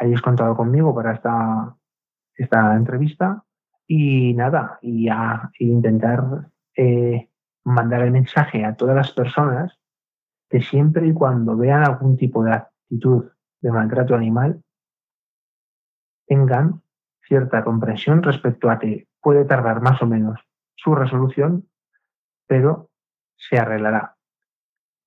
hayáis 0.00 0.22
contado 0.22 0.56
conmigo 0.56 0.94
para 0.94 1.12
esta, 1.12 1.76
esta 2.34 2.76
entrevista 2.76 3.44
y 3.86 4.32
nada, 4.32 4.78
y 4.80 5.10
a, 5.10 5.50
intentar 5.58 6.48
eh, 6.74 7.28
mandar 7.64 8.00
el 8.00 8.12
mensaje 8.12 8.64
a 8.64 8.74
todas 8.74 8.96
las 8.96 9.12
personas 9.12 9.78
que 10.48 10.62
siempre 10.62 11.06
y 11.06 11.12
cuando 11.12 11.58
vean 11.58 11.84
algún 11.84 12.16
tipo 12.16 12.42
de 12.42 12.52
actitud 12.52 13.26
de 13.60 13.70
maltrato 13.70 14.14
animal, 14.14 14.62
tengan 16.26 16.80
cierta 17.28 17.62
comprensión 17.62 18.22
respecto 18.22 18.70
a 18.70 18.78
que 18.78 19.08
puede 19.20 19.44
tardar 19.44 19.82
más 19.82 20.00
o 20.00 20.06
menos 20.06 20.40
su 20.76 20.94
resolución, 20.94 21.68
pero 22.46 22.90
se 23.36 23.58
arreglará. 23.58 24.16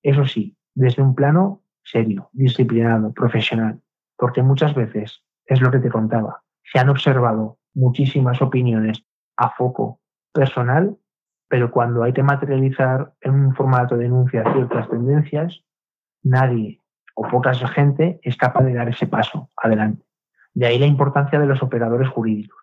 Eso 0.02 0.26
sí, 0.26 0.56
desde 0.74 1.02
un 1.02 1.14
plano 1.14 1.62
serio, 1.82 2.30
disciplinado, 2.32 3.12
profesional, 3.12 3.80
porque 4.16 4.42
muchas 4.42 4.74
veces, 4.74 5.22
es 5.46 5.60
lo 5.60 5.70
que 5.70 5.78
te 5.78 5.90
contaba, 5.90 6.42
se 6.62 6.78
han 6.78 6.88
observado 6.88 7.58
muchísimas 7.74 8.42
opiniones 8.42 9.04
a 9.36 9.50
foco 9.50 10.00
personal, 10.32 10.96
pero 11.48 11.70
cuando 11.70 12.02
hay 12.02 12.12
que 12.12 12.22
materializar 12.22 13.14
en 13.20 13.34
un 13.34 13.54
formato 13.54 13.96
de 13.96 14.04
denuncia 14.04 14.44
ciertas 14.52 14.88
tendencias, 14.90 15.64
nadie 16.22 16.82
o 17.14 17.26
poca 17.26 17.52
gente 17.54 18.20
es 18.22 18.36
capaz 18.36 18.64
de 18.64 18.74
dar 18.74 18.88
ese 18.88 19.06
paso 19.06 19.50
adelante. 19.56 20.04
De 20.54 20.66
ahí 20.66 20.78
la 20.78 20.86
importancia 20.86 21.40
de 21.40 21.46
los 21.46 21.62
operadores 21.62 22.08
jurídicos. 22.08 22.58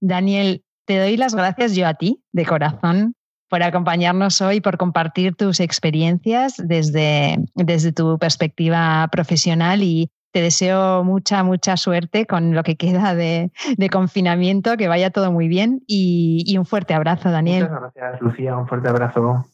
Daniel, 0.00 0.64
te 0.86 0.98
doy 0.98 1.16
las 1.16 1.34
gracias 1.34 1.74
yo 1.74 1.86
a 1.86 1.94
ti, 1.94 2.22
de 2.32 2.46
corazón, 2.46 3.14
por 3.48 3.62
acompañarnos 3.62 4.40
hoy, 4.40 4.60
por 4.60 4.76
compartir 4.76 5.36
tus 5.36 5.60
experiencias 5.60 6.54
desde, 6.56 7.36
desde 7.54 7.92
tu 7.92 8.18
perspectiva 8.18 9.08
profesional 9.10 9.82
y 9.82 10.10
te 10.32 10.42
deseo 10.42 11.02
mucha, 11.04 11.42
mucha 11.44 11.76
suerte 11.76 12.26
con 12.26 12.54
lo 12.54 12.62
que 12.62 12.76
queda 12.76 13.14
de, 13.14 13.50
confinamiento, 13.90 14.76
que 14.76 14.88
vaya 14.88 15.10
todo 15.10 15.32
muy 15.32 15.48
bien 15.48 15.82
y, 15.86 16.56
un 16.58 16.66
fuerte 16.66 16.94
abrazo, 16.94 17.30
Daniel. 17.30 17.64
Muchas 17.64 17.80
gracias, 17.94 18.20
Lucía, 18.20 18.56
un 18.56 18.66
fuerte 18.66 18.88
abrazo. 18.88 19.46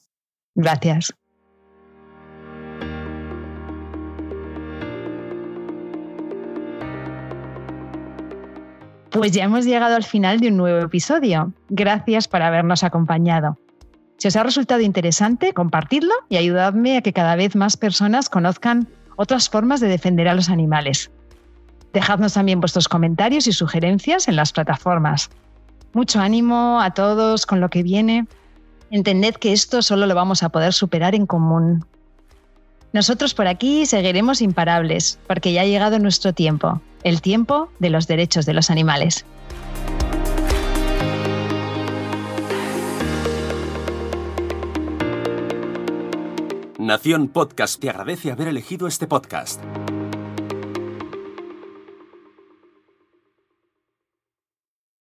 Gracias. 0.54 1.14
Pues 9.12 9.32
ya 9.32 9.44
hemos 9.44 9.66
llegado 9.66 9.94
al 9.94 10.04
final 10.04 10.40
de 10.40 10.48
un 10.48 10.56
nuevo 10.56 10.78
episodio. 10.86 11.52
Gracias 11.68 12.28
por 12.28 12.40
habernos 12.40 12.82
acompañado. 12.82 13.58
Si 14.16 14.28
os 14.28 14.36
ha 14.36 14.42
resultado 14.42 14.80
interesante, 14.80 15.52
compartidlo 15.52 16.14
y 16.30 16.38
ayudadme 16.38 16.96
a 16.96 17.02
que 17.02 17.12
cada 17.12 17.36
vez 17.36 17.54
más 17.54 17.76
personas 17.76 18.30
conozcan 18.30 18.88
otras 19.16 19.50
formas 19.50 19.80
de 19.80 19.88
defender 19.88 20.28
a 20.28 20.34
los 20.34 20.48
animales. 20.48 21.10
Dejadnos 21.92 22.32
también 22.32 22.60
vuestros 22.60 22.88
comentarios 22.88 23.46
y 23.46 23.52
sugerencias 23.52 24.28
en 24.28 24.36
las 24.36 24.52
plataformas. 24.52 25.28
Mucho 25.92 26.20
ánimo 26.20 26.80
a 26.80 26.92
todos 26.92 27.44
con 27.44 27.60
lo 27.60 27.68
que 27.68 27.82
viene. 27.82 28.26
Entended 28.90 29.34
que 29.34 29.52
esto 29.52 29.82
solo 29.82 30.06
lo 30.06 30.14
vamos 30.14 30.42
a 30.42 30.48
poder 30.48 30.72
superar 30.72 31.14
en 31.14 31.26
común. 31.26 31.84
Nosotros 32.92 33.32
por 33.32 33.46
aquí 33.46 33.86
seguiremos 33.86 34.42
imparables, 34.42 35.18
porque 35.26 35.52
ya 35.52 35.62
ha 35.62 35.66
llegado 35.66 35.98
nuestro 35.98 36.34
tiempo, 36.34 36.82
el 37.04 37.22
tiempo 37.22 37.70
de 37.78 37.88
los 37.88 38.06
derechos 38.06 38.44
de 38.44 38.52
los 38.52 38.70
animales. 38.70 39.24
Nación 46.78 47.28
Podcast 47.28 47.80
te 47.80 47.88
agradece 47.88 48.32
haber 48.32 48.48
elegido 48.48 48.86
este 48.88 49.06
podcast. 49.06 49.62